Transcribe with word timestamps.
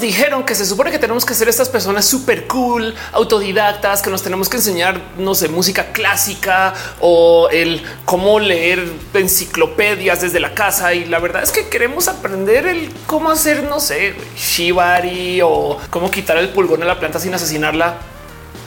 dijeron 0.00 0.44
que 0.44 0.54
se 0.54 0.66
supone 0.66 0.90
que 0.90 0.98
tenemos 0.98 1.24
que 1.24 1.34
ser 1.34 1.48
estas 1.48 1.68
personas 1.68 2.04
súper 2.04 2.46
cool, 2.46 2.94
autodidactas, 3.12 4.02
que 4.02 4.10
nos 4.10 4.22
tenemos 4.22 4.48
que 4.48 4.56
enseñar, 4.56 5.00
no 5.18 5.32
música 5.50 5.92
clásica 5.92 6.74
o 7.00 7.48
el 7.50 7.82
cómo 8.04 8.40
leer 8.40 8.82
enciclopedias 9.14 10.20
desde 10.20 10.40
la 10.40 10.54
casa. 10.54 10.94
Y 10.94 11.04
la 11.04 11.18
verdad 11.18 11.42
es 11.42 11.52
que 11.52 11.68
queremos 11.68 12.08
aprender 12.08 12.66
el 12.66 12.92
cómo 13.06 13.30
hacer, 13.30 13.64
no 13.64 13.80
sé, 13.80 14.14
shibari 14.36 15.40
o 15.42 15.78
cómo 15.90 16.10
quitar 16.10 16.36
el 16.38 16.48
pulgón 16.48 16.80
de 16.80 16.86
la 16.86 16.98
planta 16.98 17.18
sin 17.18 17.34
asesinarla 17.34 17.96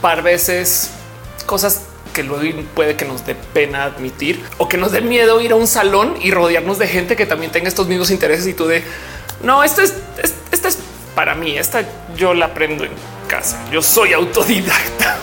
par 0.02 0.23
veces, 0.23 0.91
cosas 1.46 1.82
que 2.14 2.23
luego 2.23 2.43
puede 2.73 2.96
que 2.96 3.05
nos 3.05 3.25
dé 3.25 3.36
pena 3.36 3.84
admitir 3.84 4.43
o 4.57 4.68
que 4.68 4.77
nos 4.77 4.91
dé 4.91 5.02
miedo 5.02 5.41
ir 5.41 5.52
a 5.52 5.55
un 5.55 5.68
salón 5.68 6.16
y 6.21 6.32
rodearnos 6.32 6.80
de 6.80 6.88
gente 6.88 7.16
que 7.16 7.25
también 7.25 7.52
tenga 7.52 7.68
estos 7.68 7.88
mismos 7.88 8.09
intereses 8.11 8.48
y 8.48 8.54
tú 8.54 8.66
de 8.68 8.84
no, 9.43 9.64
esto 9.64 9.82
es, 9.82 9.93
esta 10.52 10.68
es 10.68 10.80
para 11.20 11.36
mí, 11.36 11.57
esta 11.57 11.83
yo 12.15 12.33
la 12.33 12.45
aprendo 12.45 12.85
en 12.85 12.91
casa, 13.27 13.59
yo 13.73 13.81
soy 13.81 14.13
autodidacta. 14.13 15.17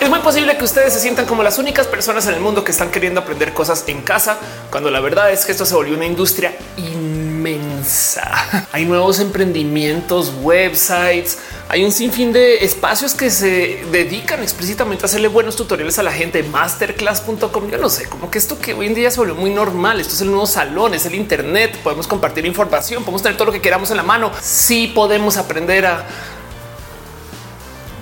Es 0.00 0.10
muy 0.10 0.18
posible 0.18 0.56
que 0.56 0.64
ustedes 0.64 0.92
se 0.92 0.98
sientan 0.98 1.26
como 1.26 1.44
las 1.44 1.58
únicas 1.58 1.86
personas 1.86 2.26
en 2.26 2.34
el 2.34 2.40
mundo 2.40 2.64
que 2.64 2.72
están 2.72 2.90
queriendo 2.90 3.20
aprender 3.20 3.52
cosas 3.52 3.84
en 3.86 4.00
casa, 4.00 4.36
cuando 4.68 4.90
la 4.90 4.98
verdad 4.98 5.30
es 5.30 5.46
que 5.46 5.52
esto 5.52 5.64
se 5.64 5.76
volvió 5.76 5.94
una 5.94 6.06
industria 6.06 6.56
inmensa. 6.76 7.31
Hay 8.72 8.84
nuevos 8.84 9.20
emprendimientos, 9.20 10.32
websites, 10.42 11.38
hay 11.72 11.84
un 11.84 11.92
sinfín 11.92 12.34
de 12.34 12.64
espacios 12.64 13.14
que 13.14 13.30
se 13.30 13.82
dedican 13.90 14.42
explícitamente 14.42 15.04
a 15.04 15.06
hacerle 15.06 15.28
buenos 15.28 15.56
tutoriales 15.56 15.98
a 15.98 16.02
la 16.02 16.12
gente. 16.12 16.42
Masterclass.com. 16.42 17.70
Yo 17.70 17.78
no 17.78 17.88
sé, 17.88 18.10
como 18.10 18.30
que 18.30 18.36
esto 18.36 18.58
que 18.58 18.74
hoy 18.74 18.88
en 18.88 18.94
día 18.94 19.10
se 19.10 19.18
volvió 19.18 19.34
muy 19.34 19.48
normal. 19.48 19.98
Esto 19.98 20.12
es 20.12 20.20
el 20.20 20.26
nuevo 20.26 20.46
salón, 20.46 20.92
es 20.92 21.06
el 21.06 21.14
Internet. 21.14 21.78
Podemos 21.82 22.06
compartir 22.06 22.44
información, 22.44 23.04
podemos 23.04 23.22
tener 23.22 23.38
todo 23.38 23.46
lo 23.46 23.52
que 23.52 23.62
queramos 23.62 23.90
en 23.90 23.96
la 23.96 24.02
mano. 24.02 24.32
Sí 24.42 24.92
podemos 24.94 25.38
aprender 25.38 25.86
a 25.86 26.04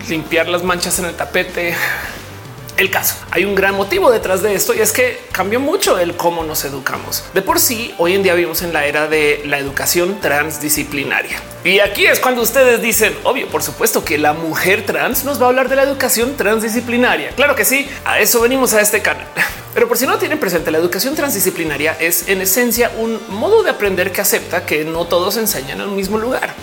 limpiar 0.08 0.48
las 0.48 0.64
manchas 0.64 0.98
en 0.98 1.04
el 1.04 1.14
tapete. 1.14 1.76
El 2.80 2.90
caso, 2.90 3.14
hay 3.30 3.44
un 3.44 3.54
gran 3.54 3.74
motivo 3.74 4.10
detrás 4.10 4.40
de 4.40 4.54
esto 4.54 4.72
y 4.72 4.78
es 4.78 4.90
que 4.92 5.20
cambió 5.32 5.60
mucho 5.60 5.98
el 5.98 6.16
cómo 6.16 6.44
nos 6.44 6.64
educamos. 6.64 7.24
De 7.34 7.42
por 7.42 7.60
sí, 7.60 7.94
hoy 7.98 8.14
en 8.14 8.22
día 8.22 8.32
vivimos 8.32 8.62
en 8.62 8.72
la 8.72 8.86
era 8.86 9.06
de 9.06 9.42
la 9.44 9.58
educación 9.58 10.18
transdisciplinaria. 10.18 11.42
Y 11.62 11.80
aquí 11.80 12.06
es 12.06 12.18
cuando 12.20 12.40
ustedes 12.40 12.80
dicen, 12.80 13.14
obvio, 13.24 13.48
por 13.48 13.62
supuesto 13.62 14.02
que 14.02 14.16
la 14.16 14.32
mujer 14.32 14.86
trans 14.86 15.26
nos 15.26 15.38
va 15.38 15.44
a 15.44 15.48
hablar 15.50 15.68
de 15.68 15.76
la 15.76 15.82
educación 15.82 16.38
transdisciplinaria. 16.38 17.32
Claro 17.36 17.54
que 17.54 17.66
sí, 17.66 17.86
a 18.06 18.18
eso 18.18 18.40
venimos 18.40 18.72
a 18.72 18.80
este 18.80 19.02
canal. 19.02 19.26
Pero 19.74 19.86
por 19.86 19.98
si 19.98 20.06
no 20.06 20.16
tienen 20.16 20.38
presente, 20.38 20.70
la 20.70 20.78
educación 20.78 21.14
transdisciplinaria 21.14 21.98
es 22.00 22.28
en 22.28 22.40
esencia 22.40 22.90
un 22.96 23.20
modo 23.28 23.62
de 23.62 23.68
aprender 23.68 24.10
que 24.10 24.22
acepta 24.22 24.64
que 24.64 24.86
no 24.86 25.04
todos 25.04 25.36
enseñan 25.36 25.82
en 25.82 25.90
el 25.90 25.94
mismo 25.94 26.16
lugar. 26.16 26.54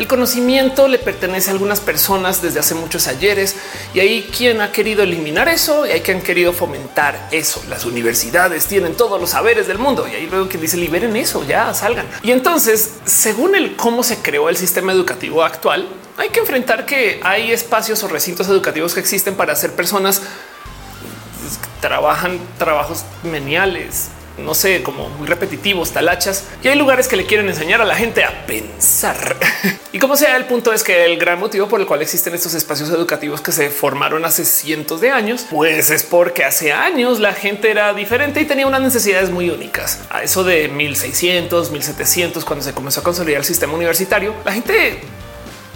El 0.00 0.06
conocimiento 0.06 0.88
le 0.88 0.98
pertenece 0.98 1.50
a 1.50 1.52
algunas 1.52 1.78
personas 1.78 2.40
desde 2.40 2.58
hace 2.58 2.74
muchos 2.74 3.06
ayeres 3.06 3.54
y 3.92 4.00
hay 4.00 4.22
quien 4.22 4.62
ha 4.62 4.72
querido 4.72 5.02
eliminar 5.02 5.46
eso 5.46 5.84
y 5.84 5.90
hay 5.90 6.00
quien 6.00 6.16
han 6.16 6.22
querido 6.22 6.54
fomentar 6.54 7.28
eso. 7.30 7.62
Las 7.68 7.84
universidades 7.84 8.64
tienen 8.64 8.94
todos 8.94 9.20
los 9.20 9.28
saberes 9.28 9.66
del 9.66 9.76
mundo 9.76 10.08
y 10.08 10.14
ahí 10.14 10.26
luego 10.26 10.48
que 10.48 10.56
dice 10.56 10.78
liberen 10.78 11.14
eso, 11.16 11.46
ya 11.46 11.74
salgan. 11.74 12.06
Y 12.22 12.32
entonces, 12.32 12.94
según 13.04 13.54
el 13.54 13.76
cómo 13.76 14.02
se 14.02 14.16
creó 14.22 14.48
el 14.48 14.56
sistema 14.56 14.90
educativo 14.90 15.44
actual, 15.44 15.86
hay 16.16 16.30
que 16.30 16.40
enfrentar 16.40 16.86
que 16.86 17.20
hay 17.22 17.52
espacios 17.52 18.02
o 18.02 18.08
recintos 18.08 18.48
educativos 18.48 18.94
que 18.94 19.00
existen 19.00 19.34
para 19.34 19.52
hacer 19.52 19.72
personas 19.72 20.20
que 20.20 21.68
trabajan 21.82 22.40
trabajos 22.56 23.04
meniales, 23.22 24.08
no 24.38 24.54
sé, 24.54 24.82
como 24.82 25.08
muy 25.10 25.26
repetitivos, 25.26 25.92
talachas. 25.92 26.44
Y 26.62 26.68
hay 26.68 26.78
lugares 26.78 27.08
que 27.08 27.16
le 27.16 27.26
quieren 27.26 27.48
enseñar 27.48 27.80
a 27.80 27.84
la 27.84 27.94
gente 27.94 28.24
a 28.24 28.46
pensar. 28.46 29.36
y 29.92 29.98
como 29.98 30.16
sea, 30.16 30.36
el 30.36 30.46
punto 30.46 30.72
es 30.72 30.82
que 30.82 31.04
el 31.04 31.18
gran 31.18 31.38
motivo 31.38 31.68
por 31.68 31.80
el 31.80 31.86
cual 31.86 32.02
existen 32.02 32.34
estos 32.34 32.54
espacios 32.54 32.88
educativos 32.90 33.40
que 33.40 33.52
se 33.52 33.70
formaron 33.70 34.24
hace 34.24 34.44
cientos 34.44 35.00
de 35.00 35.10
años, 35.10 35.46
pues 35.50 35.90
es 35.90 36.02
porque 36.02 36.44
hace 36.44 36.72
años 36.72 37.20
la 37.20 37.32
gente 37.32 37.70
era 37.70 37.92
diferente 37.94 38.40
y 38.40 38.44
tenía 38.44 38.66
unas 38.66 38.82
necesidades 38.82 39.30
muy 39.30 39.50
únicas. 39.50 40.00
A 40.10 40.22
eso 40.22 40.44
de 40.44 40.68
1600, 40.68 41.70
1700, 41.70 42.44
cuando 42.44 42.64
se 42.64 42.72
comenzó 42.72 43.00
a 43.00 43.02
consolidar 43.02 43.40
el 43.40 43.46
sistema 43.46 43.74
universitario, 43.74 44.34
la 44.44 44.52
gente 44.52 45.00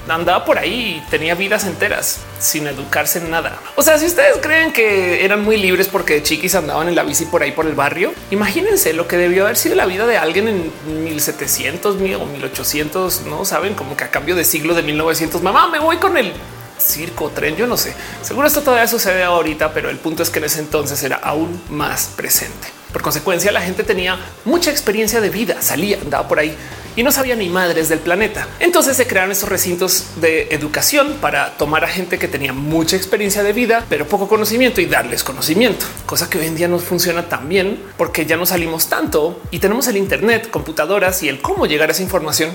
andaba 0.08 0.44
por 0.44 0.58
ahí 0.58 1.02
y 1.02 1.10
tenía 1.10 1.34
vidas 1.34 1.64
enteras 1.64 2.20
sin 2.38 2.66
educarse 2.66 3.18
en 3.18 3.30
nada. 3.30 3.58
O 3.76 3.82
sea, 3.82 3.98
si 3.98 4.06
ustedes 4.06 4.38
creen 4.40 4.72
que 4.72 5.24
eran 5.24 5.42
muy 5.42 5.56
libres 5.56 5.88
porque 5.88 6.22
chiquis 6.22 6.54
andaban 6.54 6.88
en 6.88 6.94
la 6.94 7.02
bici 7.02 7.24
por 7.24 7.42
ahí 7.42 7.52
por 7.52 7.66
el 7.66 7.74
barrio, 7.74 8.12
imagínense 8.30 8.92
lo 8.92 9.08
que 9.08 9.16
debió 9.16 9.44
haber 9.44 9.56
sido 9.56 9.74
la 9.74 9.86
vida 9.86 10.06
de 10.06 10.18
alguien 10.18 10.48
en 10.48 11.04
1700 11.04 11.96
o 11.96 12.26
1800. 12.26 13.22
No 13.22 13.44
saben 13.44 13.74
como 13.74 13.96
que 13.96 14.04
a 14.04 14.10
cambio 14.10 14.36
de 14.36 14.44
siglo 14.44 14.74
de 14.74 14.82
1900, 14.82 15.42
mamá, 15.42 15.68
me 15.68 15.78
voy 15.78 15.96
con 15.96 16.16
el 16.16 16.32
circo, 16.78 17.30
tren, 17.30 17.56
yo 17.56 17.66
no 17.66 17.76
sé. 17.76 17.94
Seguro 18.22 18.46
esto 18.46 18.60
todavía 18.60 18.86
sucede 18.86 19.22
ahorita, 19.22 19.72
pero 19.72 19.90
el 19.90 19.98
punto 19.98 20.22
es 20.22 20.30
que 20.30 20.38
en 20.38 20.46
ese 20.46 20.60
entonces 20.60 21.02
era 21.02 21.16
aún 21.16 21.60
más 21.70 22.10
presente. 22.16 22.83
Por 22.94 23.02
consecuencia, 23.02 23.50
la 23.50 23.60
gente 23.60 23.82
tenía 23.82 24.20
mucha 24.44 24.70
experiencia 24.70 25.20
de 25.20 25.28
vida, 25.28 25.60
salía, 25.60 25.98
andaba 26.00 26.28
por 26.28 26.38
ahí 26.38 26.56
y 26.94 27.02
no 27.02 27.10
sabía 27.10 27.34
ni 27.34 27.48
madres 27.48 27.88
del 27.88 27.98
planeta. 27.98 28.46
Entonces 28.60 28.96
se 28.96 29.08
crearon 29.08 29.32
estos 29.32 29.48
recintos 29.48 30.10
de 30.20 30.46
educación 30.52 31.16
para 31.20 31.56
tomar 31.56 31.84
a 31.84 31.88
gente 31.88 32.20
que 32.20 32.28
tenía 32.28 32.52
mucha 32.52 32.94
experiencia 32.94 33.42
de 33.42 33.52
vida, 33.52 33.84
pero 33.88 34.06
poco 34.06 34.28
conocimiento 34.28 34.80
y 34.80 34.86
darles 34.86 35.24
conocimiento, 35.24 35.86
cosa 36.06 36.30
que 36.30 36.38
hoy 36.38 36.46
en 36.46 36.54
día 36.54 36.68
no 36.68 36.78
funciona 36.78 37.28
tan 37.28 37.48
bien 37.48 37.82
porque 37.96 38.26
ya 38.26 38.36
no 38.36 38.46
salimos 38.46 38.88
tanto 38.88 39.42
y 39.50 39.58
tenemos 39.58 39.88
el 39.88 39.96
Internet, 39.96 40.50
computadoras 40.50 41.20
y 41.24 41.28
el 41.28 41.42
cómo 41.42 41.66
llegar 41.66 41.88
a 41.88 41.92
esa 41.92 42.02
información 42.02 42.52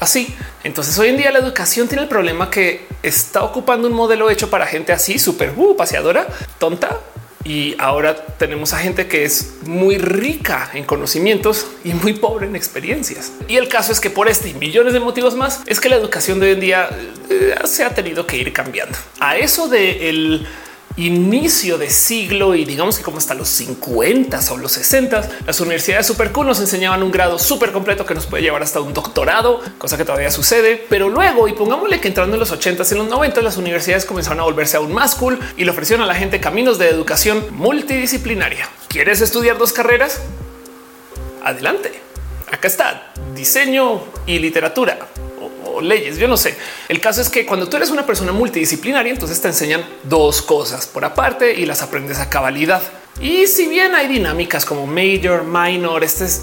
así. 0.00 0.34
Entonces 0.64 0.98
hoy 0.98 1.10
en 1.10 1.18
día 1.18 1.30
la 1.30 1.38
educación 1.38 1.86
tiene 1.86 2.02
el 2.02 2.08
problema 2.08 2.50
que 2.50 2.88
está 3.04 3.44
ocupando 3.44 3.86
un 3.86 3.94
modelo 3.94 4.28
hecho 4.28 4.50
para 4.50 4.66
gente 4.66 4.92
así 4.92 5.20
súper 5.20 5.52
uh, 5.56 5.76
paseadora, 5.76 6.26
tonta, 6.58 6.98
y 7.44 7.76
ahora 7.78 8.16
tenemos 8.38 8.72
a 8.72 8.78
gente 8.78 9.06
que 9.06 9.24
es 9.24 9.58
muy 9.64 9.98
rica 9.98 10.70
en 10.74 10.84
conocimientos 10.84 11.66
y 11.84 11.94
muy 11.94 12.14
pobre 12.14 12.46
en 12.46 12.56
experiencias. 12.56 13.32
Y 13.48 13.56
el 13.56 13.68
caso 13.68 13.92
es 13.92 14.00
que 14.00 14.10
por 14.10 14.28
este 14.28 14.50
y 14.50 14.54
millones 14.54 14.92
de 14.92 15.00
motivos 15.00 15.34
más 15.34 15.62
es 15.66 15.80
que 15.80 15.88
la 15.88 15.96
educación 15.96 16.40
de 16.40 16.46
hoy 16.46 16.52
en 16.52 16.60
día 16.60 16.88
eh, 17.30 17.54
se 17.64 17.84
ha 17.84 17.94
tenido 17.94 18.26
que 18.26 18.36
ir 18.36 18.52
cambiando. 18.52 18.96
A 19.20 19.36
eso 19.36 19.68
de 19.68 20.10
el 20.10 20.46
inicio 20.98 21.78
de 21.78 21.90
siglo 21.90 22.54
y 22.54 22.64
digamos 22.64 22.98
que 22.98 23.04
como 23.04 23.18
hasta 23.18 23.34
los 23.34 23.48
50 23.48 24.40
o 24.50 24.56
los 24.56 24.72
60, 24.72 25.28
las 25.46 25.60
universidades 25.60 26.06
super 26.06 26.32
cool 26.32 26.46
nos 26.46 26.60
enseñaban 26.60 27.02
un 27.02 27.12
grado 27.12 27.38
súper 27.38 27.72
completo 27.72 28.04
que 28.04 28.14
nos 28.14 28.26
puede 28.26 28.42
llevar 28.42 28.62
hasta 28.62 28.80
un 28.80 28.92
doctorado, 28.92 29.60
cosa 29.78 29.96
que 29.96 30.04
todavía 30.04 30.30
sucede. 30.30 30.84
Pero 30.88 31.08
luego, 31.08 31.46
y 31.48 31.52
pongámosle 31.52 32.00
que 32.00 32.08
entrando 32.08 32.34
en 32.34 32.40
los 32.40 32.50
80 32.50 32.82
y 32.82 32.92
en 32.92 32.98
los 32.98 33.08
90, 33.08 33.42
las 33.42 33.56
universidades 33.56 34.04
comenzaron 34.04 34.40
a 34.40 34.42
volverse 34.42 34.76
aún 34.76 34.92
más 34.92 35.14
cool 35.14 35.38
y 35.56 35.64
le 35.64 35.70
ofrecieron 35.70 36.02
a 36.02 36.06
la 36.06 36.14
gente 36.14 36.40
caminos 36.40 36.78
de 36.78 36.88
educación 36.88 37.46
multidisciplinaria. 37.52 38.68
¿Quieres 38.88 39.20
estudiar 39.20 39.56
dos 39.58 39.72
carreras? 39.72 40.20
Adelante. 41.44 41.92
Acá 42.50 42.66
está 42.66 43.12
diseño 43.34 44.02
y 44.26 44.38
literatura 44.38 44.98
leyes. 45.80 46.18
Yo 46.18 46.28
no 46.28 46.36
sé. 46.36 46.56
El 46.88 47.00
caso 47.00 47.20
es 47.20 47.28
que 47.28 47.46
cuando 47.46 47.68
tú 47.68 47.76
eres 47.76 47.90
una 47.90 48.06
persona 48.06 48.32
multidisciplinaria, 48.32 49.12
entonces 49.12 49.40
te 49.40 49.48
enseñan 49.48 49.84
dos 50.04 50.42
cosas 50.42 50.86
por 50.86 51.04
aparte 51.04 51.54
y 51.54 51.66
las 51.66 51.82
aprendes 51.82 52.18
a 52.18 52.28
cabalidad. 52.28 52.82
Y 53.20 53.48
si 53.48 53.66
bien 53.66 53.96
hay 53.96 54.06
dinámicas 54.06 54.64
como 54.64 54.86
major, 54.86 55.42
minor, 55.42 56.04
esta 56.04 56.24
es 56.24 56.42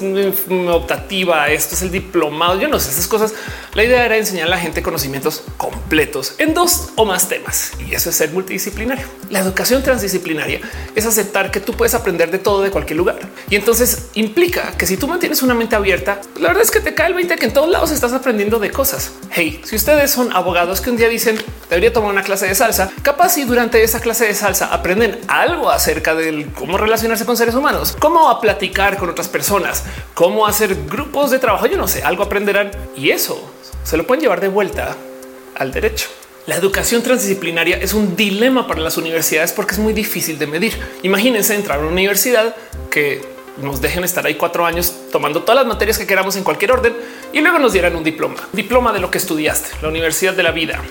optativa, 0.70 1.48
esto 1.48 1.74
es 1.74 1.82
el 1.82 1.92
diplomado, 1.92 2.60
yo 2.60 2.68
no 2.68 2.80
sé 2.82 2.90
esas 2.92 3.08
cosas. 3.08 3.34
La 3.74 3.84
idea 3.84 4.06
era 4.06 4.18
enseñar 4.18 4.48
a 4.48 4.50
la 4.50 4.58
gente 4.58 4.82
conocimientos 4.82 5.44
completos 5.56 6.36
en 6.38 6.54
dos 6.54 6.90
o 6.96 7.06
más 7.06 7.30
temas 7.30 7.72
y 7.80 7.94
eso 7.94 8.10
es 8.10 8.18
ser 8.18 8.32
multidisciplinario. 8.32 9.06
La 9.30 9.40
educación 9.40 9.84
transdisciplinaria 9.84 10.60
es 10.96 11.06
aceptar 11.06 11.50
que 11.50 11.62
tú 11.62 11.74
puedes 11.74 11.94
aprender 11.94 12.30
de 12.30 12.40
todo 12.40 12.62
de 12.62 12.72
cualquier 12.72 12.98
lugar 12.98 13.20
y 13.50 13.56
entonces 13.56 14.08
implica 14.14 14.74
que 14.78 14.86
si 14.86 14.98
tú 14.98 15.08
mantienes 15.08 15.42
una 15.44 15.54
mente 15.54 15.78
abierta, 15.78 16.20
la 16.40 16.50
verdad 16.50 16.64
es 16.64 16.72
que 16.72 16.82
te 16.82 16.94
cae 16.94 17.08
el 17.08 17.14
20 17.14 17.38
que 17.38 17.46
en 17.46 17.54
todos 17.54 17.70
lados 17.70 17.92
estás 17.92 18.12
aprendiendo 18.12 18.60
de 18.60 18.72
cosas. 18.72 19.12
Hey, 19.32 19.62
si 19.64 19.78
ustedes 19.78 20.12
son 20.12 20.34
abogados 20.34 20.82
que 20.82 20.90
un 20.90 20.98
día 20.98 21.08
dicen 21.08 21.38
debería 21.70 21.94
tomar 21.94 22.12
una 22.12 22.24
clase 22.24 22.48
de 22.48 22.56
salsa, 22.56 22.92
capaz 23.02 23.38
y 23.38 23.44
durante 23.44 23.84
esa 23.84 24.00
clase 24.00 24.26
de 24.26 24.34
salsa 24.34 24.74
aprenden 24.74 25.20
algo 25.28 25.70
acerca 25.70 26.16
del 26.16 26.52
cómo 26.54 26.78
relacionarse 26.78 27.26
con 27.26 27.38
seres 27.38 27.56
humanos, 27.56 27.96
cómo 28.00 28.30
a 28.30 28.42
platicar 28.42 28.98
con 28.98 29.10
otras 29.10 29.28
personas, 29.28 29.84
cómo 30.14 30.46
hacer 30.46 30.76
grupos 30.86 31.32
de 31.32 31.40
trabajo. 31.40 31.66
Yo 31.68 31.78
no 31.78 31.88
sé, 31.88 32.04
algo 32.04 32.24
aprenderán 32.24 32.72
y 32.96 33.10
eso 33.10 33.52
se 33.84 33.98
lo 33.98 34.06
pueden 34.06 34.22
llevar 34.22 34.42
de 34.42 34.48
vuelta 34.48 34.96
al 35.56 35.72
derecho. 35.72 36.08
La 36.48 36.56
educación 36.56 37.02
transdisciplinaria 37.02 37.78
es 37.78 37.94
un 37.94 38.16
dilema 38.16 38.68
para 38.68 38.80
las 38.80 38.98
universidades 38.98 39.52
porque 39.52 39.74
es 39.74 39.80
muy 39.80 39.94
difícil 39.94 40.38
de 40.38 40.46
medir. 40.46 40.80
Imagínense 41.02 41.56
entrar 41.56 41.80
a 41.80 41.82
una 41.82 41.92
universidad 41.92 42.56
que 42.92 43.22
nos 43.58 43.82
dejen 43.82 44.04
estar 44.04 44.26
ahí 44.26 44.36
cuatro 44.36 44.66
años 44.66 44.94
tomando 45.12 45.42
todas 45.42 45.56
las 45.56 45.66
materias 45.66 45.98
que 45.98 46.06
queramos 46.06 46.36
en 46.36 46.44
cualquier 46.44 46.72
orden 46.72 46.96
y 47.34 47.42
luego 47.42 47.58
nos 47.58 47.74
dieran 47.74 47.96
un 47.96 48.04
diploma, 48.04 48.36
diploma 48.54 48.94
de 48.94 49.00
lo 49.00 49.10
que 49.10 49.18
estudiaste, 49.18 49.70
la 49.82 49.88
universidad 49.88 50.34
de 50.34 50.44
la 50.44 50.52
vida, 50.52 50.82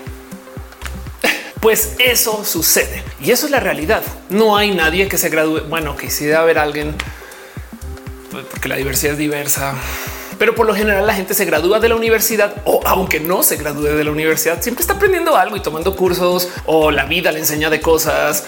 pues 1.64 1.94
eso 1.98 2.44
sucede 2.44 3.02
y 3.22 3.30
eso 3.30 3.46
es 3.46 3.50
la 3.50 3.58
realidad. 3.58 4.02
No 4.28 4.54
hay 4.54 4.74
nadie 4.74 5.08
que 5.08 5.16
se 5.16 5.30
gradúe. 5.30 5.62
Bueno, 5.62 5.96
que 5.96 6.10
si 6.10 6.26
debe 6.26 6.36
haber 6.36 6.58
alguien, 6.58 6.94
porque 8.30 8.68
la 8.68 8.76
diversidad 8.76 9.14
es 9.14 9.18
diversa. 9.18 9.74
pero 10.38 10.54
por 10.54 10.66
lo 10.66 10.74
general 10.74 11.06
la 11.06 11.14
gente 11.14 11.32
se 11.32 11.46
gradúa 11.46 11.80
de 11.80 11.88
la 11.88 11.96
universidad 11.96 12.54
o 12.66 12.82
aunque 12.84 13.18
no 13.18 13.42
se 13.42 13.56
gradúe 13.56 13.96
de 13.96 14.04
la 14.04 14.10
universidad, 14.10 14.60
siempre 14.60 14.82
está 14.82 14.92
aprendiendo 14.92 15.38
algo 15.38 15.56
y 15.56 15.60
tomando 15.60 15.96
cursos 15.96 16.50
o 16.66 16.90
la 16.90 17.06
vida 17.06 17.32
le 17.32 17.38
enseña 17.38 17.70
de 17.70 17.80
cosas. 17.80 18.44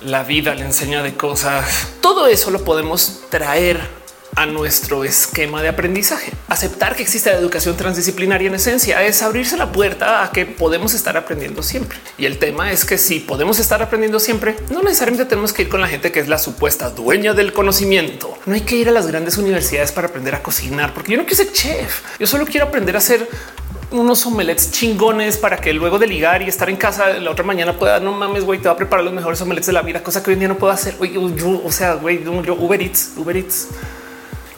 La 0.00 0.22
vida 0.22 0.54
le 0.54 0.64
enseña 0.64 1.02
de 1.02 1.14
cosas. 1.14 1.88
Todo 2.00 2.26
eso 2.26 2.50
lo 2.50 2.64
podemos 2.64 3.20
traer 3.28 3.99
a 4.36 4.46
nuestro 4.46 5.04
esquema 5.04 5.62
de 5.62 5.68
aprendizaje. 5.68 6.32
Aceptar 6.48 6.96
que 6.96 7.02
existe 7.02 7.30
la 7.30 7.38
educación 7.38 7.76
transdisciplinaria 7.76 8.48
en 8.48 8.54
esencia 8.54 9.02
es 9.04 9.22
abrirse 9.22 9.56
la 9.56 9.72
puerta 9.72 10.22
a 10.22 10.32
que 10.32 10.46
podemos 10.46 10.94
estar 10.94 11.16
aprendiendo 11.16 11.62
siempre. 11.62 11.98
Y 12.16 12.26
el 12.26 12.38
tema 12.38 12.70
es 12.72 12.84
que 12.84 12.98
si 12.98 13.20
podemos 13.20 13.58
estar 13.58 13.82
aprendiendo 13.82 14.20
siempre, 14.20 14.56
no 14.70 14.82
necesariamente 14.82 15.26
tenemos 15.26 15.52
que 15.52 15.62
ir 15.62 15.68
con 15.68 15.80
la 15.80 15.88
gente 15.88 16.12
que 16.12 16.20
es 16.20 16.28
la 16.28 16.38
supuesta 16.38 16.90
dueña 16.90 17.34
del 17.34 17.52
conocimiento. 17.52 18.38
No 18.46 18.54
hay 18.54 18.62
que 18.62 18.76
ir 18.76 18.88
a 18.88 18.92
las 18.92 19.06
grandes 19.06 19.38
universidades 19.38 19.92
para 19.92 20.08
aprender 20.08 20.34
a 20.34 20.42
cocinar, 20.42 20.94
porque 20.94 21.12
yo 21.12 21.18
no 21.18 21.24
quiero 21.24 21.36
ser 21.36 21.52
chef. 21.52 22.02
Yo 22.18 22.26
solo 22.26 22.46
quiero 22.46 22.66
aprender 22.66 22.94
a 22.94 22.98
hacer 22.98 23.28
unos 23.90 24.24
omelets 24.24 24.70
chingones 24.70 25.36
para 25.36 25.56
que 25.56 25.72
luego 25.72 25.98
de 25.98 26.06
ligar 26.06 26.42
y 26.42 26.48
estar 26.48 26.70
en 26.70 26.76
casa 26.76 27.08
la 27.14 27.30
otra 27.30 27.44
mañana 27.44 27.76
pueda 27.76 27.98
no 27.98 28.12
mames, 28.12 28.44
güey, 28.44 28.60
te 28.60 28.68
va 28.68 28.74
a 28.74 28.76
preparar 28.76 29.04
los 29.04 29.12
mejores 29.12 29.40
omelets 29.40 29.66
de 29.66 29.72
la 29.72 29.82
vida, 29.82 30.02
cosa 30.02 30.22
que 30.22 30.30
hoy 30.30 30.34
en 30.34 30.40
día 30.40 30.48
no 30.48 30.56
puedo 30.56 30.72
hacer. 30.72 30.94
yo, 31.12 31.62
o 31.64 31.72
sea, 31.72 31.94
güey, 31.94 32.22
yo 32.22 32.54
Uber 32.54 32.80
Eats, 32.80 33.12
Uber 33.16 33.36
Eats. 33.36 33.68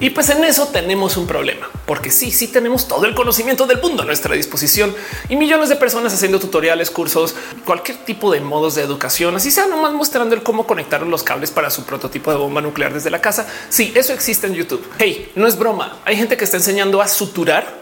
Y 0.03 0.11
pues 0.11 0.29
en 0.31 0.43
eso 0.43 0.67
tenemos 0.67 1.17
un 1.17 1.29
problema, 1.29 1.71
porque 1.87 2.11
sí, 2.11 2.33
sí 2.33 2.49
tenemos 2.49 2.89
todo 2.89 3.07
el 3.07 3.15
conocimiento 3.15 3.69
del 3.69 3.81
mundo 3.81 4.03
a 4.03 4.05
nuestra 4.05 4.35
disposición 4.35 4.93
y 5.29 5.37
millones 5.37 5.69
de 5.69 5.77
personas 5.77 6.13
haciendo 6.13 6.41
tutoriales, 6.41 6.91
cursos, 6.91 7.37
cualquier 7.65 7.99
tipo 7.99 8.33
de 8.33 8.41
modos 8.41 8.75
de 8.75 8.83
educación, 8.83 9.37
así 9.37 9.53
sea 9.53 9.69
nomás 9.69 9.93
mostrando 9.93 10.35
el 10.35 10.43
cómo 10.43 10.67
conectar 10.67 11.03
los 11.03 11.23
cables 11.23 11.53
para 11.53 11.71
su 11.71 11.85
prototipo 11.85 12.33
de 12.33 12.37
bomba 12.37 12.61
nuclear 12.61 12.93
desde 12.93 13.11
la 13.11 13.21
casa. 13.21 13.47
Sí, 13.69 13.93
eso 13.95 14.13
existe 14.13 14.49
en 14.49 14.55
YouTube. 14.55 14.85
Hey, 14.99 15.31
no 15.37 15.47
es 15.47 15.57
broma. 15.57 16.01
Hay 16.05 16.17
gente 16.17 16.37
que 16.37 16.43
está 16.43 16.57
enseñando 16.57 17.01
a 17.01 17.07
suturar, 17.07 17.73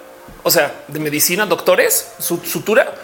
o 0.42 0.50
sea, 0.50 0.84
de 0.88 1.00
medicina, 1.00 1.46
doctores, 1.46 2.12
su 2.18 2.36
sutura 2.44 2.96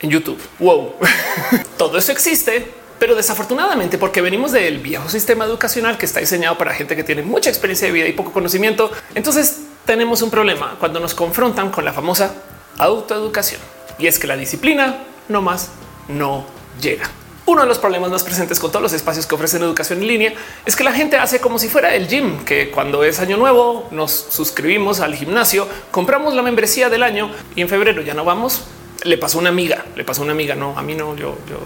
en 0.00 0.10
YouTube. 0.10 0.40
Wow, 0.58 0.94
todo 1.78 1.96
eso 1.96 2.10
existe 2.10 2.74
pero 3.04 3.16
desafortunadamente, 3.16 3.98
porque 3.98 4.22
venimos 4.22 4.50
del 4.52 4.78
viejo 4.78 5.10
sistema 5.10 5.44
educacional 5.44 5.98
que 5.98 6.06
está 6.06 6.20
diseñado 6.20 6.56
para 6.56 6.72
gente 6.72 6.96
que 6.96 7.04
tiene 7.04 7.20
mucha 7.20 7.50
experiencia 7.50 7.86
de 7.86 7.92
vida 7.92 8.08
y 8.08 8.12
poco 8.12 8.32
conocimiento, 8.32 8.90
entonces 9.14 9.58
tenemos 9.84 10.22
un 10.22 10.30
problema 10.30 10.76
cuando 10.80 11.00
nos 11.00 11.14
confrontan 11.14 11.70
con 11.70 11.84
la 11.84 11.92
famosa 11.92 12.34
autoeducación. 12.78 13.60
Y 13.98 14.06
es 14.06 14.18
que 14.18 14.26
la 14.26 14.38
disciplina 14.38 15.00
no 15.28 15.42
más 15.42 15.68
no 16.08 16.46
llega. 16.80 17.10
Uno 17.44 17.60
de 17.60 17.68
los 17.68 17.78
problemas 17.78 18.10
más 18.10 18.22
presentes 18.22 18.58
con 18.58 18.70
todos 18.70 18.82
los 18.82 18.94
espacios 18.94 19.26
que 19.26 19.34
ofrecen 19.34 19.60
educación 19.60 20.00
en 20.00 20.08
línea 20.08 20.32
es 20.64 20.74
que 20.74 20.82
la 20.82 20.94
gente 20.94 21.18
hace 21.18 21.42
como 21.42 21.58
si 21.58 21.68
fuera 21.68 21.94
el 21.94 22.08
gym, 22.08 22.42
que 22.46 22.70
cuando 22.70 23.04
es 23.04 23.20
año 23.20 23.36
nuevo 23.36 23.86
nos 23.90 24.12
suscribimos 24.12 25.00
al 25.00 25.14
gimnasio, 25.14 25.68
compramos 25.90 26.32
la 26.32 26.40
membresía 26.40 26.88
del 26.88 27.02
año 27.02 27.30
y 27.54 27.60
en 27.60 27.68
febrero 27.68 28.00
ya 28.00 28.14
no 28.14 28.24
vamos. 28.24 28.62
Le 29.02 29.18
pasó 29.18 29.38
una 29.38 29.50
amiga, 29.50 29.84
le 29.94 30.04
pasó 30.04 30.22
una 30.22 30.32
amiga, 30.32 30.54
no, 30.54 30.78
a 30.78 30.80
mí 30.80 30.94
no, 30.94 31.14
yo, 31.14 31.36
yo 31.46 31.58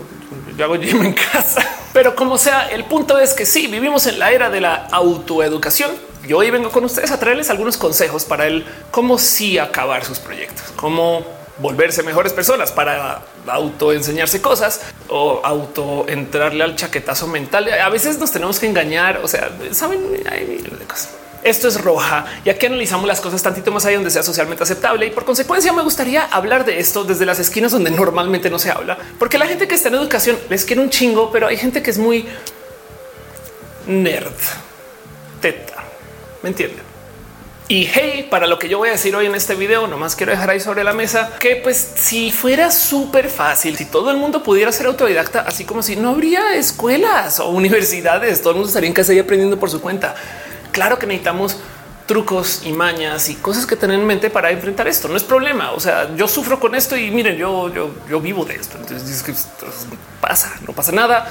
yo 0.58 0.64
hago 0.64 0.74
gym 0.74 1.02
en 1.02 1.12
casa, 1.12 1.64
pero 1.92 2.16
como 2.16 2.36
sea, 2.36 2.68
el 2.68 2.84
punto 2.84 3.18
es 3.18 3.32
que 3.32 3.46
sí 3.46 3.68
vivimos 3.68 4.06
en 4.06 4.18
la 4.18 4.32
era 4.32 4.50
de 4.50 4.60
la 4.60 4.88
autoeducación. 4.90 5.92
Yo 6.26 6.38
hoy 6.38 6.50
vengo 6.50 6.70
con 6.70 6.84
ustedes 6.84 7.12
a 7.12 7.18
traerles 7.20 7.48
algunos 7.48 7.76
consejos 7.76 8.24
para 8.24 8.46
el 8.46 8.66
cómo 8.90 9.18
sí 9.18 9.56
acabar 9.56 10.04
sus 10.04 10.18
proyectos, 10.18 10.64
cómo 10.74 11.24
volverse 11.58 12.02
mejores 12.02 12.32
personas 12.32 12.72
para 12.72 13.22
auto 13.46 13.92
enseñarse 13.92 14.42
cosas 14.42 14.80
o 15.08 15.40
auto 15.44 16.06
entrarle 16.08 16.64
al 16.64 16.76
chaquetazo 16.76 17.28
mental. 17.28 17.72
A 17.72 17.88
veces 17.88 18.18
nos 18.18 18.32
tenemos 18.32 18.58
que 18.58 18.66
engañar. 18.66 19.20
O 19.22 19.28
sea, 19.28 19.50
saben, 19.72 20.00
hay 20.30 20.44
miles 20.44 20.78
de 20.78 20.84
cosas. 20.84 21.17
Esto 21.42 21.68
es 21.68 21.80
roja. 21.80 22.26
Y 22.44 22.50
aquí 22.50 22.66
analizamos 22.66 23.06
las 23.06 23.20
cosas 23.20 23.42
tantito 23.42 23.70
más 23.70 23.84
allá 23.86 23.96
donde 23.96 24.10
sea 24.10 24.22
socialmente 24.22 24.62
aceptable. 24.62 25.06
Y 25.06 25.10
por 25.10 25.24
consecuencia 25.24 25.72
me 25.72 25.82
gustaría 25.82 26.24
hablar 26.24 26.64
de 26.64 26.80
esto 26.80 27.04
desde 27.04 27.26
las 27.26 27.38
esquinas 27.38 27.72
donde 27.72 27.90
normalmente 27.90 28.50
no 28.50 28.58
se 28.58 28.70
habla, 28.70 28.98
porque 29.18 29.38
la 29.38 29.46
gente 29.46 29.68
que 29.68 29.74
está 29.74 29.88
en 29.88 29.94
educación 29.94 30.38
les 30.48 30.64
quiere 30.64 30.82
un 30.82 30.90
chingo, 30.90 31.30
pero 31.30 31.46
hay 31.46 31.56
gente 31.56 31.82
que 31.82 31.90
es 31.90 31.98
muy 31.98 32.26
nerd, 33.86 34.32
teta, 35.40 35.84
¿me 36.42 36.50
entienden? 36.50 36.88
Y 37.70 37.84
hey, 37.84 38.26
para 38.30 38.46
lo 38.46 38.58
que 38.58 38.66
yo 38.66 38.78
voy 38.78 38.88
a 38.88 38.92
decir 38.92 39.14
hoy 39.14 39.26
en 39.26 39.34
este 39.34 39.54
video, 39.54 39.86
nomás 39.86 40.16
quiero 40.16 40.32
dejar 40.32 40.48
ahí 40.48 40.58
sobre 40.58 40.84
la 40.84 40.94
mesa 40.94 41.32
que 41.38 41.56
pues 41.56 41.76
si 41.76 42.30
fuera 42.30 42.70
súper 42.70 43.28
fácil, 43.28 43.76
si 43.76 43.84
todo 43.84 44.10
el 44.10 44.16
mundo 44.16 44.42
pudiera 44.42 44.72
ser 44.72 44.86
autodidacta, 44.86 45.40
así 45.40 45.66
como 45.66 45.82
si 45.82 45.94
no 45.94 46.10
habría 46.10 46.54
escuelas 46.54 47.40
o 47.40 47.50
universidades, 47.50 48.40
todo 48.40 48.50
el 48.50 48.56
mundo 48.56 48.68
estaría 48.68 48.88
en 48.88 48.94
casa 48.94 49.12
y 49.12 49.18
aprendiendo 49.18 49.60
por 49.60 49.68
su 49.68 49.82
cuenta 49.82 50.14
claro 50.78 50.96
que 50.96 51.08
necesitamos 51.08 51.56
trucos 52.06 52.62
y 52.64 52.72
mañas 52.72 53.28
y 53.28 53.34
cosas 53.34 53.66
que 53.66 53.74
tener 53.74 53.98
en 53.98 54.06
mente 54.06 54.30
para 54.30 54.52
enfrentar 54.52 54.86
esto. 54.86 55.08
No 55.08 55.16
es 55.16 55.24
problema. 55.24 55.72
O 55.72 55.80
sea, 55.80 56.14
yo 56.14 56.28
sufro 56.28 56.60
con 56.60 56.76
esto 56.76 56.96
y 56.96 57.10
miren, 57.10 57.36
yo, 57.36 57.68
yo, 57.74 57.90
yo 58.08 58.20
vivo 58.20 58.44
de 58.44 58.54
esto. 58.54 58.78
Entonces 58.78 59.24
pasa, 60.20 60.54
no 60.64 60.72
pasa 60.72 60.92
nada. 60.92 61.28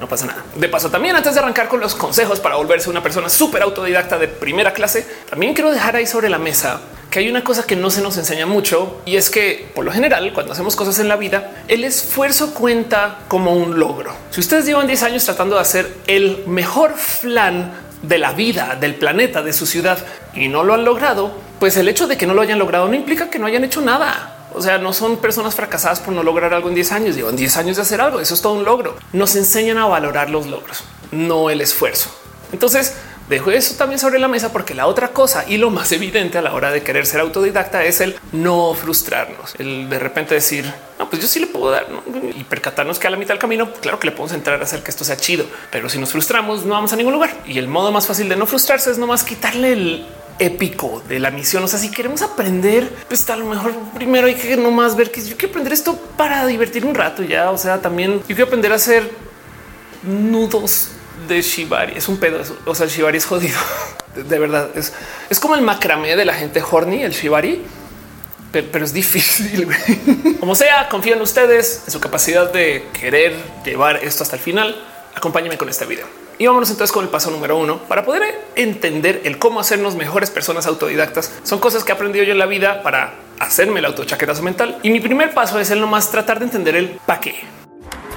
No 0.00 0.08
pasa 0.08 0.26
nada. 0.26 0.44
De 0.54 0.68
paso, 0.68 0.88
también 0.88 1.16
antes 1.16 1.34
de 1.34 1.40
arrancar 1.40 1.66
con 1.66 1.80
los 1.80 1.96
consejos 1.96 2.38
para 2.38 2.54
volverse 2.54 2.88
una 2.88 3.02
persona 3.02 3.28
súper 3.28 3.62
autodidacta 3.62 4.18
de 4.18 4.28
primera 4.28 4.72
clase, 4.72 5.04
también 5.28 5.52
quiero 5.52 5.72
dejar 5.72 5.96
ahí 5.96 6.06
sobre 6.06 6.30
la 6.30 6.38
mesa 6.38 6.80
que 7.10 7.18
hay 7.18 7.28
una 7.28 7.42
cosa 7.42 7.64
que 7.64 7.74
no 7.76 7.90
se 7.90 8.00
nos 8.00 8.16
enseña 8.16 8.46
mucho 8.46 9.02
y 9.04 9.16
es 9.16 9.30
que 9.30 9.70
por 9.74 9.84
lo 9.84 9.92
general 9.92 10.32
cuando 10.32 10.52
hacemos 10.52 10.76
cosas 10.76 11.00
en 11.00 11.08
la 11.08 11.16
vida, 11.16 11.64
el 11.66 11.84
esfuerzo 11.84 12.54
cuenta 12.54 13.18
como 13.28 13.52
un 13.52 13.78
logro. 13.78 14.14
Si 14.30 14.40
ustedes 14.40 14.64
llevan 14.64 14.86
10 14.86 15.02
años 15.02 15.24
tratando 15.24 15.56
de 15.56 15.62
hacer 15.62 15.92
el 16.06 16.44
mejor 16.46 16.94
flan 16.94 17.72
de 18.02 18.18
la 18.18 18.32
vida, 18.32 18.76
del 18.80 18.94
planeta, 18.94 19.42
de 19.42 19.52
su 19.52 19.66
ciudad 19.66 19.98
y 20.34 20.48
no 20.48 20.64
lo 20.64 20.74
han 20.74 20.84
logrado, 20.84 21.32
pues 21.58 21.76
el 21.76 21.88
hecho 21.88 22.06
de 22.06 22.16
que 22.16 22.26
no 22.26 22.34
lo 22.34 22.42
hayan 22.42 22.58
logrado 22.58 22.88
no 22.88 22.94
implica 22.94 23.30
que 23.30 23.38
no 23.38 23.46
hayan 23.46 23.64
hecho 23.64 23.80
nada. 23.80 24.36
O 24.52 24.62
sea, 24.62 24.78
no 24.78 24.92
son 24.92 25.18
personas 25.18 25.54
fracasadas 25.54 26.00
por 26.00 26.12
no 26.12 26.22
lograr 26.22 26.52
algo 26.52 26.68
en 26.68 26.74
10 26.74 26.92
años, 26.92 27.16
llevan 27.16 27.36
10 27.36 27.56
años 27.56 27.76
de 27.76 27.82
hacer 27.82 28.00
algo. 28.00 28.20
Eso 28.20 28.34
es 28.34 28.42
todo 28.42 28.54
un 28.54 28.64
logro. 28.64 28.96
Nos 29.12 29.36
enseñan 29.36 29.78
a 29.78 29.86
valorar 29.86 30.28
los 30.30 30.46
logros, 30.46 30.82
no 31.12 31.50
el 31.50 31.60
esfuerzo. 31.60 32.10
Entonces, 32.52 32.94
dejo 33.30 33.50
eso 33.50 33.76
también 33.76 33.98
sobre 33.98 34.18
la 34.18 34.28
mesa 34.28 34.52
porque 34.52 34.74
la 34.74 34.86
otra 34.86 35.08
cosa 35.08 35.44
y 35.48 35.56
lo 35.56 35.70
más 35.70 35.92
evidente 35.92 36.36
a 36.36 36.42
la 36.42 36.52
hora 36.52 36.70
de 36.70 36.82
querer 36.82 37.06
ser 37.06 37.20
autodidacta 37.20 37.84
es 37.84 38.00
el 38.00 38.16
no 38.32 38.74
frustrarnos, 38.74 39.54
el 39.58 39.88
de 39.88 39.98
repente 39.98 40.34
decir, 40.34 40.70
no, 40.98 41.08
pues 41.08 41.22
yo 41.22 41.28
sí 41.28 41.40
le 41.40 41.46
puedo 41.46 41.70
dar 41.70 41.86
y 42.36 42.44
percatarnos 42.44 42.98
que 42.98 43.06
a 43.06 43.10
la 43.10 43.16
mitad 43.16 43.34
del 43.34 43.38
camino, 43.38 43.72
claro 43.72 43.98
que 43.98 44.08
le 44.08 44.12
podemos 44.12 44.32
entrar 44.32 44.60
a 44.60 44.64
hacer 44.64 44.82
que 44.82 44.90
esto 44.90 45.04
sea 45.04 45.16
chido, 45.16 45.46
pero 45.70 45.88
si 45.88 45.98
nos 45.98 46.10
frustramos 46.10 46.66
no 46.66 46.74
vamos 46.74 46.92
a 46.92 46.96
ningún 46.96 47.14
lugar. 47.14 47.30
Y 47.46 47.58
el 47.58 47.68
modo 47.68 47.92
más 47.92 48.06
fácil 48.06 48.28
de 48.28 48.36
no 48.36 48.46
frustrarse 48.46 48.90
es 48.90 48.98
nomás 48.98 49.22
quitarle 49.22 49.72
el 49.72 50.06
épico 50.40 51.02
de 51.08 51.20
la 51.20 51.30
misión. 51.30 51.62
O 51.62 51.68
sea, 51.68 51.78
si 51.78 51.90
queremos 51.90 52.22
aprender, 52.22 52.90
pues 53.08 53.28
a 53.30 53.36
lo 53.36 53.44
mejor 53.44 53.72
primero 53.94 54.26
hay 54.26 54.34
que 54.34 54.56
nomás 54.56 54.96
ver 54.96 55.12
que 55.12 55.22
yo 55.22 55.36
quiero 55.36 55.52
aprender 55.52 55.72
esto 55.72 55.96
para 56.16 56.44
divertir 56.46 56.84
un 56.84 56.94
rato 56.94 57.22
ya. 57.22 57.50
O 57.50 57.58
sea, 57.58 57.80
también 57.80 58.20
yo 58.20 58.26
quiero 58.26 58.46
aprender 58.46 58.72
a 58.72 58.76
hacer 58.76 59.08
nudos 60.02 60.92
de 61.34 61.42
Shibari. 61.42 61.94
Es 61.96 62.08
un 62.08 62.18
pedo. 62.18 62.40
O 62.66 62.74
sea, 62.74 62.86
el 62.86 62.92
Shibari 62.92 63.18
es 63.18 63.26
jodido. 63.26 63.58
De 64.14 64.38
verdad. 64.38 64.70
Es, 64.74 64.92
es 65.28 65.38
como 65.38 65.54
el 65.54 65.62
macramé 65.62 66.16
de 66.16 66.24
la 66.24 66.34
gente 66.34 66.62
horny, 66.68 67.02
el 67.02 67.12
Shibari. 67.12 67.62
Pero, 68.52 68.84
es 68.84 68.92
difícil. 68.92 69.68
Como 70.40 70.56
sea, 70.56 70.88
confío 70.88 71.14
en 71.14 71.22
ustedes, 71.22 71.84
en 71.86 71.92
su 71.92 72.00
capacidad 72.00 72.52
de 72.52 72.84
querer 72.98 73.36
llevar 73.64 74.02
esto 74.02 74.24
hasta 74.24 74.36
el 74.36 74.42
final. 74.42 74.76
Acompáñenme 75.14 75.56
con 75.56 75.68
este 75.68 75.86
video. 75.86 76.06
Y 76.38 76.46
vámonos 76.46 76.70
entonces 76.70 76.90
con 76.90 77.04
el 77.04 77.10
paso 77.10 77.30
número 77.30 77.56
uno 77.56 77.78
para 77.84 78.04
poder 78.04 78.46
entender 78.56 79.20
el 79.24 79.38
cómo 79.38 79.60
hacernos 79.60 79.94
mejores 79.94 80.30
personas 80.30 80.66
autodidactas. 80.66 81.30
Son 81.44 81.60
cosas 81.60 81.84
que 81.84 81.92
he 81.92 81.94
aprendido 81.94 82.24
yo 82.24 82.32
en 82.32 82.38
la 82.38 82.46
vida 82.46 82.82
para 82.82 83.14
hacerme 83.38 83.80
el 83.80 83.84
autochaquetazo 83.84 84.42
mental. 84.42 84.78
Y 84.82 84.90
mi 84.90 85.00
primer 85.00 85.32
paso 85.32 85.60
es 85.60 85.70
el 85.70 85.80
nomás 85.80 86.10
tratar 86.10 86.38
de 86.38 86.46
entender 86.46 86.76
el 86.76 86.88
para 87.06 87.20
qué. 87.20 87.36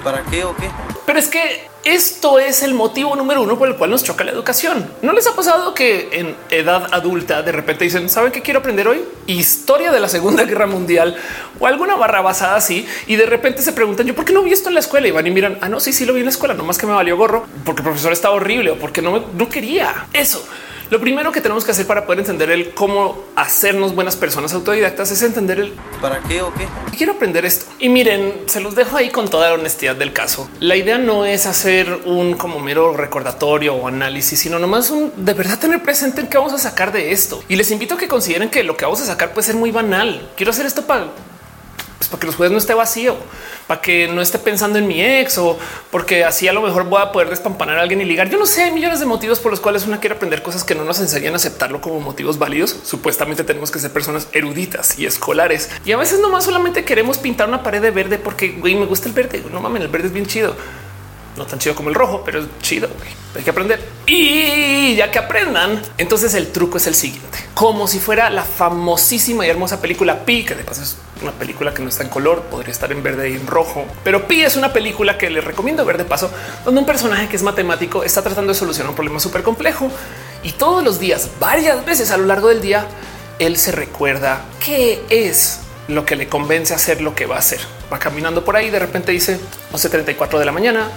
¿Para 0.02 0.22
qué 0.24 0.44
o 0.44 0.56
qué? 0.56 0.68
Pero 1.06 1.18
es 1.18 1.28
que 1.28 1.68
esto 1.84 2.38
es 2.38 2.62
el 2.62 2.72
motivo 2.72 3.14
número 3.14 3.42
uno 3.42 3.58
por 3.58 3.68
el 3.68 3.76
cual 3.76 3.90
nos 3.90 4.02
choca 4.02 4.24
la 4.24 4.32
educación. 4.32 4.88
¿No 5.02 5.12
les 5.12 5.26
ha 5.26 5.36
pasado 5.36 5.74
que 5.74 6.08
en 6.12 6.34
edad 6.50 6.88
adulta 6.92 7.42
de 7.42 7.52
repente 7.52 7.84
dicen, 7.84 8.08
¿saben 8.08 8.32
qué 8.32 8.40
quiero 8.40 8.60
aprender 8.60 8.88
hoy? 8.88 9.02
Historia 9.26 9.92
de 9.92 10.00
la 10.00 10.08
Segunda 10.08 10.44
Guerra 10.46 10.66
Mundial 10.66 11.16
o 11.60 11.66
alguna 11.66 11.96
barra 11.96 12.22
basada 12.22 12.56
así 12.56 12.86
y 13.06 13.16
de 13.16 13.26
repente 13.26 13.60
se 13.60 13.72
preguntan, 13.72 14.06
¿yo 14.06 14.14
por 14.14 14.24
qué 14.24 14.32
no 14.32 14.42
vi 14.42 14.52
esto 14.52 14.68
en 14.68 14.74
la 14.74 14.80
escuela? 14.80 15.06
Y 15.08 15.10
van 15.10 15.26
y 15.26 15.30
miran, 15.30 15.58
ah, 15.60 15.68
no, 15.68 15.78
sí, 15.78 15.92
sí 15.92 16.06
lo 16.06 16.14
vi 16.14 16.20
en 16.20 16.26
la 16.26 16.30
escuela, 16.30 16.54
no 16.54 16.64
más 16.64 16.78
que 16.78 16.86
me 16.86 16.94
valió 16.94 17.16
gorro 17.16 17.46
porque 17.64 17.82
el 17.82 17.84
profesor 17.84 18.12
estaba 18.12 18.34
horrible 18.34 18.70
o 18.70 18.76
porque 18.76 19.02
no, 19.02 19.26
no 19.36 19.48
quería 19.50 20.06
eso. 20.14 20.42
Lo 20.90 21.00
primero 21.00 21.32
que 21.32 21.40
tenemos 21.40 21.64
que 21.64 21.72
hacer 21.72 21.86
para 21.86 22.04
poder 22.04 22.20
entender 22.20 22.50
el 22.50 22.70
cómo 22.70 23.24
hacernos 23.36 23.94
buenas 23.94 24.16
personas 24.16 24.52
autodidactas 24.52 25.10
es 25.10 25.22
entender 25.22 25.58
el 25.58 25.72
para 26.00 26.20
qué 26.20 26.42
o 26.42 26.52
qué. 26.52 26.66
Quiero 26.96 27.14
aprender 27.14 27.44
esto. 27.46 27.66
Y 27.78 27.88
miren, 27.88 28.42
se 28.46 28.60
los 28.60 28.74
dejo 28.74 28.96
ahí 28.96 29.08
con 29.10 29.28
toda 29.28 29.48
la 29.48 29.54
honestidad 29.54 29.96
del 29.96 30.12
caso. 30.12 30.48
La 30.60 30.76
idea 30.76 30.98
no 30.98 31.24
es 31.24 31.46
hacer 31.46 31.73
un 31.82 32.34
como 32.34 32.60
mero 32.60 32.96
recordatorio 32.96 33.74
o 33.74 33.88
análisis, 33.88 34.38
sino 34.38 34.58
nomás 34.58 34.90
un 34.90 35.12
de 35.16 35.34
verdad 35.34 35.58
tener 35.58 35.82
presente 35.82 36.20
en 36.20 36.28
qué 36.28 36.38
vamos 36.38 36.52
a 36.52 36.58
sacar 36.58 36.92
de 36.92 37.12
esto. 37.12 37.42
Y 37.48 37.56
les 37.56 37.70
invito 37.70 37.94
a 37.94 37.98
que 37.98 38.08
consideren 38.08 38.48
que 38.48 38.62
lo 38.62 38.76
que 38.76 38.84
vamos 38.84 39.00
a 39.00 39.06
sacar 39.06 39.32
puede 39.32 39.46
ser 39.46 39.56
muy 39.56 39.70
banal. 39.70 40.30
Quiero 40.36 40.50
hacer 40.50 40.66
esto 40.66 40.86
para 40.86 41.06
pues 41.98 42.08
para 42.08 42.20
que 42.20 42.26
los 42.26 42.36
jueves 42.36 42.52
no 42.52 42.58
esté 42.58 42.74
vacío, 42.74 43.16
para 43.66 43.80
que 43.80 44.08
no 44.08 44.20
esté 44.20 44.38
pensando 44.38 44.78
en 44.78 44.86
mi 44.86 45.02
ex 45.02 45.38
o 45.38 45.58
porque 45.90 46.24
así 46.24 46.48
a 46.48 46.52
lo 46.52 46.60
mejor 46.60 46.84
voy 46.84 47.00
a 47.00 47.12
poder 47.12 47.30
despampanar 47.30 47.78
a 47.78 47.82
alguien 47.82 48.00
y 48.00 48.04
ligar. 48.04 48.28
Yo 48.28 48.38
no 48.38 48.46
sé, 48.46 48.64
hay 48.64 48.72
millones 48.72 49.00
de 49.00 49.06
motivos 49.06 49.38
por 49.38 49.50
los 49.50 49.60
cuales 49.60 49.86
una 49.86 50.00
quiere 50.00 50.16
aprender 50.16 50.42
cosas 50.42 50.64
que 50.64 50.74
no 50.74 50.84
nos 50.84 51.00
enseñan 51.00 51.34
a 51.34 51.36
aceptarlo 51.36 51.80
como 51.80 52.00
motivos 52.00 52.38
válidos. 52.38 52.76
Supuestamente 52.84 53.44
tenemos 53.44 53.70
que 53.70 53.78
ser 53.78 53.92
personas 53.92 54.28
eruditas 54.32 54.98
y 54.98 55.06
escolares 55.06 55.70
y 55.84 55.92
a 55.92 55.96
veces 55.96 56.20
nomás 56.20 56.44
solamente 56.44 56.84
queremos 56.84 57.18
pintar 57.18 57.48
una 57.48 57.62
pared 57.62 57.80
de 57.80 57.90
verde 57.90 58.18
porque 58.18 58.50
güey, 58.50 58.74
me 58.74 58.86
gusta 58.86 59.08
el 59.08 59.14
verde. 59.14 59.42
No 59.50 59.60
mames, 59.60 59.82
el 59.82 59.88
verde 59.88 60.08
es 60.08 60.12
bien 60.12 60.26
chido 60.26 60.54
no 61.36 61.46
tan 61.46 61.58
chido 61.58 61.74
como 61.74 61.88
el 61.88 61.94
rojo, 61.94 62.22
pero 62.24 62.40
es 62.40 62.46
chido. 62.62 62.88
Hay 63.36 63.42
que 63.42 63.50
aprender. 63.50 63.80
Y 64.06 64.94
ya 64.94 65.10
que 65.10 65.18
aprendan, 65.18 65.82
entonces 65.98 66.34
el 66.34 66.52
truco 66.52 66.76
es 66.76 66.86
el 66.86 66.94
siguiente. 66.94 67.38
Como 67.54 67.88
si 67.88 67.98
fuera 67.98 68.30
la 68.30 68.44
famosísima 68.44 69.46
y 69.46 69.50
hermosa 69.50 69.80
película 69.80 70.24
Pi, 70.24 70.44
que 70.44 70.54
de 70.54 70.62
paso 70.62 70.82
es 70.82 70.96
una 71.22 71.32
película 71.32 71.74
que 71.74 71.82
no 71.82 71.88
está 71.88 72.04
en 72.04 72.10
color, 72.10 72.42
podría 72.42 72.70
estar 72.70 72.92
en 72.92 73.02
verde 73.02 73.30
y 73.30 73.34
en 73.34 73.46
rojo. 73.46 73.86
Pero 74.04 74.28
Pi 74.28 74.42
es 74.42 74.56
una 74.56 74.72
película 74.72 75.18
que 75.18 75.30
les 75.30 75.42
recomiendo 75.42 75.84
ver 75.84 75.98
de 75.98 76.04
paso, 76.04 76.30
donde 76.64 76.80
un 76.80 76.86
personaje 76.86 77.28
que 77.28 77.36
es 77.36 77.42
matemático 77.42 78.04
está 78.04 78.22
tratando 78.22 78.52
de 78.52 78.58
solucionar 78.58 78.90
un 78.90 78.96
problema 78.96 79.18
súper 79.18 79.42
complejo. 79.42 79.90
Y 80.42 80.52
todos 80.52 80.84
los 80.84 81.00
días, 81.00 81.30
varias 81.40 81.84
veces 81.84 82.10
a 82.10 82.16
lo 82.16 82.26
largo 82.26 82.48
del 82.48 82.60
día, 82.60 82.86
él 83.38 83.56
se 83.56 83.72
recuerda 83.72 84.44
qué 84.64 85.02
es 85.08 85.60
lo 85.88 86.04
que 86.04 86.16
le 86.16 86.28
convence 86.28 86.72
a 86.72 86.76
hacer 86.76 87.00
lo 87.00 87.14
que 87.14 87.26
va 87.26 87.36
a 87.36 87.40
hacer. 87.40 87.60
Va 87.92 87.98
caminando 87.98 88.44
por 88.44 88.56
ahí, 88.56 88.70
de 88.70 88.78
repente 88.78 89.12
dice 89.12 89.38
11.34 89.72 90.38
de 90.38 90.44
la 90.44 90.52
mañana, 90.52 90.88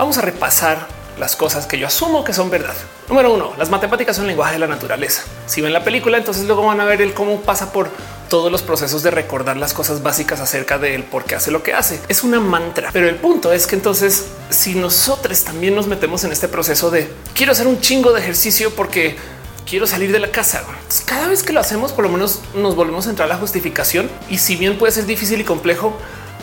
Vamos 0.00 0.16
a 0.16 0.22
repasar 0.22 0.86
las 1.18 1.36
cosas 1.36 1.66
que 1.66 1.78
yo 1.78 1.86
asumo 1.86 2.24
que 2.24 2.32
son 2.32 2.48
verdad. 2.48 2.74
Número 3.10 3.34
uno, 3.34 3.52
las 3.58 3.68
matemáticas 3.68 4.16
son 4.16 4.26
lenguaje 4.26 4.54
de 4.54 4.58
la 4.58 4.66
naturaleza. 4.66 5.24
Si 5.44 5.60
ven 5.60 5.74
la 5.74 5.84
película, 5.84 6.16
entonces 6.16 6.46
luego 6.46 6.64
van 6.64 6.80
a 6.80 6.86
ver 6.86 7.02
el 7.02 7.12
cómo 7.12 7.42
pasa 7.42 7.70
por 7.70 7.90
todos 8.30 8.50
los 8.50 8.62
procesos 8.62 9.02
de 9.02 9.10
recordar 9.10 9.58
las 9.58 9.74
cosas 9.74 10.02
básicas 10.02 10.40
acerca 10.40 10.78
de 10.78 10.94
él, 10.94 11.04
por 11.04 11.24
qué 11.24 11.34
hace 11.34 11.50
lo 11.50 11.62
que 11.62 11.74
hace. 11.74 12.00
Es 12.08 12.24
una 12.24 12.40
mantra, 12.40 12.88
pero 12.94 13.10
el 13.10 13.16
punto 13.16 13.52
es 13.52 13.66
que 13.66 13.76
entonces 13.76 14.28
si 14.48 14.74
nosotros 14.74 15.44
también 15.44 15.74
nos 15.74 15.86
metemos 15.86 16.24
en 16.24 16.32
este 16.32 16.48
proceso 16.48 16.90
de 16.90 17.12
quiero 17.34 17.52
hacer 17.52 17.66
un 17.66 17.82
chingo 17.82 18.14
de 18.14 18.22
ejercicio 18.22 18.74
porque 18.74 19.18
quiero 19.66 19.86
salir 19.86 20.12
de 20.12 20.18
la 20.18 20.30
casa. 20.30 20.62
Cada 21.04 21.28
vez 21.28 21.42
que 21.42 21.52
lo 21.52 21.60
hacemos, 21.60 21.92
por 21.92 22.04
lo 22.04 22.10
menos 22.10 22.40
nos 22.54 22.74
volvemos 22.74 23.06
a 23.06 23.10
entrar 23.10 23.30
a 23.30 23.34
la 23.34 23.38
justificación 23.38 24.10
y 24.30 24.38
si 24.38 24.56
bien 24.56 24.78
puede 24.78 24.92
ser 24.92 25.04
difícil 25.04 25.42
y 25.42 25.44
complejo, 25.44 25.94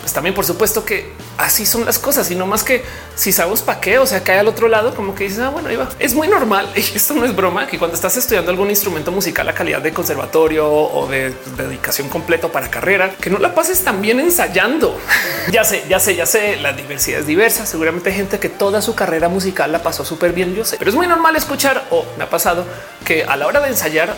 pues 0.08 0.14
también 0.14 0.34
por 0.34 0.46
supuesto 0.46 0.86
que 0.86 1.12
así 1.38 1.66
son 1.66 1.84
las 1.84 2.00
cosas 2.00 2.32
y 2.32 2.36
no 2.36 2.46
más 2.46 2.64
que 2.64 2.82
si 3.14 3.34
sabemos 3.34 3.62
para 3.62 3.82
qué, 3.82 4.00
o 4.00 4.06
sea, 4.06 4.24
cae 4.24 4.40
al 4.40 4.48
otro 4.48 4.70
lado, 4.70 4.96
como 4.96 5.14
que 5.14 5.26
dices, 5.26 5.40
ah, 5.40 5.50
bueno, 5.50 5.70
iba. 5.70 5.90
Es 6.00 6.14
muy 6.14 6.30
normal. 6.30 6.72
Y 6.78 6.80
esto 6.80 7.14
no 7.14 7.26
es 7.26 7.36
broma 7.36 7.68
que 7.68 7.78
cuando 7.78 7.94
estás 7.94 8.16
estudiando 8.16 8.50
algún 8.50 8.70
instrumento 8.70 9.12
musical 9.12 9.50
a 9.50 9.54
calidad 9.54 9.82
de 9.82 9.92
conservatorio 9.92 10.72
o 10.72 11.08
de 11.10 11.34
dedicación 11.58 12.08
completo 12.08 12.54
para 12.54 12.72
carrera, 12.72 13.16
que 13.20 13.30
no 13.30 13.38
la 13.38 13.54
pases 13.54 13.84
también 13.84 14.22
ensayando. 14.22 14.98
ya 15.52 15.66
sé, 15.66 15.84
ya 15.90 16.00
sé, 16.00 16.16
ya 16.16 16.26
sé, 16.26 16.56
la 16.56 16.72
diversidad 16.72 17.20
es 17.20 17.28
diversa. 17.28 17.66
Seguramente 17.66 18.10
hay 18.10 18.16
gente 18.16 18.40
que 18.40 18.48
toda 18.48 18.82
su 18.82 18.96
carrera 18.96 19.28
musical 19.28 19.74
la 19.74 19.84
pasó 19.84 20.06
súper 20.06 20.32
bien. 20.32 20.56
Yo 20.56 20.64
sé, 20.64 20.78
pero 20.78 20.90
es 20.90 20.96
muy 20.96 21.08
normal 21.08 21.36
escuchar 21.36 21.86
o 21.90 22.06
me 22.18 22.24
ha 22.24 22.30
pasado 22.30 22.64
que 23.04 23.26
a 23.26 23.36
la 23.36 23.46
hora 23.46 23.60
de 23.60 23.68
ensayar 23.68 24.16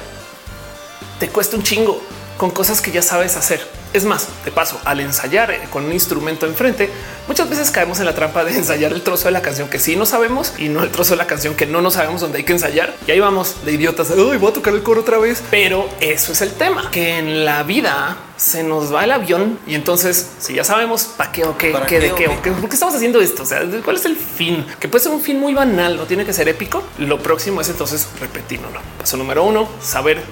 te 1.19 1.29
cuesta 1.29 1.57
un 1.57 1.63
chingo 1.63 1.99
con 2.39 2.51
cosas 2.51 2.79
que 2.79 2.91
ya 2.91 3.01
sabes 3.01 3.35
hacer. 3.35 3.59
Es 3.91 4.05
más, 4.05 4.29
de 4.45 4.51
paso, 4.51 4.79
al 4.85 5.01
ensayar 5.01 5.51
eh, 5.51 5.59
con 5.69 5.83
un 5.83 5.91
instrumento 5.91 6.45
enfrente, 6.45 6.89
muchas 7.27 7.49
veces 7.49 7.69
caemos 7.69 7.99
en 7.99 8.05
la 8.05 8.15
trampa 8.15 8.45
de 8.45 8.53
ensayar 8.55 8.93
el 8.93 9.01
trozo 9.01 9.25
de 9.25 9.31
la 9.31 9.41
canción 9.41 9.67
que 9.67 9.77
sí 9.77 9.97
no 9.97 10.05
sabemos 10.05 10.53
y 10.57 10.69
no 10.69 10.81
el 10.81 10.89
trozo 10.89 11.11
de 11.11 11.17
la 11.17 11.27
canción 11.27 11.53
que 11.53 11.65
no 11.65 11.81
no 11.81 11.91
sabemos 11.91 12.21
dónde 12.21 12.37
hay 12.37 12.45
que 12.45 12.53
ensayar. 12.53 12.95
Y 13.05 13.11
ahí 13.11 13.19
vamos 13.19 13.65
de 13.65 13.73
idiotas. 13.73 14.09
Hoy 14.11 14.37
voy 14.37 14.51
a 14.51 14.53
tocar 14.53 14.73
el 14.73 14.81
coro 14.83 15.01
otra 15.01 15.17
vez. 15.17 15.43
Pero 15.51 15.89
eso 15.99 16.31
es 16.31 16.41
el 16.41 16.53
tema, 16.53 16.89
que 16.91 17.17
en 17.17 17.43
la 17.43 17.63
vida 17.63 18.17
se 18.37 18.63
nos 18.63 18.93
va 18.93 19.03
el 19.03 19.11
avión 19.11 19.59
y 19.67 19.75
entonces 19.75 20.29
si 20.39 20.53
ya 20.53 20.63
sabemos 20.63 21.03
para 21.17 21.33
qué 21.33 21.43
o 21.43 21.57
qué, 21.57 21.75
qué, 21.87 21.99
de 21.99 22.13
qué, 22.13 22.29
o 22.29 22.41
qué, 22.41 22.51
por 22.51 22.69
qué 22.69 22.75
estamos 22.75 22.95
haciendo 22.95 23.19
esto, 23.19 23.43
o 23.43 23.45
sea, 23.45 23.65
cuál 23.83 23.97
es 23.97 24.05
el 24.05 24.15
fin, 24.15 24.65
que 24.79 24.87
puede 24.87 25.03
ser 25.03 25.11
un 25.11 25.21
fin 25.21 25.37
muy 25.37 25.53
banal, 25.53 25.97
no 25.97 26.05
tiene 26.05 26.23
que 26.23 26.31
ser 26.31 26.47
épico. 26.47 26.83
Lo 26.99 27.21
próximo 27.21 27.59
es 27.59 27.67
entonces 27.67 28.07
repetirlo. 28.21 28.69
Paso 28.97 29.17
número 29.17 29.43
uno, 29.43 29.67
saber 29.81 30.23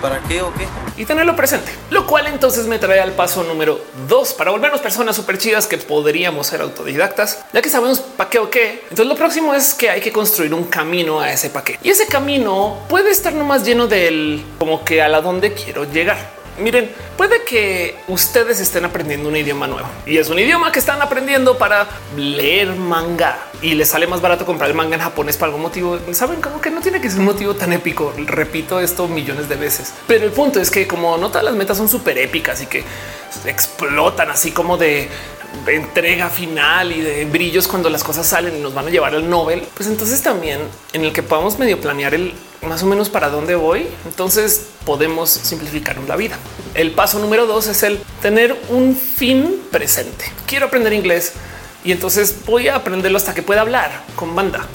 ¿Para 0.00 0.20
qué 0.20 0.42
o 0.42 0.52
qué? 0.54 0.66
Y 0.96 1.04
tenerlo 1.04 1.34
presente. 1.36 1.72
Lo 1.90 2.06
cual 2.06 2.26
entonces 2.26 2.66
me 2.66 2.78
trae 2.78 3.00
al 3.00 3.12
paso 3.12 3.42
número 3.44 3.80
dos 4.08 4.34
para 4.34 4.50
volvernos 4.50 4.80
personas 4.80 5.16
súper 5.16 5.38
chidas 5.38 5.66
que 5.66 5.78
podríamos 5.78 6.46
ser 6.46 6.60
autodidactas, 6.60 7.44
ya 7.52 7.62
que 7.62 7.68
sabemos 7.68 8.00
para 8.00 8.30
qué 8.30 8.38
o 8.38 8.50
qué. 8.50 8.80
Entonces 8.84 9.06
lo 9.06 9.16
próximo 9.16 9.54
es 9.54 9.74
que 9.74 9.90
hay 9.90 10.00
que 10.00 10.12
construir 10.12 10.54
un 10.54 10.64
camino 10.64 11.20
a 11.20 11.32
ese 11.32 11.50
paquete 11.50 11.80
y 11.82 11.90
ese 11.90 12.06
camino 12.06 12.78
puede 12.88 13.10
estar 13.10 13.32
nomás 13.32 13.64
lleno 13.64 13.86
del 13.86 14.44
como 14.58 14.84
que 14.84 15.02
a 15.02 15.08
la 15.08 15.20
donde 15.20 15.52
quiero 15.52 15.84
llegar. 15.84 16.36
Miren, 16.58 16.90
puede 17.16 17.44
que 17.44 17.96
ustedes 18.08 18.60
estén 18.60 18.84
aprendiendo 18.84 19.28
un 19.28 19.36
idioma 19.36 19.66
nuevo 19.66 19.86
y 20.06 20.16
es 20.16 20.28
un 20.30 20.38
idioma 20.38 20.72
que 20.72 20.78
están 20.78 21.02
aprendiendo 21.02 21.58
para 21.58 21.86
leer 22.16 22.74
manga 22.74 23.38
y 23.60 23.74
les 23.74 23.88
sale 23.88 24.06
más 24.06 24.20
barato 24.20 24.46
comprar 24.46 24.70
el 24.70 24.76
manga 24.76 24.96
en 24.96 25.02
japonés 25.02 25.36
por 25.36 25.46
algún 25.46 25.62
motivo. 25.62 25.98
Saben 26.12 26.40
como 26.40 26.60
que 26.60 26.70
no 26.70 26.80
tiene 26.80 27.00
que 27.00 27.10
ser 27.10 27.20
un 27.20 27.26
motivo 27.26 27.54
tan 27.54 27.72
épico. 27.72 28.14
Repito 28.16 28.80
esto 28.80 29.06
millones 29.06 29.48
de 29.48 29.56
veces, 29.56 29.92
pero 30.06 30.24
el 30.24 30.32
punto 30.32 30.60
es 30.60 30.70
que 30.70 30.86
como 30.86 31.18
no 31.18 31.28
todas 31.28 31.44
las 31.44 31.54
metas 31.54 31.76
son 31.76 31.88
súper 31.88 32.16
épicas 32.18 32.62
y 32.62 32.66
que 32.66 32.84
explotan 33.44 34.30
así 34.30 34.52
como 34.52 34.76
de 34.76 35.08
entrega 35.66 36.28
final 36.28 36.92
y 36.92 37.00
de 37.00 37.24
brillos 37.24 37.68
cuando 37.68 37.90
las 37.90 38.04
cosas 38.04 38.26
salen 38.26 38.56
y 38.56 38.60
nos 38.60 38.74
van 38.74 38.86
a 38.86 38.90
llevar 38.90 39.14
al 39.14 39.28
Nobel, 39.28 39.62
pues 39.74 39.88
entonces 39.88 40.22
también 40.22 40.60
en 40.92 41.04
el 41.04 41.12
que 41.12 41.22
podamos 41.22 41.58
medio 41.58 41.80
planear 41.80 42.14
el 42.14 42.32
más 42.62 42.82
o 42.82 42.86
menos 42.86 43.08
para 43.08 43.28
dónde 43.28 43.54
voy, 43.54 43.86
entonces 44.06 44.66
podemos 44.84 45.30
simplificar 45.30 45.98
la 46.08 46.16
vida. 46.16 46.36
El 46.74 46.92
paso 46.92 47.18
número 47.18 47.46
dos 47.46 47.66
es 47.68 47.82
el 47.82 48.00
tener 48.22 48.56
un 48.68 48.96
fin 48.96 49.62
presente. 49.70 50.24
Quiero 50.46 50.66
aprender 50.66 50.92
inglés 50.92 51.34
y 51.84 51.92
entonces 51.92 52.36
voy 52.46 52.68
a 52.68 52.76
aprenderlo 52.76 53.18
hasta 53.18 53.34
que 53.34 53.42
pueda 53.42 53.60
hablar 53.60 54.04
con 54.16 54.34
banda 54.34 54.66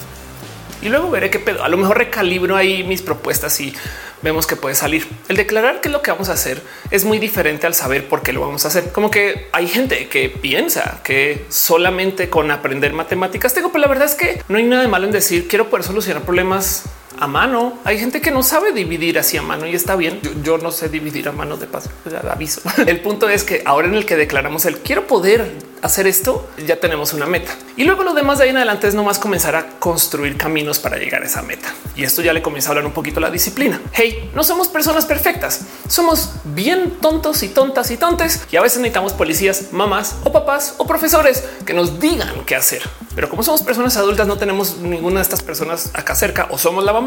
y 0.81 0.89
luego 0.89 1.09
veré 1.09 1.29
qué 1.29 1.39
pedo. 1.39 1.63
A 1.63 1.69
lo 1.69 1.77
mejor 1.77 1.97
recalibro 1.97 2.55
ahí 2.55 2.83
mis 2.83 3.01
propuestas 3.01 3.59
y 3.61 3.73
vemos 4.21 4.47
que 4.47 4.55
puede 4.55 4.75
salir. 4.75 5.07
El 5.27 5.37
declarar 5.37 5.81
qué 5.81 5.89
es 5.89 5.91
lo 5.91 6.01
que 6.01 6.11
vamos 6.11 6.29
a 6.29 6.33
hacer 6.33 6.61
es 6.89 7.05
muy 7.05 7.19
diferente 7.19 7.67
al 7.67 7.73
saber 7.73 8.07
por 8.07 8.21
qué 8.21 8.33
lo 8.33 8.41
vamos 8.41 8.65
a 8.65 8.69
hacer. 8.69 8.91
Como 8.91 9.11
que 9.11 9.47
hay 9.51 9.67
gente 9.67 10.07
que 10.07 10.29
piensa 10.29 11.01
que 11.03 11.45
solamente 11.49 12.29
con 12.29 12.51
aprender 12.51 12.93
matemáticas 12.93 13.53
tengo, 13.53 13.71
pero 13.71 13.81
la 13.81 13.87
verdad 13.87 14.05
es 14.05 14.15
que 14.15 14.41
no 14.47 14.57
hay 14.57 14.63
nada 14.63 14.83
de 14.83 14.87
malo 14.87 15.05
en 15.05 15.11
decir 15.11 15.47
quiero 15.47 15.69
poder 15.69 15.85
solucionar 15.85 16.23
problemas 16.23 16.83
a 17.19 17.27
mano. 17.27 17.79
Hay 17.83 17.99
gente 17.99 18.21
que 18.21 18.31
no 18.31 18.43
sabe 18.43 18.71
dividir 18.71 19.19
así 19.19 19.37
a 19.37 19.41
mano 19.41 19.65
y 19.65 19.75
está 19.75 19.95
bien. 19.95 20.19
Yo, 20.43 20.57
no 20.57 20.71
sé 20.71 20.89
dividir 20.89 21.27
a 21.27 21.31
mano 21.31 21.57
de 21.57 21.67
paso. 21.67 21.89
Aviso. 22.29 22.61
El 22.85 23.01
punto 23.01 23.29
es 23.29 23.43
que 23.43 23.63
ahora 23.65 23.87
en 23.87 23.95
el 23.95 24.05
que 24.05 24.15
declaramos 24.15 24.65
el 24.65 24.79
quiero 24.79 25.07
poder 25.07 25.71
hacer 25.81 26.05
esto, 26.07 26.47
ya 26.65 26.79
tenemos 26.79 27.13
una 27.13 27.25
meta. 27.25 27.53
Y 27.75 27.85
luego 27.85 28.03
lo 28.03 28.13
demás 28.13 28.37
de 28.37 28.45
ahí 28.45 28.49
en 28.51 28.57
adelante 28.57 28.87
es 28.87 28.93
nomás 28.93 29.17
comenzar 29.17 29.55
a 29.55 29.79
construir 29.79 30.37
caminos 30.37 30.79
para 30.79 30.97
llegar 30.97 31.23
a 31.23 31.25
esa 31.25 31.41
meta. 31.41 31.73
Y 31.95 32.03
esto 32.03 32.21
ya 32.21 32.33
le 32.33 32.41
comienza 32.41 32.69
a 32.69 32.71
hablar 32.71 32.85
un 32.85 32.93
poquito 32.93 33.19
la 33.19 33.31
disciplina. 33.31 33.81
Hey, 33.91 34.29
no 34.35 34.43
somos 34.43 34.67
personas 34.67 35.05
perfectas. 35.05 35.61
Somos 35.87 36.33
bien 36.43 36.97
tontos 37.01 37.41
y 37.43 37.49
tontas 37.49 37.89
y 37.91 37.97
tontes. 37.97 38.45
Y 38.51 38.57
a 38.57 38.61
veces 38.61 38.79
necesitamos 38.79 39.13
policías, 39.13 39.71
mamás 39.71 40.17
o 40.23 40.31
papás 40.31 40.75
o 40.77 40.85
profesores 40.85 41.43
que 41.65 41.73
nos 41.73 41.99
digan 41.99 42.45
qué 42.45 42.55
hacer. 42.55 42.83
Pero 43.15 43.29
como 43.29 43.43
somos 43.43 43.63
personas 43.63 43.97
adultas, 43.97 44.27
no 44.27 44.37
tenemos 44.37 44.77
ninguna 44.77 45.17
de 45.17 45.23
estas 45.23 45.41
personas 45.41 45.89
acá 45.93 46.15
cerca 46.15 46.47
o 46.51 46.57
somos 46.57 46.83
la 46.83 46.93
mamá 46.93 47.00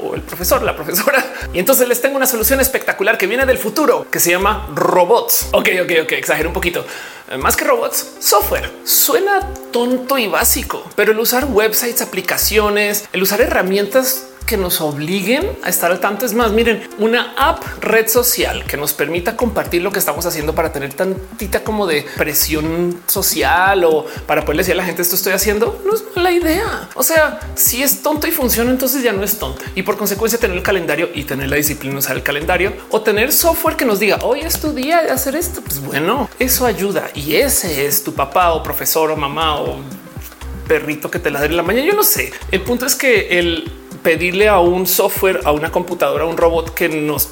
o 0.00 0.14
el 0.14 0.22
profesor, 0.22 0.62
la 0.62 0.74
profesora. 0.74 1.24
Y 1.52 1.58
entonces 1.58 1.88
les 1.88 2.00
tengo 2.00 2.16
una 2.16 2.26
solución 2.26 2.60
espectacular 2.60 3.18
que 3.18 3.26
viene 3.26 3.46
del 3.46 3.58
futuro 3.58 4.06
que 4.10 4.20
se 4.20 4.30
llama 4.30 4.68
robots. 4.74 5.48
Ok, 5.52 5.68
ok, 5.82 5.92
ok, 6.04 6.12
exagero 6.12 6.48
un 6.48 6.54
poquito. 6.54 6.84
Más 7.38 7.56
que 7.56 7.64
robots, 7.64 8.16
software. 8.18 8.70
Suena 8.84 9.40
tonto 9.72 10.18
y 10.18 10.26
básico, 10.26 10.84
pero 10.94 11.12
el 11.12 11.18
usar 11.18 11.46
websites, 11.46 12.02
aplicaciones, 12.02 13.08
el 13.12 13.22
usar 13.22 13.40
herramientas 13.40 14.26
que 14.46 14.56
nos 14.56 14.80
obliguen 14.80 15.56
a 15.62 15.68
estar 15.68 15.90
al 15.90 16.00
tanto. 16.00 16.26
Es 16.26 16.34
más, 16.34 16.52
miren, 16.52 16.86
una 16.98 17.34
app 17.36 17.62
red 17.80 18.08
social 18.08 18.64
que 18.64 18.76
nos 18.76 18.92
permita 18.92 19.36
compartir 19.36 19.82
lo 19.82 19.90
que 19.90 19.98
estamos 19.98 20.26
haciendo 20.26 20.54
para 20.54 20.72
tener 20.72 20.94
tantita 20.94 21.64
como 21.64 21.86
de 21.86 22.04
presión 22.16 23.00
social 23.06 23.84
o 23.84 24.04
para 24.26 24.42
poderle 24.42 24.62
decir 24.62 24.74
a 24.74 24.78
la 24.78 24.84
gente 24.84 25.02
esto 25.02 25.14
estoy 25.14 25.32
haciendo, 25.32 25.80
no 25.84 25.94
es 25.94 26.04
la 26.16 26.30
idea. 26.30 26.88
O 26.94 27.02
sea, 27.02 27.40
si 27.54 27.82
es 27.82 28.02
tonto 28.02 28.26
y 28.26 28.30
funciona, 28.30 28.70
entonces 28.70 29.02
ya 29.02 29.12
no 29.12 29.22
es 29.22 29.38
tonto. 29.38 29.62
Y 29.74 29.82
por 29.82 29.96
consecuencia 29.96 30.38
tener 30.38 30.56
el 30.56 30.62
calendario 30.62 31.08
y 31.14 31.24
tener 31.24 31.48
la 31.48 31.56
disciplina 31.56 31.98
usar 31.98 32.16
el 32.16 32.22
calendario 32.22 32.72
o 32.90 33.00
tener 33.00 33.32
software 33.32 33.76
que 33.76 33.84
nos 33.84 34.00
diga 34.00 34.18
hoy 34.22 34.40
es 34.40 34.60
tu 34.60 34.72
día 34.72 35.02
de 35.02 35.10
hacer 35.10 35.36
esto. 35.36 35.62
Pues 35.62 35.80
bueno, 35.80 36.28
eso 36.38 36.66
ayuda. 36.66 37.10
Ese 37.30 37.86
es 37.86 38.02
tu 38.02 38.14
papá 38.14 38.52
o 38.52 38.62
profesor 38.62 39.10
o 39.10 39.16
mamá 39.16 39.60
o 39.60 39.76
perrito 40.66 41.10
que 41.10 41.18
te 41.18 41.30
la 41.30 41.44
en 41.44 41.56
la 41.56 41.62
mañana. 41.62 41.86
Yo 41.86 41.94
no 41.94 42.02
sé. 42.02 42.32
El 42.50 42.62
punto 42.62 42.86
es 42.86 42.94
que 42.94 43.38
el 43.38 43.70
pedirle 44.02 44.48
a 44.48 44.58
un 44.58 44.86
software, 44.86 45.40
a 45.44 45.52
una 45.52 45.70
computadora, 45.70 46.24
a 46.24 46.26
un 46.26 46.36
robot 46.36 46.74
que 46.74 46.88
nos 46.88 47.28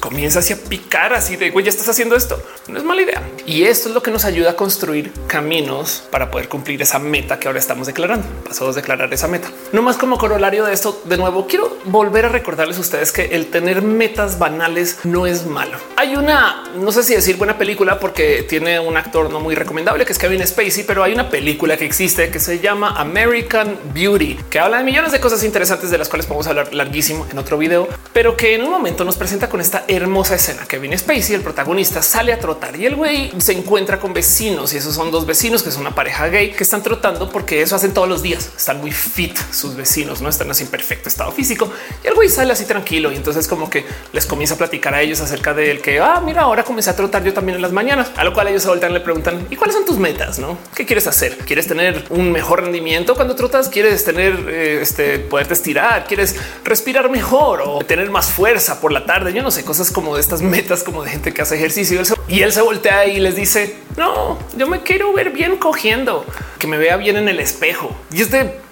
comienza 0.00 0.40
a 0.40 0.56
picar 0.68 1.14
así 1.14 1.36
de 1.36 1.50
güey, 1.50 1.64
ya 1.64 1.70
estás 1.70 1.88
haciendo 1.88 2.16
esto. 2.16 2.42
No 2.68 2.78
es 2.78 2.84
mala 2.84 3.02
idea. 3.02 3.22
Y 3.46 3.64
esto 3.64 3.88
es 3.88 3.94
lo 3.94 4.02
que 4.02 4.10
nos 4.10 4.24
ayuda 4.24 4.50
a 4.50 4.56
construir 4.56 5.12
caminos 5.26 6.02
para 6.10 6.30
poder 6.30 6.48
cumplir 6.48 6.82
esa 6.82 6.98
meta 6.98 7.38
que 7.38 7.48
ahora 7.48 7.58
estamos 7.58 7.86
declarando. 7.86 8.26
Pasamos 8.46 8.76
a 8.76 8.80
declarar 8.80 9.12
esa 9.12 9.28
meta. 9.28 9.50
No 9.72 9.82
más 9.82 9.96
como 9.96 10.18
corolario 10.18 10.64
de 10.64 10.72
esto. 10.72 11.02
De 11.04 11.16
nuevo, 11.16 11.46
quiero 11.46 11.78
volver 11.84 12.26
a 12.26 12.28
recordarles 12.28 12.78
a 12.78 12.80
ustedes 12.80 13.12
que 13.12 13.26
el 13.36 13.46
tener 13.46 13.82
metas 13.82 14.38
banales 14.38 14.98
no 15.04 15.26
es 15.26 15.46
malo. 15.46 15.78
Hay 15.96 16.16
una, 16.16 16.64
no 16.76 16.92
sé 16.92 17.02
si 17.02 17.14
decir 17.14 17.36
buena 17.36 17.58
película 17.58 17.98
porque 17.98 18.44
tiene 18.48 18.80
un 18.80 18.96
actor 18.96 19.30
no 19.30 19.40
muy 19.40 19.54
recomendable 19.54 20.04
que 20.04 20.12
es 20.12 20.18
Kevin 20.18 20.46
Spacey, 20.46 20.84
pero 20.84 21.02
hay 21.02 21.12
una 21.12 21.30
película 21.30 21.76
que 21.76 21.84
existe 21.84 22.30
que 22.30 22.38
se 22.38 22.58
llama 22.58 22.94
American 22.96 23.78
Beauty, 23.94 24.38
que 24.50 24.58
habla 24.58 24.78
de 24.78 24.84
millones 24.84 25.12
de 25.12 25.20
cosas 25.20 25.42
interesantes 25.42 25.90
de 25.90 25.98
las 25.98 26.08
cuales 26.08 26.26
podemos 26.26 26.46
hablar 26.46 26.74
larguísimo 26.74 27.26
en 27.30 27.38
otro 27.38 27.58
video, 27.58 27.88
pero 28.12 28.36
que 28.36 28.54
en 28.54 28.62
un 28.62 28.70
momento 28.70 29.04
nos 29.04 29.16
presenta 29.16 29.48
con 29.48 29.60
esta 29.60 29.84
hermosa 29.88 30.34
escena. 30.34 30.66
Kevin 30.66 30.96
Spacey, 30.96 31.34
el 31.34 31.42
protagonista, 31.42 32.02
sale 32.02 32.32
a 32.32 32.38
trotar 32.38 32.76
y 32.76 32.86
el 32.86 32.96
güey 32.96 33.32
se 33.38 33.52
encuentra 33.52 33.98
con 33.98 34.12
vecinos 34.12 34.72
y 34.74 34.78
esos 34.78 34.94
son 34.94 35.10
dos 35.10 35.26
vecinos 35.26 35.62
que 35.62 35.70
son 35.70 35.82
una 35.82 35.94
pareja 35.94 36.26
gay 36.28 36.52
que 36.52 36.62
están 36.62 36.82
trotando 36.82 37.30
porque 37.30 37.62
eso 37.62 37.76
hacen 37.76 37.92
todos 37.92 38.08
los 38.08 38.22
días. 38.22 38.50
Están 38.56 38.80
muy 38.80 38.92
fit 38.92 39.36
sus 39.52 39.76
vecinos, 39.76 40.20
no 40.20 40.28
están 40.28 40.50
así 40.50 40.64
en 40.64 40.70
perfecto 40.70 41.08
estado 41.08 41.32
físico 41.32 41.70
y 42.02 42.06
el 42.06 42.14
güey 42.14 42.28
sale 42.28 42.52
así 42.52 42.64
tranquilo 42.64 43.12
y 43.12 43.16
entonces 43.16 43.46
como 43.48 43.70
que 43.70 43.84
les 44.12 44.26
comienza 44.26 44.54
a 44.54 44.58
platicar 44.58 44.94
a 44.94 45.02
ellos 45.02 45.20
acerca 45.20 45.54
de 45.54 45.70
él 45.70 45.80
que 45.80 46.00
ah, 46.00 46.20
mira, 46.24 46.42
ahora 46.42 46.64
comencé 46.64 46.90
a 46.90 46.96
trotar 46.96 47.24
yo 47.24 47.32
también 47.32 47.56
en 47.56 47.62
las 47.62 47.72
mañanas, 47.72 48.10
a 48.16 48.24
lo 48.24 48.32
cual 48.32 48.48
ellos 48.48 48.62
se 48.62 48.68
voltean 48.68 48.92
le 48.92 49.00
preguntan 49.00 49.46
y 49.50 49.56
cuáles 49.56 49.74
son 49.74 49.84
tus 49.84 49.98
metas, 49.98 50.38
no? 50.38 50.58
¿Qué 50.74 50.86
quieres 50.86 51.06
hacer? 51.06 51.38
¿Quieres 51.38 51.66
tener 51.66 52.04
un 52.10 52.32
mejor 52.32 52.62
rendimiento 52.62 53.14
cuando 53.14 53.34
trotas? 53.34 53.68
¿Quieres 53.68 54.04
tener 54.04 54.46
eh, 54.48 54.80
este 54.80 55.18
poderte 55.18 55.54
estirar? 55.54 56.06
¿Quieres 56.06 56.36
respirar 56.64 57.10
mejor 57.10 57.62
o 57.64 57.78
tener 57.80 58.10
más 58.10 58.30
fuerza 58.30 58.80
por 58.80 58.92
la 58.92 59.04
tarde? 59.04 59.32
Yo 59.32 59.42
no 59.42 59.50
sé, 59.50 59.64
cosas 59.64 59.75
como 59.92 60.14
de 60.14 60.20
estas 60.20 60.42
metas 60.42 60.82
como 60.82 61.02
de 61.02 61.10
gente 61.10 61.32
que 61.32 61.42
hace 61.42 61.56
ejercicio 61.56 62.00
y 62.28 62.40
él 62.40 62.52
se 62.52 62.62
voltea 62.62 63.06
y 63.06 63.20
les 63.20 63.36
dice 63.36 63.76
no, 63.96 64.38
yo 64.56 64.66
me 64.66 64.82
quiero 64.82 65.12
ver 65.12 65.30
bien 65.30 65.56
cogiendo, 65.56 66.24
que 66.58 66.66
me 66.66 66.76
vea 66.76 66.96
bien 66.96 67.16
en 67.16 67.28
el 67.28 67.40
espejo 67.40 67.94
y 68.12 68.22
es 68.22 68.30
de 68.30 68.65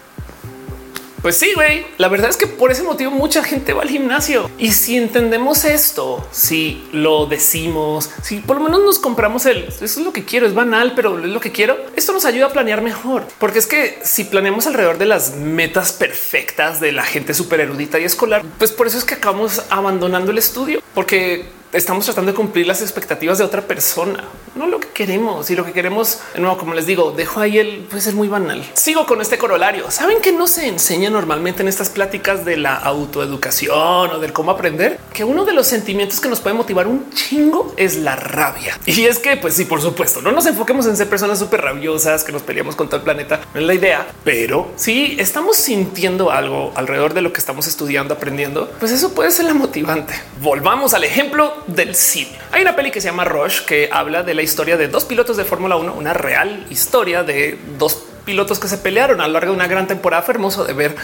pues 1.25 1.39
sí, 1.39 1.53
güey. 1.55 1.87
La 1.97 2.09
verdad 2.09 2.29
es 2.29 2.37
que 2.37 2.47
por 2.47 2.71
ese 2.71 2.83
motivo 2.83 3.11
mucha 3.11 3.43
gente 3.43 3.73
va 3.73 3.81
al 3.81 3.89
gimnasio. 3.89 4.51
Y 4.59 4.73
si 4.73 4.99
entendemos 4.99 5.65
esto, 5.65 6.23
si 6.31 6.87
lo 6.93 7.25
decimos, 7.25 8.11
si 8.23 8.41
por 8.41 8.59
lo 8.59 8.63
menos 8.63 8.83
nos 8.85 8.99
compramos 8.99 9.47
el 9.47 9.65
eso 9.65 9.85
es 9.85 9.97
lo 9.97 10.13
que 10.13 10.27
quiero, 10.27 10.47
es 10.47 10.53
banal, 10.53 10.93
pero 10.95 11.19
es 11.19 11.25
lo 11.25 11.41
que 11.41 11.51
quiero. 11.51 11.79
Esto 11.97 12.13
nos 12.13 12.27
ayuda 12.27 12.49
a 12.49 12.53
planear 12.53 12.83
mejor, 12.83 13.27
porque 13.39 13.59
es 13.59 13.67
que 13.67 13.99
si 14.03 14.25
planeamos 14.25 14.67
alrededor 14.67 14.99
de 14.99 15.07
las 15.07 15.35
metas 15.37 15.95
perfectas 15.95 16.79
de 16.79 16.93
la 16.93 17.05
gente 17.05 17.33
súper 17.33 17.61
erudita 17.61 17.99
y 17.99 18.05
escolar, 18.05 18.43
pues 18.59 18.71
por 18.71 18.87
eso 18.87 18.99
es 18.99 19.05
que 19.05 19.15
acabamos 19.15 19.63
abandonando 19.71 20.31
el 20.31 20.37
estudio, 20.37 20.83
porque 20.93 21.47
estamos 21.75 22.05
tratando 22.05 22.31
de 22.33 22.37
cumplir 22.37 22.67
las 22.67 22.81
expectativas 22.81 23.39
de 23.39 23.45
otra 23.45 23.63
persona, 23.63 24.25
no 24.55 24.67
lo 24.67 24.79
que 24.81 24.89
queremos. 24.89 25.51
Y 25.51 25.57
lo 25.57 25.65
que 25.65 25.73
queremos, 25.73 26.21
no, 26.39 26.57
como 26.57 26.75
les 26.75 26.87
digo, 26.87 27.11
dejo 27.11 27.41
ahí 27.41 27.59
el 27.59 27.81
puede 27.91 28.01
ser 28.01 28.15
muy 28.15 28.29
banal. 28.29 28.65
Sigo 28.75 29.07
con 29.07 29.21
este 29.21 29.39
corolario. 29.39 29.91
Saben 29.91 30.21
que 30.21 30.33
no 30.33 30.47
se 30.47 30.69
enseña 30.69 31.11
normalmente 31.11 31.63
en 31.63 31.69
estas 31.69 31.91
pláticas 31.91 32.45
de 32.45 32.57
la 32.57 32.77
autoeducación 32.77 34.11
o 34.11 34.19
del 34.21 34.33
cómo 34.33 34.53
aprender 34.53 34.99
que 35.13 35.25
uno 35.25 35.45
de 35.45 35.53
los 35.53 35.67
sentimientos 35.67 36.21
que 36.21 36.29
nos 36.29 36.41
puede 36.41 36.55
motivar 36.55 36.87
un 36.87 37.11
chingo 37.11 37.75
es 37.77 37.97
la 37.97 38.17
rabia. 38.17 38.79
Y 38.95 39.07
es 39.07 39.19
que, 39.19 39.37
pues 39.37 39.55
sí, 39.55 39.65
por 39.65 39.83
supuesto, 39.83 40.23
no 40.23 40.31
nos 40.31 40.47
enfoquemos 40.47 40.87
en 40.87 40.97
ser 40.97 41.09
personas 41.09 41.39
súper 41.41 41.63
rabiosas 41.63 42.23
que 42.23 42.31
nos 42.31 42.43
peleamos 42.43 42.77
con 42.77 42.87
todo 42.87 42.99
el 42.99 43.03
planeta. 43.03 43.41
No 43.53 43.61
es 43.61 43.67
la 43.67 43.75
idea, 43.75 44.07
pero 44.23 44.71
si 44.77 45.17
estamos 45.19 45.57
sintiendo 45.57 46.31
algo 46.31 46.73
alrededor 46.77 47.13
de 47.13 47.23
lo 47.23 47.33
que 47.33 47.41
estamos 47.41 47.67
estudiando, 47.67 48.15
aprendiendo, 48.15 48.71
pues 48.79 48.93
eso 48.93 49.13
puede 49.13 49.33
ser 49.33 49.47
la 49.47 49.55
motivante. 49.55 50.15
Volvamos 50.41 50.95
al 50.95 51.03
ejemplo 51.03 51.53
del 51.67 51.95
cine. 51.95 52.39
Hay 52.53 52.63
una 52.63 52.77
peli 52.77 52.91
que 52.91 53.01
se 53.01 53.09
llama 53.09 53.25
Rush 53.25 53.61
que 53.61 53.89
habla 53.93 54.23
de 54.23 54.35
la 54.35 54.43
historia 54.43 54.77
de 54.77 54.89
dos 54.89 55.05
pilotos 55.05 55.37
de 55.37 55.45
Fórmula 55.45 55.77
1, 55.77 55.95
una 55.95 56.13
real 56.13 56.67
historia 56.71 57.23
de 57.23 57.59
dos 57.79 58.05
pilotos 58.25 58.59
que 58.59 58.69
se 58.69 58.79
pelearon 58.79 59.21
a 59.21 59.27
lo 59.27 59.35
largo 59.35 59.53
de 59.53 59.57
una 59.57 59.67
gran 59.67 59.87
temporada. 59.87 60.23
Fue 60.23 60.35
hermoso 60.35 60.65
de 60.65 60.73
ver. 60.73 60.97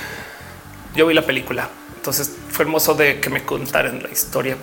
Yo 0.94 1.06
vi 1.06 1.14
la 1.14 1.22
película, 1.22 1.68
entonces 1.96 2.30
fue 2.50 2.64
hermoso 2.64 2.94
de 2.94 3.20
que 3.20 3.30
me 3.30 3.44
contaran 3.44 4.02
la 4.02 4.10
historia. 4.10 4.56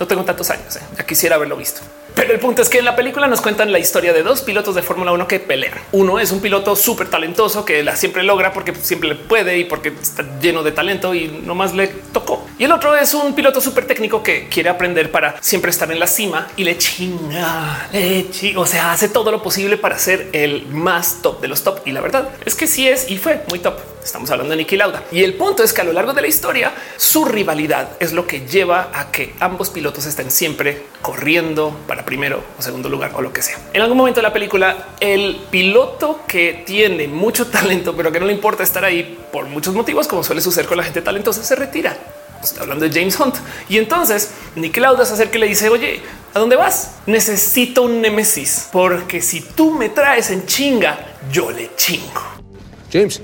No 0.00 0.06
tengo 0.06 0.24
tantos 0.24 0.50
años, 0.50 0.74
¿eh? 0.76 0.80
ya 0.98 1.06
quisiera 1.06 1.36
haberlo 1.36 1.56
visto. 1.56 1.80
Pero 2.14 2.34
el 2.34 2.40
punto 2.40 2.62
es 2.62 2.68
que 2.68 2.78
en 2.78 2.84
la 2.84 2.94
película 2.94 3.26
nos 3.26 3.40
cuentan 3.40 3.72
la 3.72 3.78
historia 3.78 4.12
de 4.12 4.22
dos 4.22 4.42
pilotos 4.42 4.74
de 4.74 4.82
Fórmula 4.82 5.12
1 5.12 5.26
que 5.26 5.40
pelean. 5.40 5.78
Uno 5.92 6.18
es 6.18 6.30
un 6.30 6.40
piloto 6.40 6.76
súper 6.76 7.08
talentoso 7.08 7.64
que 7.64 7.82
la 7.82 7.96
siempre 7.96 8.22
logra 8.22 8.52
porque 8.52 8.74
siempre 8.74 9.14
puede 9.14 9.58
y 9.58 9.64
porque 9.64 9.88
está 9.88 10.24
lleno 10.40 10.62
de 10.62 10.72
talento 10.72 11.14
y 11.14 11.28
no 11.44 11.54
más 11.54 11.74
le 11.74 11.88
tocó. 11.88 12.46
Y 12.58 12.64
el 12.64 12.72
otro 12.72 12.94
es 12.94 13.14
un 13.14 13.34
piloto 13.34 13.60
súper 13.60 13.86
técnico 13.86 14.22
que 14.22 14.48
quiere 14.48 14.68
aprender 14.68 15.10
para 15.10 15.36
siempre 15.40 15.70
estar 15.70 15.90
en 15.90 15.98
la 15.98 16.06
cima 16.06 16.48
y 16.56 16.64
le 16.64 16.76
chinga, 16.76 17.88
le 17.92 18.30
chinga, 18.30 18.60
o 18.60 18.66
sea, 18.66 18.92
hace 18.92 19.08
todo 19.08 19.30
lo 19.30 19.42
posible 19.42 19.76
para 19.76 19.98
ser 19.98 20.28
el 20.32 20.66
más 20.66 21.22
top 21.22 21.40
de 21.40 21.48
los 21.48 21.62
top. 21.62 21.80
Y 21.86 21.92
la 21.92 22.00
verdad 22.00 22.28
es 22.44 22.54
que 22.54 22.66
sí 22.66 22.86
es 22.86 23.10
y 23.10 23.18
fue 23.18 23.42
muy 23.48 23.58
top. 23.58 23.91
Estamos 24.02 24.28
hablando 24.32 24.50
de 24.50 24.56
Nicky 24.56 24.76
Lauda. 24.76 25.04
Y 25.12 25.22
el 25.22 25.34
punto 25.34 25.62
es 25.62 25.72
que 25.72 25.80
a 25.80 25.84
lo 25.84 25.92
largo 25.92 26.12
de 26.12 26.22
la 26.22 26.26
historia, 26.26 26.72
su 26.96 27.24
rivalidad 27.24 27.90
es 28.00 28.12
lo 28.12 28.26
que 28.26 28.40
lleva 28.46 28.90
a 28.92 29.12
que 29.12 29.34
ambos 29.38 29.70
pilotos 29.70 30.06
estén 30.06 30.30
siempre 30.30 30.86
corriendo 31.00 31.76
para 31.86 32.04
primero 32.04 32.42
o 32.58 32.62
segundo 32.62 32.88
lugar 32.88 33.12
o 33.14 33.22
lo 33.22 33.32
que 33.32 33.42
sea. 33.42 33.58
En 33.72 33.80
algún 33.80 33.96
momento 33.96 34.18
de 34.18 34.24
la 34.24 34.32
película, 34.32 34.88
el 34.98 35.36
piloto 35.50 36.22
que 36.26 36.64
tiene 36.66 37.06
mucho 37.06 37.46
talento, 37.50 37.94
pero 37.96 38.10
que 38.10 38.18
no 38.18 38.26
le 38.26 38.32
importa 38.32 38.64
estar 38.64 38.84
ahí 38.84 39.18
por 39.30 39.46
muchos 39.46 39.72
motivos, 39.74 40.08
como 40.08 40.24
suele 40.24 40.40
suceder 40.40 40.66
con 40.66 40.78
la 40.78 40.84
gente 40.84 41.00
talentosa, 41.00 41.44
se 41.44 41.54
retira. 41.54 41.96
Estoy 42.42 42.62
hablando 42.62 42.88
de 42.88 42.92
James 42.92 43.18
Hunt. 43.20 43.36
Y 43.68 43.78
entonces 43.78 44.32
Nicky 44.56 44.80
Lauda 44.80 45.04
se 45.04 45.14
acerca 45.14 45.36
y 45.36 45.40
le 45.42 45.46
dice, 45.46 45.68
oye, 45.68 46.00
¿a 46.34 46.40
dónde 46.40 46.56
vas? 46.56 46.96
Necesito 47.06 47.82
un 47.82 48.00
némesis, 48.00 48.68
porque 48.72 49.22
si 49.22 49.42
tú 49.42 49.70
me 49.70 49.90
traes 49.90 50.30
en 50.30 50.44
chinga, 50.44 50.98
yo 51.30 51.52
le 51.52 51.70
chingo. 51.76 52.20
James, 52.92 53.22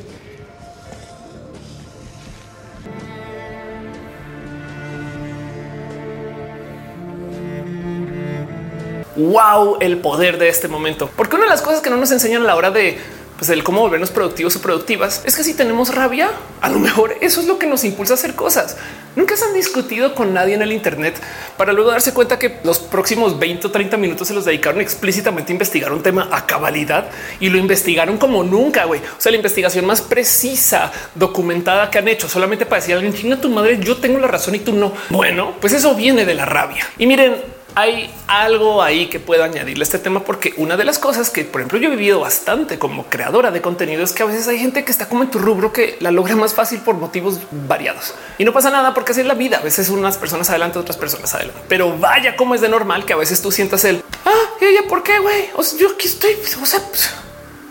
wow 9.18 9.76
el 9.80 9.98
poder 9.98 10.38
de 10.38 10.48
este 10.48 10.68
momento. 10.68 11.10
Porque 11.16 11.36
una 11.36 11.44
de 11.44 11.50
las 11.50 11.62
cosas 11.62 11.80
que 11.80 11.90
no 11.90 11.96
nos 11.96 12.10
enseñan 12.10 12.42
a 12.42 12.46
la 12.46 12.56
hora 12.56 12.70
de 12.70 12.98
pues 13.38 13.50
el 13.50 13.62
cómo 13.62 13.80
volvernos 13.82 14.10
productivos 14.10 14.56
o 14.56 14.60
productivas 14.60 15.22
es 15.24 15.36
que 15.36 15.44
si 15.44 15.54
tenemos 15.54 15.94
rabia, 15.94 16.28
a 16.60 16.68
lo 16.68 16.80
mejor 16.80 17.14
eso 17.20 17.40
es 17.40 17.46
lo 17.46 17.56
que 17.56 17.68
nos 17.68 17.84
impulsa 17.84 18.14
a 18.14 18.16
hacer 18.16 18.34
cosas. 18.34 18.76
Nunca 19.14 19.36
se 19.36 19.44
han 19.44 19.54
discutido 19.54 20.14
con 20.16 20.34
nadie 20.34 20.54
en 20.54 20.62
el 20.62 20.72
Internet 20.72 21.14
para 21.56 21.72
luego 21.72 21.92
darse 21.92 22.12
cuenta 22.12 22.38
que 22.38 22.58
los 22.64 22.80
próximos 22.80 23.38
20 23.38 23.68
o 23.68 23.70
30 23.70 23.96
minutos 23.96 24.26
se 24.26 24.34
los 24.34 24.44
dedicaron 24.44 24.80
explícitamente 24.80 25.52
a 25.52 25.54
investigar 25.54 25.92
un 25.92 26.02
tema 26.02 26.28
a 26.32 26.46
cabalidad 26.46 27.10
y 27.38 27.48
lo 27.48 27.58
investigaron 27.58 28.18
como 28.18 28.42
nunca. 28.42 28.86
güey. 28.86 29.00
O 29.00 29.20
sea, 29.20 29.30
la 29.30 29.36
investigación 29.36 29.86
más 29.86 30.02
precisa, 30.02 30.90
documentada 31.14 31.90
que 31.90 31.98
han 31.98 32.08
hecho 32.08 32.28
solamente 32.28 32.66
para 32.66 32.80
decir 32.80 32.94
a 32.94 32.98
alguien 32.98 33.14
chinga 33.14 33.40
tu 33.40 33.50
madre. 33.50 33.78
Yo 33.80 33.98
tengo 33.98 34.18
la 34.18 34.26
razón 34.26 34.56
y 34.56 34.58
tú 34.58 34.72
no. 34.72 34.92
Bueno, 35.10 35.54
pues 35.60 35.72
eso 35.72 35.94
viene 35.94 36.24
de 36.24 36.34
la 36.34 36.44
rabia. 36.44 36.84
Y 36.98 37.06
miren, 37.06 37.36
hay 37.78 38.12
algo 38.26 38.82
ahí 38.82 39.06
que 39.06 39.20
puedo 39.20 39.44
añadirle 39.44 39.82
a 39.82 39.84
este 39.84 40.00
tema, 40.00 40.24
porque 40.24 40.52
una 40.56 40.76
de 40.76 40.84
las 40.84 40.98
cosas 40.98 41.30
que, 41.30 41.44
por 41.44 41.60
ejemplo, 41.60 41.78
yo 41.78 41.86
he 41.86 41.90
vivido 41.94 42.18
bastante 42.18 42.76
como 42.76 43.04
creadora 43.04 43.52
de 43.52 43.62
contenido 43.62 44.02
es 44.02 44.12
que 44.12 44.24
a 44.24 44.26
veces 44.26 44.48
hay 44.48 44.58
gente 44.58 44.84
que 44.84 44.90
está 44.90 45.08
como 45.08 45.22
en 45.22 45.30
tu 45.30 45.38
rubro 45.38 45.72
que 45.72 45.96
la 46.00 46.10
logra 46.10 46.34
más 46.34 46.54
fácil 46.54 46.80
por 46.80 46.96
motivos 46.96 47.38
variados 47.68 48.14
y 48.36 48.44
no 48.44 48.52
pasa 48.52 48.70
nada 48.70 48.94
porque 48.94 49.12
así 49.12 49.20
es 49.20 49.28
la 49.28 49.34
vida. 49.34 49.58
A 49.58 49.60
veces 49.60 49.90
unas 49.90 50.18
personas 50.18 50.50
adelante, 50.50 50.80
otras 50.80 50.96
personas 50.96 51.32
adelante, 51.36 51.60
pero 51.68 51.96
vaya 51.96 52.34
como 52.34 52.56
es 52.56 52.60
de 52.60 52.68
normal 52.68 53.04
que 53.04 53.12
a 53.12 53.16
veces 53.16 53.40
tú 53.40 53.52
sientas 53.52 53.84
el 53.84 54.02
ah, 54.24 54.30
ella, 54.60 54.80
¿por 54.88 55.04
qué 55.04 55.20
güey? 55.20 55.44
O 55.54 55.62
yo 55.78 55.90
aquí 55.90 56.08
estoy. 56.08 56.32
O 56.60 56.66
sea, 56.66 56.80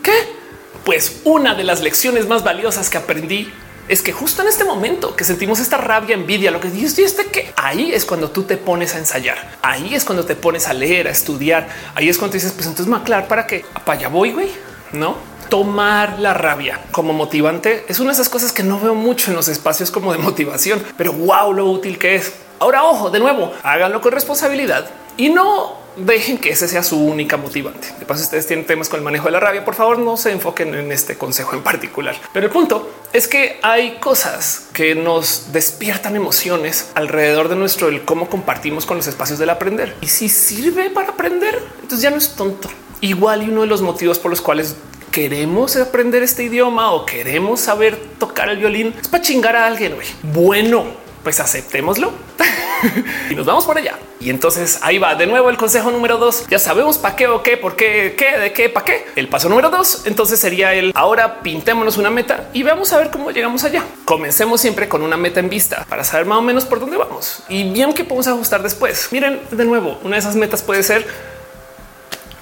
qué? 0.01 0.13
Pues 0.85 1.19
una 1.25 1.53
de 1.53 1.65
las 1.65 1.81
lecciones 1.81 2.27
más 2.27 2.45
valiosas 2.45 2.89
que 2.89 2.97
aprendí 2.97 3.51
es 3.87 4.01
que 4.01 4.11
justo 4.11 4.41
en 4.41 4.47
este 4.47 4.63
momento 4.63 5.15
que 5.15 5.23
sentimos 5.23 5.59
esta 5.59 5.77
rabia, 5.77 6.15
envidia, 6.15 6.51
lo 6.51 6.59
que 6.59 6.69
dices, 6.69 6.97
este 6.99 7.25
que 7.25 7.51
ahí 7.55 7.91
es 7.93 8.05
cuando 8.05 8.31
tú 8.31 8.43
te 8.43 8.57
pones 8.57 8.95
a 8.95 8.99
ensayar, 8.99 9.57
ahí 9.61 9.95
es 9.95 10.05
cuando 10.05 10.25
te 10.25 10.35
pones 10.35 10.67
a 10.67 10.73
leer, 10.73 11.07
a 11.07 11.11
estudiar, 11.11 11.67
ahí 11.95 12.09
es 12.09 12.17
cuando 12.17 12.33
dices, 12.33 12.51
pues 12.51 12.67
entonces 12.67 12.93
claro 13.03 13.27
para 13.27 13.47
que 13.47 13.65
para 13.85 13.99
allá 13.99 14.07
voy, 14.09 14.33
güey, 14.33 14.49
no 14.91 15.15
tomar 15.49 16.19
la 16.19 16.33
rabia 16.33 16.79
como 16.91 17.13
motivante 17.13 17.85
es 17.87 17.99
una 17.99 18.09
de 18.09 18.15
esas 18.15 18.27
cosas 18.27 18.51
que 18.51 18.63
no 18.63 18.79
veo 18.79 18.95
mucho 18.95 19.31
en 19.31 19.37
los 19.37 19.47
espacios 19.47 19.91
como 19.91 20.11
de 20.11 20.17
motivación, 20.17 20.83
pero 20.97 21.13
wow, 21.13 21.53
lo 21.53 21.65
útil 21.67 21.97
que 21.97 22.15
es. 22.15 22.33
Ahora, 22.59 22.83
ojo, 22.83 23.09
de 23.09 23.19
nuevo, 23.19 23.53
háganlo 23.63 24.01
con 24.01 24.11
responsabilidad 24.11 24.89
y 25.15 25.29
no 25.29 25.86
dejen 25.97 26.37
que 26.37 26.49
ese 26.49 26.67
sea 26.67 26.83
su 26.83 26.99
única 26.99 27.37
motivante. 27.37 27.87
De 27.99 28.05
paso, 28.05 28.23
ustedes 28.23 28.47
tienen 28.47 28.65
temas 28.65 28.89
con 28.89 28.99
el 28.99 29.03
manejo 29.03 29.25
de 29.25 29.31
la 29.31 29.39
rabia. 29.39 29.65
Por 29.65 29.75
favor, 29.75 29.99
no 29.99 30.17
se 30.17 30.31
enfoquen 30.31 30.73
en 30.73 30.91
este 30.91 31.17
consejo 31.17 31.55
en 31.55 31.63
particular. 31.63 32.15
Pero 32.33 32.45
el 32.45 32.51
punto 32.51 32.91
es 33.13 33.27
que 33.27 33.59
hay 33.61 33.97
cosas 33.99 34.67
que 34.73 34.95
nos 34.95 35.51
despiertan 35.51 36.15
emociones 36.15 36.91
alrededor 36.95 37.49
de 37.49 37.55
nuestro 37.55 37.87
el 37.87 38.03
cómo 38.03 38.29
compartimos 38.29 38.85
con 38.85 38.97
los 38.97 39.07
espacios 39.07 39.39
del 39.39 39.49
aprender. 39.49 39.95
Y 40.01 40.07
si 40.07 40.29
sirve 40.29 40.89
para 40.89 41.09
aprender, 41.09 41.61
entonces 41.81 42.01
ya 42.01 42.09
no 42.09 42.17
es 42.17 42.29
tonto. 42.35 42.69
Igual 43.01 43.43
y 43.43 43.49
uno 43.49 43.61
de 43.61 43.67
los 43.67 43.81
motivos 43.81 44.19
por 44.19 44.31
los 44.31 44.41
cuales 44.41 44.75
queremos 45.11 45.75
aprender 45.77 46.21
este 46.21 46.43
idioma 46.43 46.91
o 46.91 47.05
queremos 47.05 47.61
saber 47.61 47.97
tocar 48.19 48.49
el 48.49 48.57
violín 48.57 48.93
es 48.99 49.07
para 49.07 49.23
chingar 49.23 49.55
a 49.55 49.65
alguien. 49.65 49.95
Bueno, 50.21 50.85
pues 51.27 51.41
aceptémoslo. 51.41 52.13
y 53.29 53.35
nos 53.35 53.45
vamos 53.45 53.65
por 53.65 53.77
allá. 53.77 53.99
Y 54.21 54.29
entonces 54.29 54.79
ahí 54.81 54.97
va 54.97 55.13
de 55.13 55.27
nuevo 55.27 55.49
el 55.49 55.57
consejo 55.57 55.91
número 55.91 56.17
dos. 56.17 56.45
Ya 56.49 56.57
sabemos 56.57 56.97
para 56.97 57.17
qué 57.17 57.27
o 57.27 57.43
qué, 57.43 57.57
por 57.57 57.75
qué, 57.75 58.15
qué, 58.17 58.37
de 58.37 58.53
qué, 58.53 58.69
para 58.69 58.85
qué. 58.85 59.07
El 59.17 59.27
paso 59.27 59.49
número 59.49 59.69
dos 59.69 60.03
entonces 60.05 60.39
sería 60.39 60.73
el 60.73 60.93
ahora 60.95 61.41
pintémonos 61.41 61.97
una 61.97 62.09
meta 62.09 62.47
y 62.53 62.63
vamos 62.63 62.93
a 62.93 62.97
ver 62.97 63.11
cómo 63.11 63.31
llegamos 63.31 63.65
allá. 63.65 63.83
Comencemos 64.05 64.61
siempre 64.61 64.87
con 64.87 65.01
una 65.01 65.17
meta 65.17 65.41
en 65.41 65.49
vista 65.49 65.85
para 65.89 66.05
saber 66.05 66.25
más 66.27 66.37
o 66.37 66.41
menos 66.41 66.63
por 66.63 66.79
dónde 66.79 66.95
vamos 66.95 67.43
y 67.49 67.69
bien 67.71 67.91
que 67.91 68.05
podemos 68.05 68.27
ajustar 68.27 68.63
después. 68.63 69.09
Miren, 69.11 69.41
de 69.51 69.65
nuevo, 69.65 69.99
una 70.03 70.15
de 70.15 70.21
esas 70.21 70.37
metas 70.37 70.61
puede 70.61 70.81
ser 70.81 71.05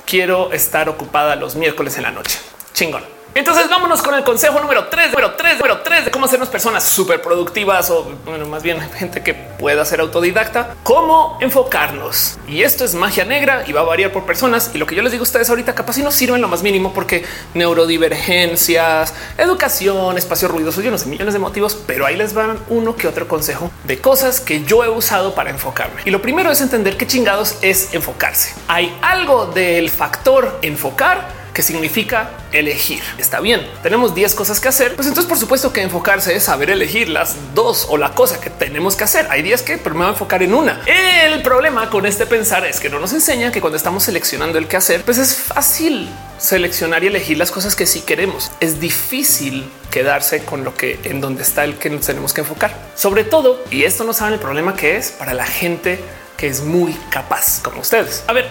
quiero 0.05 0.51
estar 0.51 0.89
ocupada 0.89 1.35
los 1.35 1.55
miércoles 1.55 1.97
en 1.97 2.03
la 2.03 2.11
noche. 2.11 2.37
Chingón. 2.75 3.14
Entonces 3.37 3.67
vámonos 3.69 4.01
con 4.01 4.15
el 4.15 4.23
consejo 4.23 4.61
número 4.61 4.85
3, 4.87 5.09
número 5.09 5.33
3, 5.33 5.57
número 5.57 5.81
3 5.81 6.05
de 6.05 6.11
cómo 6.11 6.25
hacernos 6.25 6.47
personas 6.47 6.85
súper 6.85 7.21
productivas 7.21 7.89
o 7.89 8.09
bueno, 8.23 8.45
más 8.45 8.63
bien 8.63 8.79
gente 8.91 9.23
que 9.23 9.33
pueda 9.33 9.83
ser 9.83 9.99
autodidacta, 9.99 10.75
cómo 10.83 11.37
enfocarnos. 11.41 12.37
Y 12.47 12.63
esto 12.63 12.85
es 12.85 12.95
magia 12.95 13.25
negra 13.25 13.65
y 13.67 13.73
va 13.73 13.81
a 13.81 13.83
variar 13.83 14.13
por 14.13 14.25
personas. 14.25 14.71
Y 14.73 14.77
lo 14.77 14.85
que 14.85 14.95
yo 14.95 15.01
les 15.01 15.11
digo 15.11 15.23
a 15.23 15.27
ustedes 15.27 15.49
ahorita 15.49 15.75
capaz 15.75 15.95
si 15.95 16.01
no 16.01 16.11
sirven 16.11 16.39
lo 16.39 16.47
más 16.47 16.63
mínimo 16.63 16.93
porque 16.93 17.25
neurodivergencias, 17.53 19.13
educación, 19.37 20.17
espacios 20.17 20.49
ruidosos, 20.49 20.81
yo 20.81 20.89
no 20.89 20.97
sé, 20.97 21.07
millones 21.07 21.33
de 21.33 21.39
motivos, 21.41 21.77
pero 21.85 22.05
ahí 22.05 22.15
les 22.15 22.33
van 22.33 22.57
uno 22.69 22.95
que 22.95 23.05
otro 23.05 23.27
consejo 23.27 23.69
de 23.83 23.99
cosas 23.99 24.39
que 24.39 24.63
yo 24.63 24.85
he 24.85 24.87
usado 24.87 25.35
para 25.35 25.49
enfocarme. 25.49 26.03
Y 26.05 26.09
lo 26.09 26.21
primero 26.21 26.51
es 26.51 26.61
entender 26.61 26.95
qué 26.95 27.05
chingados 27.05 27.57
es 27.61 27.93
enfocarse. 27.93 28.55
Hay 28.69 28.97
algo 29.01 29.47
del 29.47 29.89
factor 29.89 30.57
enfocar 30.61 31.43
que 31.55 31.63
significa 31.63 32.31
elegir. 32.51 33.01
Está 33.17 33.39
bien, 33.39 33.65
tenemos 33.81 34.13
10 34.13 34.35
cosas 34.35 34.59
que 34.59 34.67
hacer, 34.67 34.93
pues 34.95 35.07
entonces 35.07 35.27
por 35.27 35.39
supuesto 35.39 35.71
que 35.71 35.81
enfocarse 35.81 36.35
es 36.35 36.43
saber 36.43 36.69
elegir 36.69 37.07
las 37.07 37.55
dos 37.55 37.87
o 37.89 37.97
la 37.97 38.13
cosa 38.13 38.41
que 38.41 38.49
tenemos 38.49 38.97
que 38.97 39.05
hacer. 39.05 39.25
Hay 39.31 39.41
días 39.41 39.61
que 39.61 39.77
pero 39.77 39.95
me 39.95 40.01
voy 40.01 40.09
a 40.09 40.11
enfocar 40.11 40.43
en 40.43 40.53
una. 40.53 40.81
El 40.85 41.41
problema 41.41 41.89
con 41.89 42.05
este 42.05 42.25
pensar 42.25 42.65
es 42.65 42.81
que 42.81 42.89
no 42.89 42.99
nos 42.99 43.13
enseña 43.13 43.53
que 43.53 43.61
cuando 43.61 43.77
estamos 43.77 44.03
seleccionando 44.03 44.57
el 44.57 44.67
que 44.67 44.75
hacer, 44.75 45.03
pues 45.03 45.17
es 45.17 45.33
fácil 45.33 46.09
seleccionar 46.37 47.05
y 47.05 47.07
elegir 47.07 47.37
las 47.37 47.51
cosas 47.51 47.75
que 47.75 47.87
sí 47.87 48.01
queremos. 48.01 48.51
Es 48.59 48.81
difícil 48.81 49.71
quedarse 49.89 50.43
con 50.43 50.65
lo 50.65 50.75
que 50.75 50.99
en 51.05 51.21
donde 51.21 51.43
está 51.43 51.63
el 51.63 51.75
que 51.77 51.89
nos 51.89 52.05
tenemos 52.05 52.33
que 52.33 52.41
enfocar. 52.41 52.75
Sobre 52.95 53.23
todo, 53.23 53.63
y 53.71 53.85
esto 53.85 54.03
no 54.03 54.11
saben 54.11 54.33
el 54.33 54.39
problema 54.41 54.75
que 54.75 54.97
es 54.97 55.11
para 55.11 55.33
la 55.33 55.45
gente 55.45 56.03
que 56.35 56.47
es 56.47 56.61
muy 56.61 56.93
capaz 57.09 57.61
como 57.63 57.79
ustedes. 57.79 58.25
A 58.27 58.33
ver, 58.33 58.49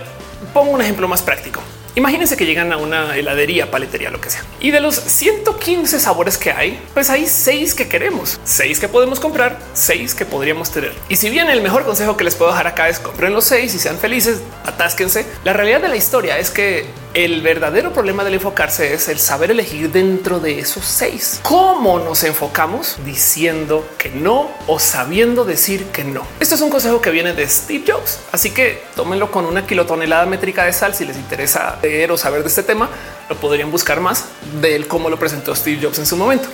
pongo 0.54 0.70
un 0.70 0.80
ejemplo 0.80 1.06
más 1.06 1.20
práctico. 1.20 1.60
Imagínense 1.96 2.36
que 2.36 2.44
llegan 2.44 2.72
a 2.72 2.76
una 2.76 3.16
heladería, 3.16 3.70
paletería, 3.70 4.10
lo 4.10 4.20
que 4.20 4.28
sea. 4.28 4.42
Y 4.58 4.72
de 4.72 4.80
los 4.80 4.96
115 4.96 6.00
sabores 6.00 6.36
que 6.36 6.50
hay, 6.50 6.80
pues 6.92 7.08
hay 7.08 7.26
seis 7.26 7.74
que 7.74 7.86
queremos, 7.86 8.40
seis 8.44 8.80
que 8.80 8.88
podemos 8.88 9.20
comprar, 9.20 9.60
seis 9.74 10.14
que 10.14 10.24
podríamos 10.24 10.72
tener. 10.72 10.92
Y 11.08 11.16
si 11.16 11.30
bien 11.30 11.48
el 11.48 11.62
mejor 11.62 11.84
consejo 11.84 12.16
que 12.16 12.24
les 12.24 12.34
puedo 12.34 12.50
dejar 12.50 12.66
acá 12.66 12.88
es 12.88 12.98
compren 12.98 13.32
los 13.32 13.44
seis 13.44 13.74
y 13.74 13.78
sean 13.78 13.98
felices, 13.98 14.40
atásquense. 14.64 15.24
La 15.44 15.52
realidad 15.52 15.82
de 15.82 15.88
la 15.88 15.96
historia 15.96 16.38
es 16.38 16.50
que 16.50 16.86
el 17.14 17.42
verdadero 17.42 17.92
problema 17.92 18.24
del 18.24 18.34
enfocarse 18.34 18.92
es 18.92 19.08
el 19.08 19.20
saber 19.20 19.52
elegir 19.52 19.92
dentro 19.92 20.40
de 20.40 20.58
esos 20.58 20.84
seis. 20.84 21.38
¿Cómo 21.44 22.00
nos 22.00 22.24
enfocamos 22.24 22.98
diciendo 23.04 23.88
que 23.98 24.10
no 24.10 24.50
o 24.66 24.80
sabiendo 24.80 25.44
decir 25.44 25.86
que 25.86 26.02
no? 26.02 26.26
Esto 26.40 26.56
es 26.56 26.60
un 26.60 26.70
consejo 26.70 27.00
que 27.00 27.10
viene 27.10 27.32
de 27.32 27.48
Steve 27.48 27.84
Jobs, 27.86 28.18
así 28.32 28.50
que 28.50 28.82
tómenlo 28.96 29.30
con 29.30 29.46
una 29.46 29.64
kilotonelada 29.64 30.26
métrica 30.26 30.64
de 30.64 30.72
sal 30.72 30.94
si 30.94 31.04
les 31.04 31.16
interesa 31.16 31.78
leer 31.82 32.10
o 32.10 32.18
saber 32.18 32.42
de 32.42 32.48
este 32.48 32.64
tema. 32.64 32.90
Lo 33.28 33.36
podrían 33.36 33.70
buscar 33.70 34.00
más 34.00 34.24
de 34.60 34.74
él 34.74 34.88
cómo 34.88 35.08
lo 35.08 35.16
presentó 35.16 35.54
Steve 35.54 35.78
Jobs 35.80 36.00
en 36.00 36.06
su 36.06 36.16
momento. 36.16 36.48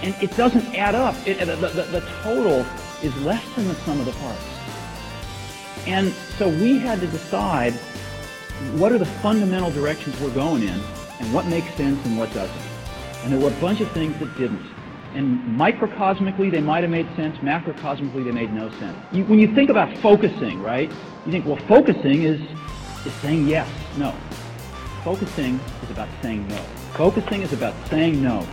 And 0.00 0.14
it 0.22 0.30
doesn't 0.36 0.72
add 0.76 0.94
up. 0.94 1.16
Total. 2.22 2.64
And 5.86 6.12
so 6.38 6.48
we 6.48 6.78
had 6.78 7.00
to 7.00 7.06
decide 7.06 7.74
what 8.76 8.92
are 8.92 8.98
the 8.98 9.06
fundamental 9.06 9.70
directions 9.70 10.18
we're 10.20 10.34
going 10.34 10.62
in 10.62 10.80
and 11.20 11.32
what 11.32 11.46
makes 11.46 11.72
sense 11.74 12.04
and 12.06 12.18
what 12.18 12.32
doesn't. 12.34 12.56
And 13.22 13.32
there 13.32 13.40
were 13.40 13.56
a 13.56 13.60
bunch 13.60 13.80
of 13.80 13.90
things 13.92 14.18
that 14.20 14.36
didn't. 14.36 14.64
And 15.14 15.58
microcosmically, 15.58 16.50
they 16.50 16.60
might 16.60 16.82
have 16.82 16.90
made 16.90 17.06
sense. 17.16 17.36
Macrocosmically, 17.38 18.24
they 18.24 18.30
made 18.30 18.52
no 18.52 18.70
sense. 18.78 18.96
You, 19.12 19.24
when 19.24 19.38
you 19.38 19.52
think 19.54 19.70
about 19.70 19.96
focusing, 19.98 20.62
right? 20.62 20.90
You 21.24 21.32
think, 21.32 21.46
well, 21.46 21.56
focusing 21.66 22.22
is, 22.22 22.40
is 23.06 23.12
saying 23.14 23.48
yes, 23.48 23.68
no. 23.96 24.14
Focusing 25.02 25.58
is 25.82 25.90
about 25.90 26.08
saying 26.22 26.46
no. 26.48 26.56
Focusing 26.94 27.42
is 27.42 27.52
about 27.52 27.74
saying 27.88 28.22
no. 28.22 28.46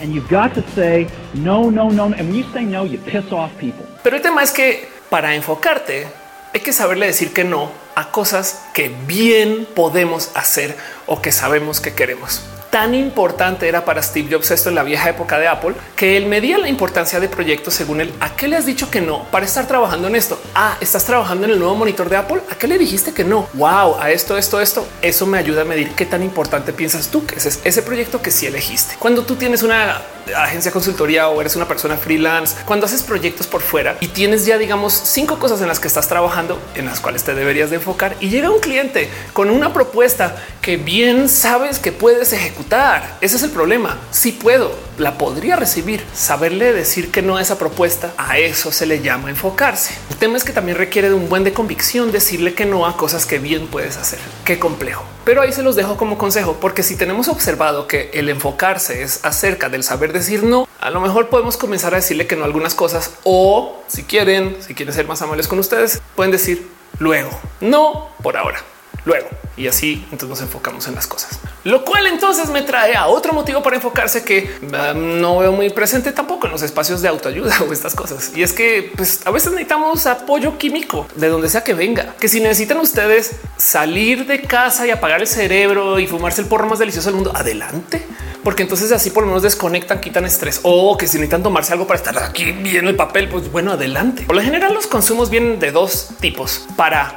And 0.00 0.12
you've 0.12 0.28
got 0.28 0.54
to 0.54 0.62
say 0.70 1.08
no, 1.34 1.70
no, 1.70 1.88
no. 1.88 2.12
And 2.12 2.28
when 2.28 2.34
you 2.34 2.44
say 2.52 2.64
no, 2.64 2.84
you 2.84 2.98
piss 2.98 3.32
off 3.32 3.56
people. 3.58 3.86
Pero 4.02 4.16
el 4.16 4.22
tema 4.22 4.42
es 4.42 4.52
que 4.52 4.88
para 5.08 5.34
enfocarte 5.34 6.06
hay 6.54 6.60
que 6.60 6.72
saberle 6.72 7.06
decir 7.06 7.32
que 7.32 7.44
no 7.44 7.70
a 7.94 8.10
cosas 8.10 8.62
que 8.74 8.88
bien 9.06 9.66
podemos 9.74 10.30
hacer 10.34 10.76
o 11.06 11.22
que 11.22 11.32
sabemos 11.32 11.80
que 11.80 11.94
queremos 11.94 12.42
tan 12.72 12.94
importante 12.94 13.68
era 13.68 13.84
para 13.84 14.02
Steve 14.02 14.30
Jobs 14.32 14.50
esto 14.50 14.70
en 14.70 14.74
la 14.74 14.82
vieja 14.82 15.10
época 15.10 15.38
de 15.38 15.46
Apple 15.46 15.74
que 15.94 16.16
él 16.16 16.24
medía 16.24 16.56
la 16.56 16.70
importancia 16.70 17.20
de 17.20 17.28
proyectos 17.28 17.74
según 17.74 18.00
él. 18.00 18.14
¿A 18.18 18.34
qué 18.34 18.48
le 18.48 18.56
has 18.56 18.64
dicho 18.64 18.90
que 18.90 19.02
no 19.02 19.24
para 19.24 19.44
estar 19.44 19.68
trabajando 19.68 20.08
en 20.08 20.16
esto? 20.16 20.40
Ah, 20.54 20.78
estás 20.80 21.04
trabajando 21.04 21.44
en 21.44 21.50
el 21.50 21.58
nuevo 21.58 21.74
monitor 21.74 22.08
de 22.08 22.16
Apple. 22.16 22.40
¿A 22.50 22.54
qué 22.54 22.66
le 22.66 22.78
dijiste 22.78 23.12
que 23.12 23.24
no? 23.24 23.46
Wow, 23.52 23.98
a 24.00 24.10
esto, 24.10 24.38
esto, 24.38 24.58
esto. 24.58 24.88
Eso 25.02 25.26
me 25.26 25.36
ayuda 25.36 25.62
a 25.62 25.64
medir 25.66 25.90
qué 25.90 26.06
tan 26.06 26.22
importante 26.22 26.72
piensas 26.72 27.08
tú 27.08 27.26
que 27.26 27.36
es 27.36 27.60
ese 27.62 27.82
proyecto 27.82 28.22
que 28.22 28.30
sí 28.30 28.46
elegiste. 28.46 28.96
Cuando 28.98 29.22
tú 29.26 29.36
tienes 29.36 29.62
una 29.62 30.00
agencia 30.36 30.70
consultoría 30.72 31.28
o 31.28 31.40
eres 31.40 31.56
una 31.56 31.68
persona 31.68 31.96
freelance, 31.96 32.56
cuando 32.64 32.86
haces 32.86 33.02
proyectos 33.02 33.46
por 33.46 33.60
fuera 33.60 33.96
y 34.00 34.08
tienes 34.08 34.46
ya 34.46 34.58
digamos 34.58 34.92
cinco 34.92 35.38
cosas 35.38 35.60
en 35.60 35.68
las 35.68 35.80
que 35.80 35.88
estás 35.88 36.08
trabajando 36.08 36.58
en 36.74 36.86
las 36.86 37.00
cuales 37.00 37.24
te 37.24 37.34
deberías 37.34 37.70
de 37.70 37.76
enfocar 37.76 38.16
y 38.20 38.28
llega 38.28 38.50
un 38.50 38.60
cliente 38.60 39.08
con 39.32 39.50
una 39.50 39.72
propuesta 39.72 40.36
que 40.60 40.76
bien 40.76 41.28
sabes 41.28 41.78
que 41.78 41.92
puedes 41.92 42.32
ejecutar. 42.32 43.18
Ese 43.20 43.36
es 43.36 43.42
el 43.42 43.50
problema. 43.50 43.98
Si 44.10 44.32
puedo, 44.32 44.74
la 44.98 45.18
podría 45.18 45.56
recibir. 45.56 46.04
Saberle 46.14 46.72
decir 46.72 47.10
que 47.10 47.22
no 47.22 47.36
a 47.36 47.42
esa 47.42 47.58
propuesta, 47.58 48.12
a 48.16 48.38
eso 48.38 48.72
se 48.72 48.86
le 48.86 49.00
llama 49.00 49.30
enfocarse. 49.30 49.94
El 50.10 50.16
tema 50.16 50.36
es 50.36 50.44
que 50.44 50.52
también 50.52 50.78
requiere 50.78 51.08
de 51.08 51.14
un 51.14 51.28
buen 51.28 51.44
de 51.44 51.52
convicción 51.52 52.12
decirle 52.12 52.54
que 52.54 52.66
no 52.66 52.86
a 52.86 52.96
cosas 52.96 53.26
que 53.26 53.38
bien 53.38 53.66
puedes 53.66 53.96
hacer. 53.96 54.18
Qué 54.44 54.58
complejo. 54.58 55.04
Pero 55.24 55.40
ahí 55.40 55.52
se 55.52 55.62
los 55.62 55.76
dejo 55.76 55.96
como 55.96 56.18
consejo, 56.18 56.56
porque 56.60 56.82
si 56.82 56.96
tenemos 56.96 57.28
observado 57.28 57.86
que 57.86 58.10
el 58.12 58.28
enfocarse 58.28 59.02
es 59.02 59.24
acerca 59.24 59.68
del 59.68 59.84
saber 59.84 60.12
decir 60.12 60.42
no, 60.42 60.66
a 60.80 60.90
lo 60.90 61.00
mejor 61.00 61.28
podemos 61.28 61.56
comenzar 61.56 61.94
a 61.94 61.96
decirle 61.96 62.26
que 62.26 62.34
no 62.34 62.42
a 62.42 62.46
algunas 62.46 62.74
cosas 62.74 63.12
o 63.22 63.82
si 63.86 64.02
quieren, 64.02 64.56
si 64.60 64.74
quieren 64.74 64.94
ser 64.94 65.06
más 65.06 65.22
amables 65.22 65.46
con 65.46 65.60
ustedes, 65.60 66.02
pueden 66.16 66.32
decir 66.32 66.68
luego, 66.98 67.30
no 67.60 68.08
por 68.22 68.36
ahora 68.36 68.62
luego. 69.04 69.28
Y 69.56 69.66
así 69.66 70.04
entonces 70.04 70.28
nos 70.28 70.40
enfocamos 70.40 70.88
en 70.88 70.94
las 70.94 71.06
cosas. 71.06 71.38
Lo 71.64 71.84
cual 71.84 72.06
entonces 72.06 72.48
me 72.48 72.62
trae 72.62 72.96
a 72.96 73.06
otro 73.06 73.32
motivo 73.32 73.62
para 73.62 73.76
enfocarse 73.76 74.24
que 74.24 74.50
um, 74.62 75.20
no 75.20 75.38
veo 75.38 75.52
muy 75.52 75.70
presente 75.70 76.12
tampoco 76.12 76.46
en 76.46 76.52
los 76.52 76.62
espacios 76.62 77.02
de 77.02 77.08
autoayuda 77.08 77.54
o 77.68 77.72
estas 77.72 77.94
cosas. 77.94 78.32
Y 78.34 78.42
es 78.42 78.52
que 78.52 78.92
pues, 78.96 79.26
a 79.26 79.30
veces 79.30 79.52
necesitamos 79.52 80.06
apoyo 80.06 80.56
químico 80.58 81.06
de 81.16 81.28
donde 81.28 81.48
sea 81.48 81.62
que 81.62 81.74
venga. 81.74 82.14
Que 82.18 82.28
si 82.28 82.40
necesitan 82.40 82.78
ustedes 82.78 83.32
salir 83.56 84.26
de 84.26 84.42
casa 84.42 84.86
y 84.86 84.90
apagar 84.90 85.20
el 85.20 85.28
cerebro 85.28 85.98
y 85.98 86.06
fumarse 86.06 86.40
el 86.40 86.48
porro 86.48 86.66
más 86.66 86.78
delicioso 86.78 87.08
del 87.08 87.16
mundo, 87.16 87.32
adelante. 87.34 88.06
Porque 88.42 88.62
entonces 88.62 88.90
así 88.90 89.10
por 89.10 89.22
lo 89.22 89.28
menos 89.28 89.42
desconectan, 89.42 90.00
quitan 90.00 90.24
estrés 90.24 90.60
o 90.62 90.96
que 90.96 91.06
si 91.06 91.16
necesitan 91.18 91.42
tomarse 91.42 91.72
algo 91.72 91.86
para 91.86 91.98
estar 91.98 92.18
aquí 92.18 92.50
bien 92.52 92.88
el 92.88 92.96
papel, 92.96 93.28
pues 93.28 93.52
bueno, 93.52 93.72
adelante. 93.72 94.24
Por 94.24 94.34
lo 94.34 94.42
general 94.42 94.74
los 94.74 94.86
consumos 94.86 95.30
vienen 95.30 95.60
de 95.60 95.70
dos 95.70 96.08
tipos 96.20 96.66
para 96.76 97.16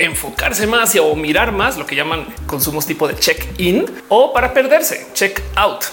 enfocarse 0.00 0.66
más 0.66 0.96
o 0.96 1.14
mirar 1.14 1.52
más 1.52 1.76
lo 1.76 1.86
que 1.86 1.94
llaman 1.94 2.26
consumos 2.46 2.86
tipo 2.86 3.06
de 3.06 3.16
check 3.16 3.58
in 3.58 3.86
o 4.08 4.32
para 4.32 4.52
perderse 4.52 5.06
check 5.14 5.42
out. 5.56 5.84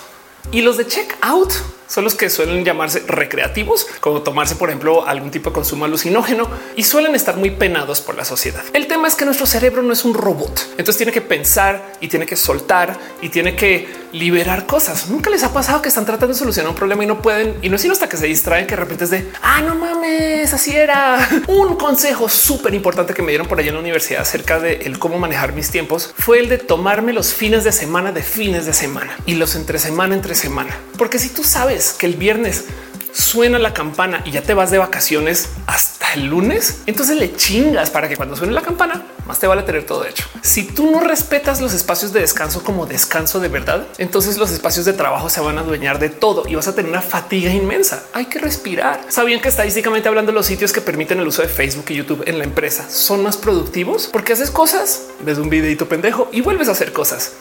Y 0.51 0.61
los 0.61 0.77
de 0.77 0.87
check 0.87 1.15
out 1.21 1.51
son 1.87 2.03
los 2.03 2.15
que 2.15 2.29
suelen 2.29 2.63
llamarse 2.63 3.03
recreativos, 3.07 3.87
como 3.99 4.21
tomarse, 4.21 4.55
por 4.55 4.69
ejemplo, 4.69 5.07
algún 5.07 5.31
tipo 5.31 5.49
de 5.49 5.55
consumo 5.55 5.85
alucinógeno 5.85 6.49
y 6.75 6.83
suelen 6.83 7.15
estar 7.15 7.37
muy 7.37 7.51
penados 7.51 8.01
por 8.01 8.15
la 8.15 8.25
sociedad. 8.25 8.63
El 8.73 8.87
tema 8.87 9.07
es 9.07 9.15
que 9.15 9.25
nuestro 9.25 9.45
cerebro 9.45 9.81
no 9.81 9.93
es 9.93 10.05
un 10.05 10.13
robot, 10.13 10.67
entonces 10.71 10.97
tiene 10.97 11.11
que 11.11 11.21
pensar 11.21 11.93
y 12.01 12.07
tiene 12.07 12.25
que 12.25 12.35
soltar 12.35 12.97
y 13.21 13.29
tiene 13.29 13.55
que 13.55 13.87
liberar 14.11 14.65
cosas. 14.65 15.09
Nunca 15.09 15.29
les 15.29 15.43
ha 15.43 15.53
pasado 15.53 15.81
que 15.81 15.89
están 15.89 16.05
tratando 16.05 16.33
de 16.33 16.39
solucionar 16.39 16.69
un 16.69 16.75
problema 16.75 17.03
y 17.03 17.07
no 17.07 17.21
pueden, 17.21 17.57
y 17.61 17.69
no 17.69 17.75
es 17.75 17.81
sino 17.81 17.93
hasta 17.93 18.09
que 18.09 18.17
se 18.17 18.27
distraen 18.27 18.65
que 18.65 18.75
de 18.75 18.81
repente 18.81 19.05
es 19.05 19.09
de 19.09 19.29
ah, 19.41 19.61
no 19.61 19.75
mames, 19.75 20.53
así 20.53 20.75
era. 20.75 21.27
Un 21.47 21.75
consejo 21.75 22.27
súper 22.27 22.73
importante 22.73 23.13
que 23.13 23.21
me 23.21 23.29
dieron 23.29 23.47
por 23.47 23.59
allá 23.59 23.69
en 23.69 23.75
la 23.75 23.81
universidad 23.81 24.21
acerca 24.21 24.59
de 24.59 24.81
el 24.83 24.99
cómo 24.99 25.17
manejar 25.17 25.53
mis 25.53 25.69
tiempos 25.69 26.13
fue 26.17 26.39
el 26.39 26.49
de 26.49 26.57
tomarme 26.57 27.13
los 27.13 27.33
fines 27.33 27.63
de 27.63 27.71
semana 27.71 28.11
de 28.11 28.23
fines 28.23 28.65
de 28.65 28.73
semana 28.73 29.17
y 29.25 29.35
los 29.35 29.55
entre 29.55 29.79
semana 29.79 30.15
entre 30.15 30.35
semana, 30.35 30.77
porque 30.97 31.19
si 31.19 31.29
tú 31.29 31.43
sabes 31.43 31.76
que 31.97 32.05
el 32.07 32.15
viernes 32.15 32.65
suena 33.13 33.57
la 33.57 33.73
campana 33.73 34.21
y 34.25 34.31
ya 34.31 34.41
te 34.41 34.53
vas 34.53 34.69
de 34.69 34.77
vacaciones 34.77 35.49
hasta 35.65 36.13
el 36.13 36.27
lunes, 36.27 36.81
entonces 36.85 37.17
le 37.17 37.35
chingas 37.35 37.89
para 37.89 38.07
que 38.07 38.15
cuando 38.15 38.35
suene 38.35 38.53
la 38.53 38.61
campana, 38.61 39.03
más 39.25 39.39
te 39.39 39.47
vale 39.47 39.63
tener 39.63 39.85
todo 39.85 40.05
hecho. 40.05 40.25
Si 40.41 40.63
tú 40.63 40.91
no 40.91 40.99
respetas 40.99 41.59
los 41.59 41.73
espacios 41.73 42.13
de 42.13 42.21
descanso 42.21 42.63
como 42.63 42.85
descanso 42.85 43.39
de 43.39 43.47
verdad, 43.47 43.87
entonces 43.97 44.37
los 44.37 44.51
espacios 44.51 44.85
de 44.85 44.93
trabajo 44.93 45.29
se 45.29 45.41
van 45.41 45.57
a 45.57 45.61
adueñar 45.61 45.99
de 45.99 46.09
todo 46.09 46.47
y 46.47 46.55
vas 46.55 46.67
a 46.67 46.75
tener 46.75 46.91
una 46.91 47.01
fatiga 47.01 47.51
inmensa. 47.51 48.03
Hay 48.13 48.25
que 48.25 48.39
respirar. 48.39 49.05
Sabían 49.09 49.41
que 49.41 49.49
estadísticamente 49.49 50.07
hablando, 50.07 50.31
los 50.31 50.45
sitios 50.45 50.71
que 50.71 50.81
permiten 50.81 51.19
el 51.19 51.27
uso 51.27 51.41
de 51.41 51.47
Facebook 51.47 51.85
y 51.89 51.95
YouTube 51.95 52.23
en 52.27 52.37
la 52.37 52.43
empresa 52.43 52.89
son 52.89 53.23
más 53.23 53.37
productivos 53.37 54.09
porque 54.11 54.33
haces 54.33 54.51
cosas, 54.51 55.07
ves 55.21 55.37
un 55.37 55.49
videito 55.49 55.89
pendejo 55.89 56.29
y 56.31 56.41
vuelves 56.41 56.69
a 56.69 56.71
hacer 56.71 56.93
cosas. 56.93 57.33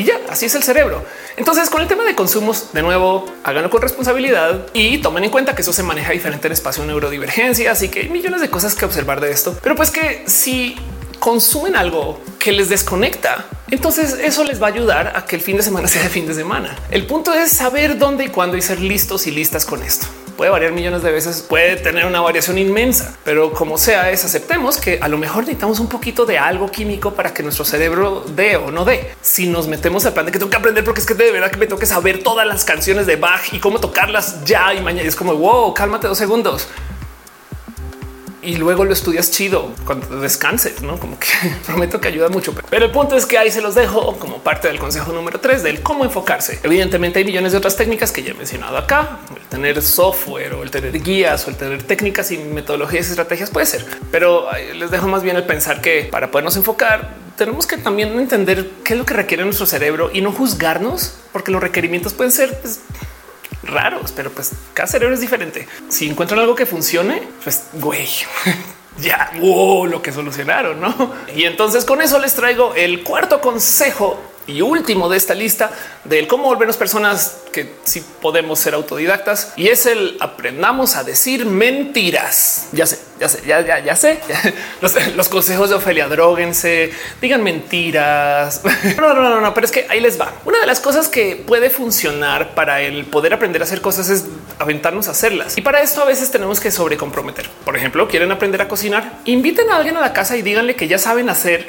Y 0.00 0.04
ya, 0.04 0.18
así 0.30 0.46
es 0.46 0.54
el 0.54 0.62
cerebro. 0.62 1.04
Entonces, 1.36 1.68
con 1.68 1.82
el 1.82 1.86
tema 1.86 2.04
de 2.04 2.14
consumos, 2.14 2.72
de 2.72 2.80
nuevo, 2.80 3.26
háganlo 3.44 3.68
con 3.68 3.82
responsabilidad 3.82 4.68
y 4.72 4.96
tomen 4.96 5.24
en 5.24 5.30
cuenta 5.30 5.54
que 5.54 5.60
eso 5.60 5.74
se 5.74 5.82
maneja 5.82 6.12
diferente 6.12 6.46
en 6.46 6.54
espacio 6.54 6.86
neurodivergencia, 6.86 7.70
así 7.70 7.90
que 7.90 8.00
hay 8.00 8.08
millones 8.08 8.40
de 8.40 8.48
cosas 8.48 8.74
que 8.74 8.86
observar 8.86 9.20
de 9.20 9.30
esto. 9.30 9.58
Pero 9.62 9.74
pues 9.76 9.90
que 9.90 10.24
si 10.26 10.74
consumen 11.20 11.76
algo 11.76 12.20
que 12.40 12.50
les 12.50 12.68
desconecta, 12.68 13.46
entonces 13.70 14.14
eso 14.20 14.42
les 14.42 14.60
va 14.60 14.66
a 14.66 14.70
ayudar 14.70 15.12
a 15.14 15.24
que 15.24 15.36
el 15.36 15.42
fin 15.42 15.56
de 15.56 15.62
semana 15.62 15.86
sea 15.94 16.02
de 16.02 16.08
fin 16.08 16.26
de 16.26 16.34
semana. 16.34 16.76
El 16.90 17.06
punto 17.06 17.32
es 17.32 17.50
saber 17.50 17.98
dónde 17.98 18.24
y 18.24 18.28
cuándo 18.28 18.56
y 18.56 18.62
ser 18.62 18.80
listos 18.80 19.28
y 19.28 19.30
listas 19.30 19.64
con 19.64 19.82
esto 19.84 20.08
puede 20.40 20.52
variar 20.52 20.72
millones 20.72 21.02
de 21.02 21.12
veces, 21.12 21.42
puede 21.42 21.76
tener 21.76 22.06
una 22.06 22.22
variación 22.22 22.56
inmensa, 22.56 23.14
pero 23.24 23.52
como 23.52 23.76
sea 23.76 24.10
es 24.10 24.24
aceptemos 24.24 24.78
que 24.78 24.98
a 24.98 25.06
lo 25.06 25.18
mejor 25.18 25.40
necesitamos 25.42 25.80
un 25.80 25.86
poquito 25.86 26.24
de 26.24 26.38
algo 26.38 26.70
químico 26.70 27.12
para 27.12 27.34
que 27.34 27.42
nuestro 27.42 27.66
cerebro 27.66 28.24
dé 28.26 28.56
o 28.56 28.70
no 28.70 28.86
dé. 28.86 29.12
Si 29.20 29.48
nos 29.48 29.68
metemos 29.68 30.06
al 30.06 30.14
plan 30.14 30.24
de 30.24 30.32
que 30.32 30.38
tengo 30.38 30.48
que 30.48 30.56
aprender 30.56 30.82
porque 30.82 31.00
es 31.00 31.06
que 31.06 31.12
de 31.12 31.30
verdad 31.30 31.50
que 31.50 31.58
me 31.58 31.66
tengo 31.66 31.78
que 31.78 31.84
saber 31.84 32.22
todas 32.22 32.46
las 32.46 32.64
canciones 32.64 33.06
de 33.06 33.16
Bach 33.16 33.52
y 33.52 33.58
cómo 33.58 33.80
tocarlas 33.80 34.42
ya 34.46 34.72
y 34.72 34.80
mañana 34.80 35.06
es 35.06 35.14
como 35.14 35.34
wow, 35.34 35.74
cálmate 35.74 36.08
dos 36.08 36.16
segundos 36.16 36.68
y 38.42 38.56
luego 38.56 38.84
lo 38.84 38.92
estudias 38.92 39.30
chido 39.30 39.72
cuando 39.84 40.20
descanses, 40.20 40.82
no 40.82 40.98
como 40.98 41.18
que 41.18 41.28
prometo 41.66 42.00
que 42.00 42.08
ayuda 42.08 42.28
mucho. 42.28 42.54
Pero 42.68 42.86
el 42.86 42.90
punto 42.90 43.16
es 43.16 43.26
que 43.26 43.38
ahí 43.38 43.50
se 43.50 43.60
los 43.60 43.74
dejo 43.74 44.18
como 44.18 44.38
parte 44.38 44.68
del 44.68 44.78
consejo 44.78 45.12
número 45.12 45.40
tres 45.40 45.62
del 45.62 45.82
cómo 45.82 46.04
enfocarse. 46.04 46.60
Evidentemente 46.62 47.18
hay 47.18 47.24
millones 47.24 47.52
de 47.52 47.58
otras 47.58 47.76
técnicas 47.76 48.12
que 48.12 48.22
ya 48.22 48.32
he 48.32 48.34
mencionado 48.34 48.76
acá. 48.76 49.20
El 49.34 49.42
tener 49.48 49.82
software 49.82 50.54
o 50.54 50.62
el 50.62 50.70
tener 50.70 51.00
guías 51.02 51.46
o 51.46 51.50
el 51.50 51.56
tener 51.56 51.82
técnicas 51.82 52.30
y 52.30 52.38
metodologías 52.38 53.06
y 53.08 53.10
estrategias 53.10 53.50
puede 53.50 53.66
ser, 53.66 53.84
pero 54.10 54.46
les 54.74 54.90
dejo 54.90 55.08
más 55.08 55.22
bien 55.22 55.36
el 55.36 55.44
pensar 55.44 55.80
que 55.80 56.08
para 56.10 56.30
podernos 56.30 56.56
enfocar 56.56 57.14
tenemos 57.36 57.66
que 57.66 57.78
también 57.78 58.18
entender 58.18 58.70
qué 58.84 58.92
es 58.92 58.98
lo 58.98 59.06
que 59.06 59.14
requiere 59.14 59.44
nuestro 59.44 59.64
cerebro 59.64 60.10
y 60.12 60.20
no 60.20 60.30
juzgarnos 60.30 61.14
porque 61.32 61.50
los 61.50 61.62
requerimientos 61.62 62.12
pueden 62.12 62.32
ser 62.32 62.60
pues, 62.60 62.80
raros, 63.62 64.12
pero 64.12 64.30
pues 64.30 64.52
cada 64.74 64.86
cerebro 64.86 65.14
es 65.14 65.20
diferente. 65.20 65.68
Si 65.88 66.08
encuentran 66.08 66.40
algo 66.40 66.54
que 66.54 66.66
funcione, 66.66 67.22
pues 67.42 67.64
güey, 67.74 68.08
ya 69.00 69.32
lo 69.40 70.02
que 70.02 70.12
solucionaron, 70.12 70.80
no? 70.80 71.14
Y 71.34 71.44
entonces 71.44 71.84
con 71.84 72.00
eso 72.00 72.18
les 72.18 72.34
traigo 72.34 72.74
el 72.74 73.02
cuarto 73.02 73.40
consejo 73.40 74.20
y 74.46 74.62
último 74.62 75.08
de 75.08 75.16
esta 75.16 75.34
lista 75.34 75.70
del 76.04 76.26
cómo 76.26 76.44
volvernos 76.44 76.76
personas 76.76 77.36
que 77.52 77.74
sí 77.84 78.04
podemos 78.20 78.58
ser 78.58 78.74
autodidactas 78.74 79.52
y 79.56 79.68
es 79.68 79.86
el 79.86 80.16
aprendamos 80.20 80.96
a 80.96 81.04
decir 81.04 81.46
mentiras. 81.46 82.68
Ya 82.72 82.86
sé, 82.86 82.98
ya 83.18 83.28
sé, 83.28 83.42
ya, 83.46 83.60
ya, 83.60 83.78
ya 83.80 83.96
sé. 83.96 84.20
Los, 85.16 85.28
consejos 85.28 85.70
de 85.70 85.76
Ofelia, 85.76 86.08
droguense, 86.08 86.92
digan 87.20 87.42
mentiras. 87.42 88.62
No, 88.96 89.14
no, 89.14 89.22
no, 89.22 89.40
no, 89.40 89.54
pero 89.54 89.64
es 89.64 89.72
que 89.72 89.86
ahí 89.88 90.00
les 90.00 90.20
va. 90.20 90.32
Una 90.44 90.60
de 90.60 90.66
las 90.66 90.80
cosas 90.80 91.08
que 91.08 91.36
puede 91.36 91.70
funcionar 91.70 92.54
para 92.54 92.80
el 92.80 93.04
poder 93.04 93.34
aprender 93.34 93.62
a 93.62 93.64
hacer 93.64 93.80
cosas 93.80 94.08
es 94.08 94.24
aventarnos 94.58 95.08
a 95.08 95.12
hacerlas. 95.12 95.56
Y 95.58 95.60
para 95.60 95.80
esto 95.80 96.02
a 96.02 96.04
veces 96.04 96.30
tenemos 96.30 96.60
que 96.60 96.70
sobrecomprometer. 96.70 97.48
Por 97.64 97.76
ejemplo, 97.76 98.08
quieren 98.08 98.32
aprender 98.32 98.62
a 98.62 98.68
cocinar, 98.68 99.20
inviten 99.24 99.70
a 99.70 99.76
alguien 99.76 99.96
a 99.96 100.00
la 100.00 100.12
casa 100.12 100.36
y 100.36 100.42
díganle 100.42 100.76
que 100.76 100.88
ya 100.88 100.98
saben 100.98 101.28
hacer 101.28 101.68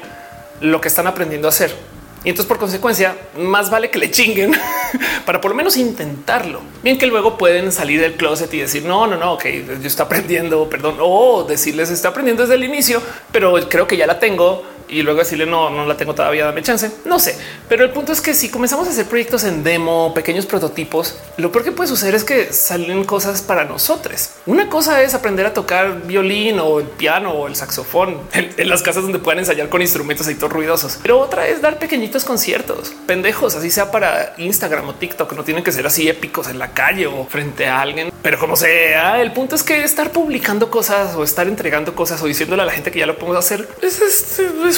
lo 0.61 0.81
que 0.81 0.87
están 0.87 1.07
aprendiendo 1.07 1.47
a 1.47 1.49
hacer 1.49 1.75
y 2.23 2.29
entonces, 2.29 2.47
por 2.47 2.59
consecuencia, 2.59 3.15
más 3.37 3.71
vale 3.71 3.89
que 3.89 3.97
le 3.97 4.11
chinguen 4.11 4.51
para 5.25 5.41
por 5.41 5.51
lo 5.51 5.57
menos 5.57 5.75
intentarlo. 5.75 6.61
Bien 6.83 6.99
que 6.99 7.07
luego 7.07 7.37
pueden 7.37 7.71
salir 7.71 7.99
del 7.99 8.13
closet 8.13 8.53
y 8.53 8.59
decir 8.59 8.83
no, 8.85 9.07
no, 9.07 9.17
no, 9.17 9.33
ok, 9.33 9.45
yo 9.81 9.87
estoy 9.87 10.05
aprendiendo, 10.05 10.69
perdón, 10.69 10.97
o 10.99 11.43
decirles 11.43 11.89
estoy 11.89 12.09
aprendiendo 12.09 12.43
desde 12.43 12.55
el 12.55 12.63
inicio, 12.63 13.01
pero 13.31 13.55
creo 13.67 13.87
que 13.87 13.97
ya 13.97 14.05
la 14.05 14.19
tengo 14.19 14.63
y 14.91 15.01
luego 15.01 15.19
decirle 15.19 15.45
no, 15.45 15.69
no 15.69 15.85
la 15.85 15.97
tengo 15.97 16.13
todavía, 16.13 16.45
dame 16.45 16.61
chance. 16.61 16.91
No 17.05 17.17
sé, 17.17 17.37
pero 17.69 17.83
el 17.83 17.91
punto 17.91 18.11
es 18.11 18.21
que 18.21 18.33
si 18.33 18.49
comenzamos 18.49 18.87
a 18.87 18.91
hacer 18.91 19.05
proyectos 19.05 19.45
en 19.45 19.63
demo, 19.63 20.13
pequeños 20.13 20.45
prototipos, 20.45 21.17
lo 21.37 21.51
peor 21.51 21.63
que 21.63 21.71
puede 21.71 21.87
suceder 21.87 22.13
es 22.13 22.23
que 22.23 22.51
salen 22.53 23.05
cosas 23.05 23.41
para 23.41 23.63
nosotros. 23.63 24.31
Una 24.45 24.69
cosa 24.69 25.01
es 25.01 25.13
aprender 25.13 25.45
a 25.45 25.53
tocar 25.53 26.01
violín 26.05 26.59
o 26.59 26.79
el 26.79 26.87
piano 26.87 27.31
o 27.31 27.47
el 27.47 27.55
saxofón 27.55 28.17
en, 28.33 28.69
las 28.69 28.83
casas 28.83 29.03
donde 29.03 29.19
puedan 29.19 29.39
ensayar 29.39 29.69
con 29.69 29.81
instrumentos 29.81 30.27
ahí 30.27 30.35
todos 30.35 30.51
ruidosos, 30.51 30.99
pero 31.01 31.19
otra 31.19 31.47
es 31.47 31.61
dar 31.61 31.79
pequeñitos 31.79 32.25
conciertos 32.25 32.93
pendejos, 33.07 33.55
así 33.55 33.71
sea 33.71 33.91
para 33.91 34.33
Instagram 34.37 34.89
o 34.89 34.95
TikTok. 34.95 35.33
No 35.33 35.43
tienen 35.43 35.63
que 35.63 35.71
ser 35.71 35.87
así 35.87 36.09
épicos 36.09 36.49
en 36.49 36.59
la 36.59 36.73
calle 36.73 37.07
o 37.07 37.25
frente 37.25 37.67
a 37.67 37.81
alguien, 37.81 38.11
pero 38.21 38.37
como 38.37 38.57
sea, 38.57 39.21
el 39.21 39.31
punto 39.31 39.55
es 39.55 39.63
que 39.63 39.83
estar 39.83 40.11
publicando 40.11 40.69
cosas 40.69 41.15
o 41.15 41.23
estar 41.23 41.47
entregando 41.47 41.95
cosas 41.95 42.21
o 42.21 42.25
diciéndole 42.25 42.61
a 42.61 42.65
la 42.65 42.73
gente 42.73 42.91
que 42.91 42.99
ya 42.99 43.05
lo 43.05 43.17
podemos 43.17 43.37
hacer 43.45 43.69
es 43.81 44.01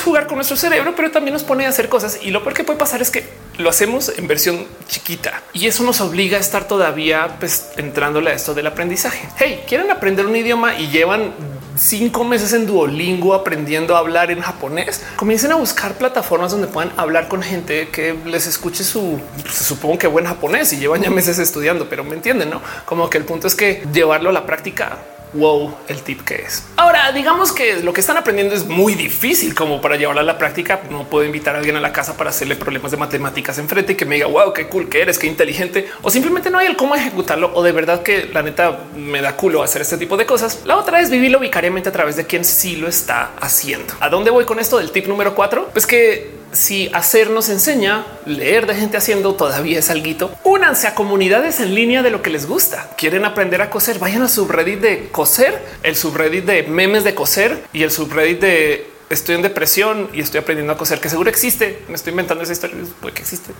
jugar 0.03 0.27
con 0.27 0.35
nuestro 0.35 0.57
cerebro, 0.57 0.93
pero 0.95 1.11
también 1.11 1.33
nos 1.33 1.43
pone 1.43 1.65
a 1.65 1.69
hacer 1.69 1.89
cosas. 1.89 2.19
Y 2.21 2.31
lo 2.31 2.43
peor 2.43 2.53
que 2.53 2.63
puede 2.63 2.79
pasar 2.79 3.01
es 3.01 3.09
que 3.09 3.25
lo 3.57 3.69
hacemos 3.69 4.11
en 4.17 4.27
versión 4.27 4.65
chiquita 4.87 5.43
y 5.53 5.67
eso 5.67 5.83
nos 5.83 6.01
obliga 6.01 6.37
a 6.37 6.41
estar 6.41 6.67
todavía 6.67 7.37
pues, 7.39 7.69
entrándole 7.77 8.31
a 8.31 8.33
esto 8.33 8.53
del 8.53 8.67
aprendizaje. 8.67 9.27
Hey, 9.37 9.63
quieren 9.67 9.91
aprender 9.91 10.25
un 10.25 10.35
idioma 10.35 10.79
y 10.79 10.89
llevan 10.89 11.33
cinco 11.77 12.23
meses 12.23 12.53
en 12.53 12.65
Duolingo 12.65 13.33
aprendiendo 13.33 13.95
a 13.95 13.99
hablar 13.99 14.31
en 14.31 14.41
japonés. 14.41 15.03
Comiencen 15.15 15.51
a 15.51 15.55
buscar 15.55 15.95
plataformas 15.95 16.51
donde 16.51 16.67
puedan 16.67 16.91
hablar 16.97 17.27
con 17.27 17.41
gente 17.41 17.89
que 17.89 18.15
les 18.25 18.47
escuche 18.47 18.83
su, 18.83 19.19
pues, 19.41 19.55
supongo 19.55 19.97
que 19.97 20.07
buen 20.07 20.25
japonés 20.25 20.73
y 20.73 20.77
llevan 20.77 21.01
ya 21.01 21.09
meses 21.09 21.39
estudiando, 21.39 21.87
pero 21.89 22.03
me 22.03 22.15
entienden, 22.15 22.49
no? 22.49 22.61
Como 22.85 23.09
que 23.09 23.17
el 23.17 23.25
punto 23.25 23.47
es 23.47 23.55
que 23.55 23.83
llevarlo 23.93 24.29
a 24.29 24.33
la 24.33 24.45
práctica 24.45 24.97
wow 25.33 25.75
el 25.87 26.01
tip 26.01 26.21
que 26.21 26.35
es. 26.35 26.65
Ahora, 26.75 27.11
digamos 27.11 27.51
que 27.51 27.81
lo 27.81 27.93
que 27.93 28.01
están 28.01 28.17
aprendiendo 28.17 28.55
es 28.55 28.65
muy 28.65 28.95
difícil 28.95 29.55
como 29.55 29.81
para 29.81 29.95
llevarla 29.95 30.21
a 30.21 30.25
la 30.25 30.37
práctica. 30.37 30.81
No 30.89 31.05
puedo 31.05 31.25
invitar 31.25 31.55
a 31.55 31.59
alguien 31.59 31.75
a 31.75 31.81
la 31.81 31.91
casa 31.91 32.17
para 32.17 32.29
hacerle 32.29 32.55
problemas 32.55 32.91
de 32.91 32.97
matemáticas 32.97 33.57
enfrente 33.57 33.93
y 33.93 33.95
que 33.95 34.05
me 34.05 34.15
diga 34.15 34.27
wow, 34.27 34.53
qué 34.53 34.67
cool 34.67 34.89
que 34.89 35.01
eres, 35.01 35.19
qué 35.19 35.27
inteligente 35.27 35.89
o 36.01 36.09
simplemente 36.09 36.49
no 36.49 36.57
hay 36.57 36.67
el 36.67 36.75
cómo 36.75 36.95
ejecutarlo 36.95 37.51
o 37.53 37.63
de 37.63 37.71
verdad 37.71 38.03
que 38.03 38.29
la 38.33 38.43
neta 38.43 38.79
me 38.95 39.21
da 39.21 39.35
culo 39.35 39.63
hacer 39.63 39.81
este 39.81 39.97
tipo 39.97 40.17
de 40.17 40.25
cosas. 40.25 40.61
La 40.65 40.77
otra 40.77 40.99
es 40.99 41.09
vivirlo 41.09 41.39
vicariamente 41.39 41.89
a 41.89 41.91
través 41.91 42.15
de 42.15 42.25
quien 42.25 42.45
sí 42.45 42.75
lo 42.75 42.87
está 42.87 43.31
haciendo. 43.39 43.93
¿A 43.99 44.09
dónde 44.09 44.31
voy 44.31 44.45
con 44.45 44.59
esto 44.59 44.77
del 44.77 44.91
tip 44.91 45.07
número 45.07 45.35
cuatro? 45.35 45.69
Pues 45.73 45.87
que 45.87 46.42
si 46.53 46.89
hacer 46.93 47.29
nos 47.29 47.49
enseña, 47.49 48.05
leer 48.25 48.67
de 48.67 48.75
gente 48.75 48.97
haciendo 48.97 49.35
todavía 49.35 49.79
es 49.79 49.89
algo. 49.89 50.03
Únanse 50.43 50.87
a 50.87 50.95
comunidades 50.95 51.59
en 51.59 51.73
línea 51.73 52.03
de 52.03 52.09
lo 52.09 52.21
que 52.21 52.29
les 52.29 52.45
gusta. 52.45 52.89
Quieren 52.97 53.23
aprender 53.25 53.61
a 53.61 53.69
coser, 53.69 53.99
vayan 53.99 54.21
a 54.21 54.27
subreddit 54.27 54.79
de 54.79 55.09
coser, 55.09 55.63
el 55.81 55.95
subreddit 55.95 56.45
de 56.45 56.63
memes 56.63 57.03
de 57.03 57.15
coser 57.15 57.63
y 57.71 57.83
el 57.83 57.91
subreddit 57.91 58.41
de 58.41 58.89
estoy 59.09 59.35
en 59.35 59.43
depresión 59.43 60.09
y 60.13 60.19
estoy 60.19 60.39
aprendiendo 60.39 60.73
a 60.73 60.77
coser, 60.77 60.99
que 60.99 61.09
seguro 61.09 61.29
existe. 61.29 61.83
Me 61.87 61.95
estoy 61.95 62.11
inventando 62.11 62.43
esa 62.43 62.53
historia, 62.53 62.77
puede 62.99 63.13
que 63.13 63.21
existe. 63.21 63.53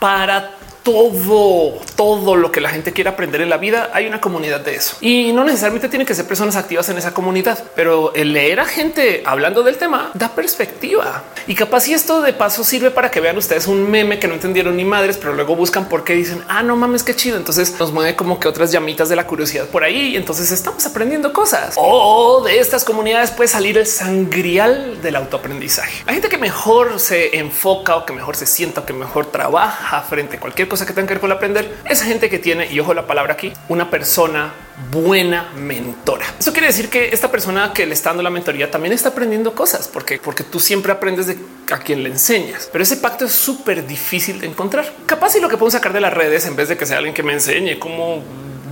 Para 0.00 0.50
todo, 0.92 1.74
todo 1.96 2.36
lo 2.36 2.50
que 2.50 2.60
la 2.60 2.70
gente 2.70 2.92
quiere 2.92 3.10
aprender 3.10 3.42
en 3.42 3.50
la 3.50 3.58
vida, 3.58 3.90
hay 3.92 4.06
una 4.06 4.20
comunidad 4.20 4.60
de 4.60 4.74
eso. 4.74 4.96
Y 5.00 5.32
no 5.32 5.44
necesariamente 5.44 5.88
tienen 5.88 6.06
que 6.06 6.14
ser 6.14 6.26
personas 6.26 6.56
activas 6.56 6.88
en 6.88 6.96
esa 6.96 7.12
comunidad, 7.12 7.62
pero 7.74 8.14
el 8.14 8.32
leer 8.32 8.60
a 8.60 8.64
gente 8.64 9.22
hablando 9.26 9.62
del 9.62 9.76
tema 9.76 10.10
da 10.14 10.30
perspectiva. 10.30 11.24
Y 11.46 11.54
capaz 11.54 11.80
si 11.80 11.92
esto 11.92 12.22
de 12.22 12.32
paso 12.32 12.64
sirve 12.64 12.90
para 12.90 13.10
que 13.10 13.20
vean 13.20 13.36
ustedes 13.36 13.66
un 13.66 13.90
meme 13.90 14.18
que 14.18 14.28
no 14.28 14.34
entendieron 14.34 14.76
ni 14.76 14.84
madres, 14.84 15.18
pero 15.18 15.34
luego 15.34 15.56
buscan 15.56 15.88
por 15.88 16.04
qué 16.04 16.14
dicen, 16.14 16.42
ah, 16.48 16.62
no 16.62 16.76
mames, 16.76 17.02
qué 17.02 17.14
chido. 17.14 17.36
Entonces 17.36 17.78
nos 17.78 17.92
mueve 17.92 18.16
como 18.16 18.40
que 18.40 18.48
otras 18.48 18.72
llamitas 18.72 19.10
de 19.10 19.16
la 19.16 19.26
curiosidad 19.26 19.66
por 19.66 19.84
ahí. 19.84 20.16
Entonces 20.16 20.50
estamos 20.50 20.86
aprendiendo 20.86 21.32
cosas. 21.34 21.74
O 21.76 22.42
de 22.44 22.60
estas 22.60 22.84
comunidades 22.84 23.30
puede 23.30 23.48
salir 23.48 23.76
el 23.76 23.86
sangrial 23.86 25.02
del 25.02 25.16
autoaprendizaje. 25.16 26.02
Hay 26.06 26.14
gente 26.14 26.28
que 26.28 26.38
mejor 26.38 26.98
se 26.98 27.36
enfoca 27.38 27.96
o 27.96 28.06
que 28.06 28.14
mejor 28.14 28.36
se 28.36 28.46
sienta 28.46 28.80
o 28.80 28.86
que 28.86 28.94
mejor 28.94 29.26
trabaja 29.26 30.00
frente 30.02 30.36
a 30.36 30.40
cualquier 30.40 30.68
cosa 30.68 30.77
que 30.86 30.92
tenga 30.92 31.08
que 31.08 31.14
ver 31.14 31.20
con 31.20 31.32
aprender, 31.32 31.78
es 31.84 32.02
gente 32.02 32.28
que 32.30 32.38
tiene, 32.38 32.70
y 32.70 32.80
ojo 32.80 32.94
la 32.94 33.06
palabra 33.06 33.34
aquí, 33.34 33.52
una 33.68 33.90
persona 33.90 34.52
buena 34.90 35.50
mentora. 35.56 36.26
Eso 36.38 36.52
quiere 36.52 36.68
decir 36.68 36.88
que 36.88 37.08
esta 37.08 37.30
persona 37.30 37.72
que 37.72 37.86
le 37.86 37.94
está 37.94 38.10
dando 38.10 38.22
la 38.22 38.30
mentoría 38.30 38.70
también 38.70 38.92
está 38.92 39.10
aprendiendo 39.10 39.54
cosas, 39.54 39.88
porque, 39.88 40.18
porque 40.18 40.44
tú 40.44 40.60
siempre 40.60 40.92
aprendes 40.92 41.26
de 41.26 41.38
a 41.70 41.78
quien 41.78 42.02
le 42.02 42.10
enseñas, 42.10 42.68
pero 42.72 42.82
ese 42.82 42.96
pacto 42.96 43.24
es 43.24 43.32
súper 43.32 43.86
difícil 43.86 44.40
de 44.40 44.46
encontrar. 44.46 44.92
Capaz 45.06 45.36
y 45.36 45.40
lo 45.40 45.48
que 45.48 45.56
puedo 45.56 45.70
sacar 45.70 45.92
de 45.92 46.00
las 46.00 46.12
redes 46.12 46.46
en 46.46 46.56
vez 46.56 46.68
de 46.68 46.76
que 46.76 46.86
sea 46.86 46.98
alguien 46.98 47.14
que 47.14 47.22
me 47.22 47.32
enseñe 47.32 47.78
cómo 47.78 48.22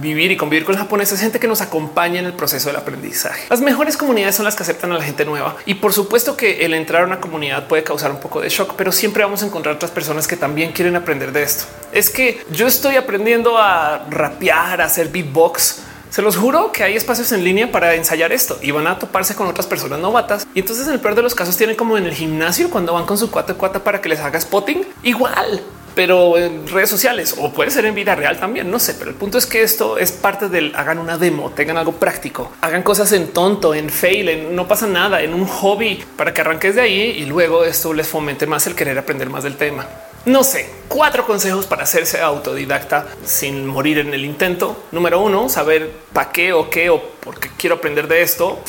vivir 0.01 0.31
y 0.31 0.37
convivir 0.37 0.65
con 0.65 0.75
los 0.75 0.83
japoneses, 0.83 1.21
gente 1.21 1.41
que 1.41 1.49
nos 1.49 1.61
acompaña 1.61 2.21
en 2.21 2.27
el 2.27 2.33
proceso 2.33 2.69
del 2.69 2.77
aprendizaje. 2.77 3.47
Las 3.51 3.61
mejores 3.61 3.97
comunidades 3.97 4.35
son 4.35 4.45
las 4.45 4.55
que 4.55 4.63
aceptan 4.63 4.93
a 4.93 4.99
la 4.99 5.05
gente 5.05 5.25
nueva 5.25 5.57
y 5.67 5.75
por 5.75 5.93
supuesto 5.93 6.37
que 6.37 6.65
el 6.65 6.75
entrar 6.75 7.03
a 7.03 7.07
una 7.07 7.21
comunidad 7.21 7.69
puede 7.69 7.83
causar 7.83 8.11
un 8.11 8.21
poco 8.21 8.41
de 8.41 8.49
shock, 8.49 8.75
pero 8.77 8.93
siempre 8.93 9.23
vamos 9.23 9.43
a 9.43 9.47
encontrar 9.47 9.77
otras 9.77 9.91
personas 9.91 10.27
que 10.27 10.37
también 10.37 10.73
quieren 10.73 10.97
aprender 10.97 11.33
de 11.33 11.43
esto. 11.43 11.65
Es 11.93 12.11
que 12.11 12.45
yo 12.51 12.67
estoy 12.67 12.97
aprendiendo 12.97 13.59
a 13.59 14.07
rapear, 14.11 14.81
a 14.81 14.85
hacer 14.85 15.09
beatbox 15.09 15.83
Se 16.11 16.23
los 16.23 16.37
juro 16.37 16.73
que 16.73 16.83
hay 16.83 16.97
espacios 16.97 17.33
en 17.33 17.45
línea 17.45 17.71
para 17.71 17.95
ensayar 17.95 18.33
esto 18.33 18.59
y 18.63 18.71
van 18.71 18.87
a 18.87 18.99
toparse 18.99 19.35
con 19.35 19.49
otras 19.49 19.67
personas 19.67 19.99
novatas. 19.99 20.47
Y 20.55 20.61
entonces 20.61 20.87
en 20.87 20.95
el 20.95 21.01
peor 21.01 21.15
de 21.15 21.23
los 21.23 21.35
casos 21.35 21.57
tienen 21.57 21.77
como 21.77 21.99
en 21.99 22.07
el 22.07 22.15
gimnasio 22.15 22.71
cuando 22.71 22.95
van 22.95 23.07
con 23.07 23.19
su 23.19 23.31
cuate 23.31 23.55
cuata 23.55 23.83
para 23.85 24.01
que 24.01 24.09
les 24.09 24.21
haga 24.21 24.41
spotting 24.41 24.87
igual 25.03 25.63
pero 25.97 26.37
en 26.37 26.69
redes 26.69 26.91
sociales 26.91 27.35
o 27.39 27.51
puede 27.51 27.71
ser 27.71 27.87
en 27.87 27.95
vida 27.95 28.15
real 28.15 28.39
también. 28.39 28.71
No 28.71 28.79
sé, 28.79 28.95
pero 28.95 29.11
el 29.11 29.17
punto 29.17 29.39
es 29.39 29.47
que 29.47 29.63
esto 29.63 29.97
es 29.97 30.13
parte 30.13 30.49
del 30.49 30.77
hagan 30.77 30.99
una 30.99 31.17
demo, 31.17 31.51
tengan 31.51 31.79
algo 31.79 31.93
práctico, 31.93 32.53
hagan 32.61 32.83
cosas 32.83 33.11
en 33.13 33.29
tonto, 33.29 33.75
en 33.75 33.89
fail, 33.89 34.29
en 34.29 34.55
no 34.55 34.69
pasa 34.69 34.87
nada, 34.87 35.23
en 35.23 35.33
un 35.33 35.47
hobby 35.47 36.05
para 36.17 36.35
que 36.35 36.43
arranques 36.43 36.75
de 36.75 36.83
ahí 36.83 37.01
y 37.19 37.25
luego 37.25 37.65
esto 37.65 37.95
les 37.95 38.07
fomente 38.07 38.47
más 38.47 38.67
el 38.67 38.75
querer 38.75 38.99
aprender 38.99 39.31
más 39.31 39.43
del 39.43 39.57
tema. 39.57 39.87
No 40.27 40.45
sé, 40.45 40.69
cuatro 40.89 41.25
consejos 41.25 41.67
para 41.67 41.85
hacerse 41.85 42.21
autodidacta 42.21 43.07
sin 43.25 43.67
morir 43.67 43.99
en 43.99 44.13
el 44.13 44.25
intento. 44.25 44.85
Número 44.93 45.21
uno, 45.21 45.49
saber 45.49 45.91
para 46.13 46.31
qué 46.31 46.53
o 46.53 46.69
qué 46.69 46.91
o 46.91 47.01
por 47.01 47.41
qué 47.41 47.49
quiero 47.57 47.77
aprender 47.77 48.07
de 48.07 48.23
esto. 48.23 48.61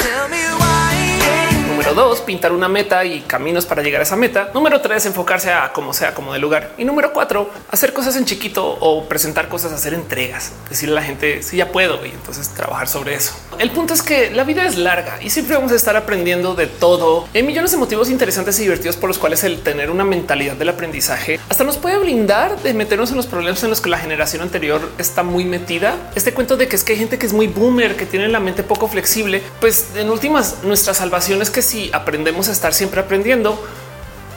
Número 1.87 2.09
dos, 2.09 2.19
pintar 2.19 2.51
una 2.51 2.67
meta 2.67 3.05
y 3.05 3.21
caminos 3.21 3.65
para 3.65 3.81
llegar 3.81 4.01
a 4.01 4.03
esa 4.03 4.17
meta. 4.17 4.51
Número 4.53 4.81
tres, 4.81 5.05
enfocarse 5.05 5.53
a 5.53 5.71
como 5.71 5.93
sea, 5.93 6.13
como 6.13 6.33
de 6.33 6.39
lugar. 6.39 6.73
Y 6.77 6.83
número 6.83 7.13
cuatro, 7.13 7.49
hacer 7.71 7.93
cosas 7.93 8.17
en 8.17 8.25
chiquito 8.25 8.67
o 8.67 9.05
presentar 9.05 9.47
cosas, 9.47 9.71
hacer 9.71 9.93
entregas, 9.93 10.51
decirle 10.69 10.97
a 10.97 10.99
la 10.99 11.03
gente 11.03 11.41
si 11.43 11.55
ya 11.55 11.71
puedo 11.71 12.05
y 12.05 12.09
entonces 12.09 12.49
trabajar 12.49 12.89
sobre 12.89 13.13
eso. 13.13 13.35
El 13.57 13.71
punto 13.71 13.93
es 13.93 14.01
que 14.01 14.31
la 14.31 14.43
vida 14.43 14.65
es 14.65 14.75
larga 14.75 15.17
y 15.21 15.29
siempre 15.29 15.55
vamos 15.55 15.71
a 15.71 15.75
estar 15.75 15.95
aprendiendo 15.95 16.55
de 16.55 16.67
todo. 16.67 17.25
Hay 17.33 17.43
millones 17.43 17.71
de 17.71 17.77
motivos 17.77 18.09
interesantes 18.09 18.59
y 18.59 18.63
divertidos 18.63 18.97
por 18.97 19.07
los 19.07 19.17
cuales 19.17 19.45
el 19.45 19.61
tener 19.61 19.89
una 19.89 20.03
mentalidad 20.03 20.57
del 20.57 20.67
aprendizaje 20.67 21.39
hasta 21.47 21.63
nos 21.63 21.77
puede 21.77 21.97
blindar 21.99 22.61
de 22.63 22.73
meternos 22.73 23.11
en 23.11 23.15
los 23.15 23.27
problemas 23.27 23.63
en 23.63 23.69
los 23.69 23.79
que 23.79 23.89
la 23.89 23.97
generación 23.97 24.41
anterior 24.41 24.81
está 24.97 25.23
muy 25.23 25.45
metida. 25.45 25.95
Este 26.15 26.33
cuento 26.33 26.57
de 26.57 26.67
que 26.67 26.75
es 26.75 26.83
que 26.83 26.91
hay 26.91 26.99
gente 26.99 27.17
que 27.17 27.25
es 27.25 27.31
muy 27.31 27.47
boomer, 27.47 27.95
que 27.95 28.05
tiene 28.05 28.27
la 28.27 28.41
mente 28.41 28.61
poco 28.61 28.89
flexible, 28.89 29.41
pues 29.61 29.91
en 29.95 30.09
últimas 30.09 30.57
nuestra 30.63 30.93
salvación 30.93 31.41
es 31.41 31.49
que 31.49 31.61
si 31.61 31.76
aprendemos 31.93 32.49
a 32.49 32.51
estar 32.51 32.73
siempre 32.73 33.01
aprendiendo, 33.01 33.61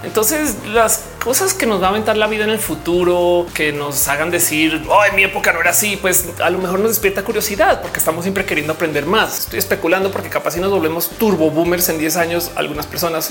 entonces 0.02 0.54
las 0.66 1.04
cosas 1.22 1.52
que 1.52 1.66
nos 1.66 1.82
va 1.82 1.88
a 1.88 1.90
aventar 1.90 2.16
la 2.16 2.26
vida 2.26 2.44
en 2.44 2.50
el 2.50 2.58
futuro, 2.58 3.46
que 3.52 3.70
nos 3.70 4.08
hagan 4.08 4.30
decir, 4.30 4.82
oh, 4.88 5.04
en 5.04 5.14
mi 5.14 5.24
época 5.24 5.52
no 5.52 5.60
era 5.60 5.70
así, 5.70 5.98
pues 5.98 6.26
a 6.42 6.48
lo 6.48 6.58
mejor 6.58 6.80
nos 6.80 6.90
despierta 6.92 7.22
curiosidad 7.22 7.82
porque 7.82 7.98
estamos 7.98 8.24
siempre 8.24 8.46
queriendo 8.46 8.72
aprender 8.72 9.04
más. 9.04 9.40
Estoy 9.40 9.58
especulando 9.58 10.10
porque 10.10 10.30
capaz 10.30 10.52
si 10.52 10.60
nos 10.60 10.70
volvemos 10.70 11.10
turbo 11.10 11.50
boomers 11.50 11.90
en 11.90 11.98
10 11.98 12.16
años, 12.16 12.50
algunas 12.56 12.86
personas. 12.86 13.30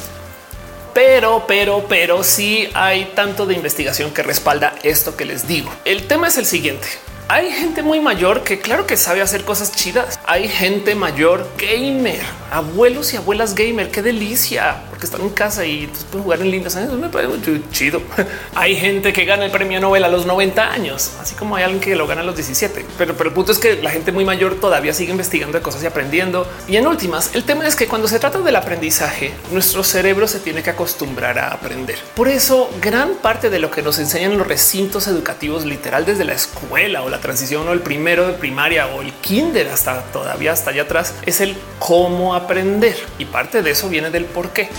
Pero, 0.93 1.45
pero, 1.47 1.85
pero 1.87 2.23
sí 2.23 2.69
hay 2.73 3.13
tanto 3.15 3.45
de 3.47 3.55
investigación 3.55 4.11
que 4.11 4.21
respalda 4.21 4.75
esto 4.83 5.15
que 5.15 5.25
les 5.25 5.47
digo. 5.47 5.71
El 5.85 6.05
tema 6.07 6.27
es 6.27 6.37
el 6.37 6.45
siguiente. 6.45 6.87
Hay 7.31 7.51
gente 7.51 7.83
muy 7.83 7.99
mayor 7.99 8.41
que 8.43 8.57
claro 8.57 8.87
que 8.87 8.97
sabe 8.97 9.21
hacer 9.21 9.45
cosas 9.45 9.71
chidas. 9.71 10.19
Hay 10.25 10.47
gente 10.47 10.95
mayor 10.95 11.47
gamer, 11.59 12.23
abuelos 12.49 13.13
y 13.13 13.17
abuelas 13.17 13.53
gamer. 13.53 13.91
Qué 13.91 14.01
delicia, 14.01 14.81
porque 14.89 15.05
están 15.05 15.21
en 15.21 15.29
casa 15.29 15.63
y 15.63 15.85
pueden 16.09 16.23
jugar 16.23 16.41
en 16.41 16.49
lindas. 16.49 16.75
Eso 16.75 16.95
me 16.95 17.07
parece 17.07 17.37
muy 17.37 17.63
chido. 17.71 18.01
Hay 18.55 18.75
gente 18.75 19.13
que 19.13 19.25
gana 19.25 19.45
el 19.45 19.51
premio 19.51 19.79
Nobel 19.79 20.05
a 20.05 20.07
los 20.07 20.25
90 20.25 20.71
años, 20.71 21.11
así 21.21 21.35
como 21.35 21.55
hay 21.55 21.63
alguien 21.63 21.79
que 21.79 21.95
lo 21.95 22.07
gana 22.07 22.21
a 22.21 22.23
los 22.23 22.35
17. 22.35 22.83
Pero, 22.97 23.15
pero 23.15 23.29
el 23.29 23.35
punto 23.35 23.51
es 23.51 23.59
que 23.59 23.75
la 23.75 23.91
gente 23.91 24.11
muy 24.11 24.25
mayor 24.25 24.55
todavía 24.55 24.91
sigue 24.95 25.11
investigando 25.11 25.61
cosas 25.61 25.83
y 25.83 25.85
aprendiendo. 25.85 26.47
Y 26.67 26.77
en 26.77 26.87
últimas, 26.87 27.35
el 27.35 27.43
tema 27.43 27.67
es 27.67 27.75
que 27.75 27.87
cuando 27.87 28.07
se 28.07 28.17
trata 28.17 28.39
del 28.39 28.55
aprendizaje, 28.55 29.33
nuestro 29.51 29.83
cerebro 29.83 30.27
se 30.27 30.39
tiene 30.39 30.63
que 30.63 30.71
acostumbrar 30.71 31.37
a 31.37 31.49
aprender. 31.49 31.99
Por 32.15 32.27
eso, 32.27 32.71
gran 32.81 33.13
parte 33.17 33.51
de 33.51 33.59
lo 33.59 33.69
que 33.69 33.83
nos 33.83 33.99
enseñan 33.99 34.35
los 34.35 34.47
recintos 34.47 35.07
educativos, 35.07 35.63
literal 35.63 36.05
desde 36.05 36.25
la 36.25 36.33
escuela 36.33 37.03
o 37.03 37.09
la 37.09 37.18
transición 37.19 37.67
o 37.67 37.73
el 37.73 37.81
primero 37.81 38.27
de 38.27 38.33
primaria 38.33 38.87
o 38.87 39.01
el 39.01 39.13
kinder 39.13 39.67
hasta 39.69 40.01
todavía 40.11 40.51
hasta 40.51 40.71
allá 40.71 40.83
atrás 40.83 41.13
es 41.25 41.41
el 41.41 41.57
cómo 41.79 42.35
aprender. 42.35 42.95
Y 43.17 43.25
parte 43.25 43.61
de 43.61 43.71
eso 43.71 43.89
viene 43.89 44.09
del 44.09 44.25
por 44.25 44.49
qué. 44.49 44.69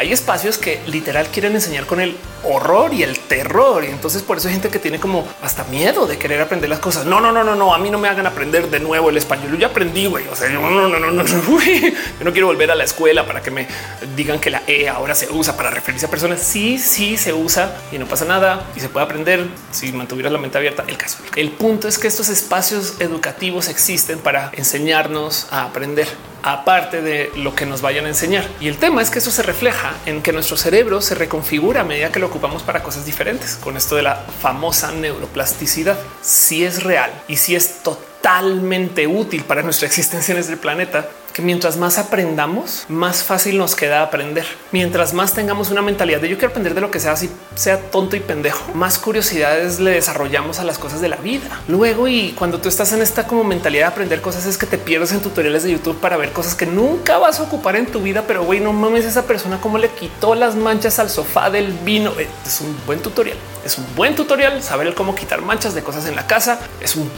Hay 0.00 0.14
espacios 0.14 0.56
que 0.56 0.80
literal 0.86 1.28
quieren 1.28 1.52
enseñar 1.52 1.84
con 1.84 2.00
el 2.00 2.16
horror 2.42 2.94
y 2.94 3.02
el 3.02 3.18
terror. 3.18 3.84
Y 3.84 3.88
entonces 3.88 4.22
por 4.22 4.38
eso 4.38 4.48
hay 4.48 4.54
gente 4.54 4.70
que 4.70 4.78
tiene 4.78 4.98
como 4.98 5.28
hasta 5.42 5.64
miedo 5.64 6.06
de 6.06 6.16
querer 6.16 6.40
aprender 6.40 6.70
las 6.70 6.78
cosas. 6.78 7.04
No, 7.04 7.20
no, 7.20 7.30
no, 7.32 7.44
no, 7.44 7.54
no. 7.54 7.74
A 7.74 7.78
mí 7.78 7.90
no 7.90 7.98
me 7.98 8.08
hagan 8.08 8.26
aprender 8.26 8.70
de 8.70 8.80
nuevo 8.80 9.10
el 9.10 9.18
español. 9.18 9.50
Yo 9.52 9.58
ya 9.58 9.66
aprendí, 9.66 10.06
güey. 10.06 10.26
O 10.28 10.34
sea, 10.34 10.48
no, 10.48 10.70
no, 10.70 10.88
no, 10.88 10.98
no, 10.98 11.10
no. 11.10 11.22
Yo 11.26 12.24
no 12.24 12.32
quiero 12.32 12.46
volver 12.46 12.70
a 12.70 12.76
la 12.76 12.84
escuela 12.84 13.26
para 13.26 13.42
que 13.42 13.50
me 13.50 13.68
digan 14.16 14.40
que 14.40 14.48
la 14.48 14.62
E 14.66 14.88
ahora 14.88 15.14
se 15.14 15.30
usa 15.30 15.54
para 15.54 15.68
referirse 15.68 16.06
a 16.06 16.08
personas. 16.08 16.40
Sí, 16.40 16.78
sí 16.78 17.18
se 17.18 17.34
usa 17.34 17.76
y 17.92 17.98
no 17.98 18.06
pasa 18.06 18.24
nada 18.24 18.68
y 18.74 18.80
se 18.80 18.88
puede 18.88 19.04
aprender 19.04 19.48
si 19.70 19.92
mantuvieras 19.92 20.32
la 20.32 20.38
mente 20.38 20.56
abierta. 20.56 20.82
El 20.88 20.96
caso. 20.96 21.18
El 21.36 21.50
punto 21.50 21.88
es 21.88 21.98
que 21.98 22.08
estos 22.08 22.30
espacios 22.30 22.94
educativos 23.00 23.68
existen 23.68 24.18
para 24.18 24.50
enseñarnos 24.54 25.46
a 25.50 25.64
aprender 25.64 26.08
aparte 26.42 27.02
de 27.02 27.30
lo 27.36 27.54
que 27.54 27.66
nos 27.66 27.82
vayan 27.82 28.06
a 28.06 28.08
enseñar. 28.08 28.46
Y 28.60 28.68
el 28.68 28.78
tema 28.78 29.02
es 29.02 29.10
que 29.10 29.18
eso 29.18 29.30
se 29.30 29.42
refleja 29.42 29.94
en 30.06 30.22
que 30.22 30.32
nuestro 30.32 30.56
cerebro 30.56 31.00
se 31.00 31.14
reconfigura 31.14 31.82
a 31.82 31.84
medida 31.84 32.12
que 32.12 32.20
lo 32.20 32.26
ocupamos 32.26 32.62
para 32.62 32.82
cosas 32.82 33.04
diferentes. 33.04 33.56
Con 33.56 33.76
esto 33.76 33.96
de 33.96 34.02
la 34.02 34.16
famosa 34.16 34.92
neuroplasticidad, 34.92 35.98
si 36.22 36.64
es 36.64 36.82
real 36.82 37.10
y 37.28 37.36
si 37.36 37.54
es 37.54 37.82
totalmente 37.82 39.06
útil 39.06 39.44
para 39.44 39.62
nuestra 39.62 39.86
existencia 39.88 40.32
en 40.32 40.40
este 40.40 40.56
planeta, 40.56 41.08
que 41.30 41.42
mientras 41.42 41.76
más 41.76 41.98
aprendamos, 41.98 42.84
más 42.88 43.22
fácil 43.22 43.58
nos 43.58 43.74
queda 43.74 44.02
aprender. 44.02 44.46
Mientras 44.72 45.14
más 45.14 45.32
tengamos 45.32 45.70
una 45.70 45.82
mentalidad 45.82 46.20
de 46.20 46.28
yo 46.28 46.36
quiero 46.36 46.50
aprender 46.50 46.74
de 46.74 46.80
lo 46.80 46.90
que 46.90 47.00
sea, 47.00 47.16
si 47.16 47.30
sea 47.54 47.78
tonto 47.90 48.16
y 48.16 48.20
pendejo, 48.20 48.72
más 48.74 48.98
curiosidades 48.98 49.80
le 49.80 49.92
desarrollamos 49.92 50.58
a 50.58 50.64
las 50.64 50.78
cosas 50.78 51.00
de 51.00 51.08
la 51.08 51.16
vida. 51.16 51.60
Luego, 51.68 52.08
y 52.08 52.32
cuando 52.32 52.60
tú 52.60 52.68
estás 52.68 52.92
en 52.92 53.02
esta 53.02 53.26
como 53.26 53.44
mentalidad 53.44 53.86
de 53.86 53.92
aprender 53.92 54.20
cosas, 54.20 54.46
es 54.46 54.58
que 54.58 54.66
te 54.66 54.78
pierdes 54.78 55.12
en 55.12 55.20
tutoriales 55.20 55.62
de 55.62 55.72
YouTube 55.72 55.98
para 55.98 56.16
ver 56.16 56.32
cosas 56.32 56.54
que 56.54 56.66
nunca 56.66 57.18
vas 57.18 57.40
a 57.40 57.44
ocupar 57.44 57.76
en 57.76 57.86
tu 57.86 58.00
vida. 58.00 58.24
Pero 58.26 58.44
güey, 58.44 58.60
no 58.60 58.72
mames, 58.72 59.04
esa 59.04 59.24
persona 59.24 59.60
como 59.60 59.78
le 59.78 59.88
quitó 59.88 60.34
las 60.34 60.56
manchas 60.56 60.98
al 60.98 61.10
sofá 61.10 61.50
del 61.50 61.72
vino. 61.72 62.12
Eh, 62.18 62.28
es 62.46 62.60
un 62.60 62.76
buen 62.86 63.00
tutorial. 63.00 63.36
Es 63.64 63.78
un 63.78 63.86
buen 63.94 64.14
tutorial 64.14 64.62
saber 64.62 64.94
cómo 64.94 65.14
quitar 65.14 65.42
manchas 65.42 65.74
de 65.74 65.82
cosas 65.82 66.06
en 66.06 66.16
la 66.16 66.26
casa. 66.26 66.60
Es 66.80 66.96
un 66.96 67.10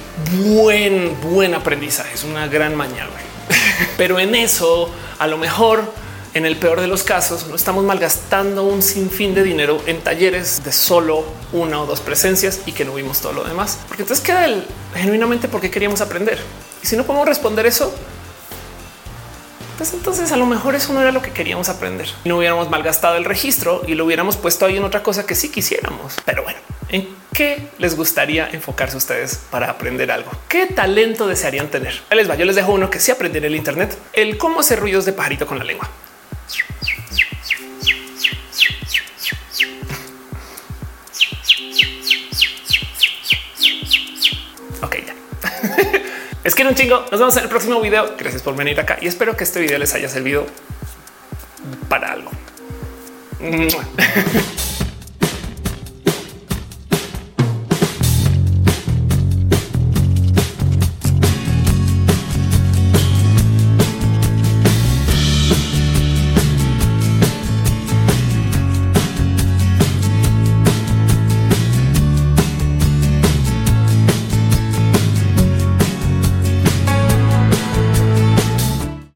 buen, 0.45 1.17
buen 1.21 1.55
aprendizaje. 1.55 2.15
Es 2.15 2.25
una 2.25 2.47
gran 2.49 2.75
mañana. 2.75 3.11
Pero 3.97 4.19
en 4.19 4.35
eso, 4.35 4.91
a 5.19 5.27
lo 5.27 5.39
mejor, 5.39 5.85
en 6.35 6.47
el 6.47 6.57
peor 6.57 6.81
de 6.81 6.87
los 6.87 7.03
casos, 7.03 7.47
no 7.47 7.57
estamos 7.57 7.85
malgastando 7.85 8.65
un 8.65 8.83
sinfín 8.83 9.35
de 9.35 9.43
dinero 9.43 9.83
en 9.87 10.01
talleres 10.01 10.65
de 10.65 10.73
solo 10.73 11.25
una 11.53 11.81
o 11.81 11.87
dos 11.87 12.01
presencias 12.01 12.61
y 12.67 12.73
que 12.73 12.85
no 12.85 12.95
vimos 12.95 13.21
todo 13.21 13.33
lo 13.33 13.45
demás. 13.45 13.79
Porque 13.89 14.03
entonces 14.03 14.25
queda 14.25 14.45
el 14.47 14.65
genuinamente 14.95 15.49
porque 15.49 15.71
queríamos 15.71 16.01
aprender. 16.01 16.39
Y 16.83 16.87
si 16.87 16.97
no 16.97 17.05
podemos 17.05 17.29
responder 17.29 17.67
eso, 17.67 17.95
pues 19.77 19.93
entonces 19.95 20.33
a 20.33 20.37
lo 20.37 20.47
mejor 20.47 20.75
eso 20.75 20.93
no 20.93 21.01
era 21.01 21.13
lo 21.13 21.23
que 21.23 21.33
queríamos 21.33 21.69
aprender. 21.69 22.09
No 22.25 22.39
hubiéramos 22.39 22.71
malgastado 22.71 23.17
el 23.17 23.25
registro 23.25 23.83
y 23.87 23.95
lo 23.95 24.05
hubiéramos 24.05 24.37
puesto 24.37 24.67
ahí 24.67 24.77
en 24.77 24.85
otra 24.85 25.03
cosa 25.03 25.27
que 25.27 25.35
sí 25.35 25.51
quisiéramos. 25.51 26.17
Pero 26.25 26.45
bueno, 26.45 26.59
¿en 26.89 27.22
qué 27.33 27.69
les 27.79 27.97
gustaría 27.97 28.49
enfocarse 28.51 28.97
ustedes 28.97 29.41
para 29.51 29.71
aprender 29.71 30.11
algo? 30.11 30.31
¿Qué 30.49 30.67
talento 30.67 31.27
desearían 31.27 31.69
tener? 31.69 32.01
Ahí 32.11 32.17
les 32.17 32.29
va, 32.29 32.35
yo 32.35 32.45
les 32.45 32.57
dejo 32.57 32.73
uno 32.73 32.91
que 32.91 33.01
sí 33.01 33.11
aprendí 33.11 33.39
en 33.39 33.45
el 33.45 33.57
Internet, 33.57 33.97
el 34.13 34.39
cómo 34.39 34.61
hacer 34.61 34.81
ruidos 34.81 35.05
de 35.05 35.13
pajarito 35.13 35.47
con 35.47 35.59
la 35.59 35.65
lengua. 35.65 35.89
Ok, 44.83 44.97
ya. 45.07 45.15
Es 46.45 46.57
que 46.57 46.65
un 46.65 46.75
chingo. 46.75 47.07
Nos 47.11 47.21
vemos 47.21 47.37
en 47.37 47.45
el 47.45 47.49
próximo 47.49 47.81
video. 47.81 48.17
Gracias 48.19 48.43
por 48.43 48.57
venir 48.57 48.81
acá 48.81 48.99
y 49.01 49.07
espero 49.07 49.37
que 49.37 49.45
este 49.45 49.61
video 49.61 49.79
les 49.79 49.95
haya 49.95 50.09
servido 50.09 50.47
para 51.89 52.13
algo. 52.13 52.31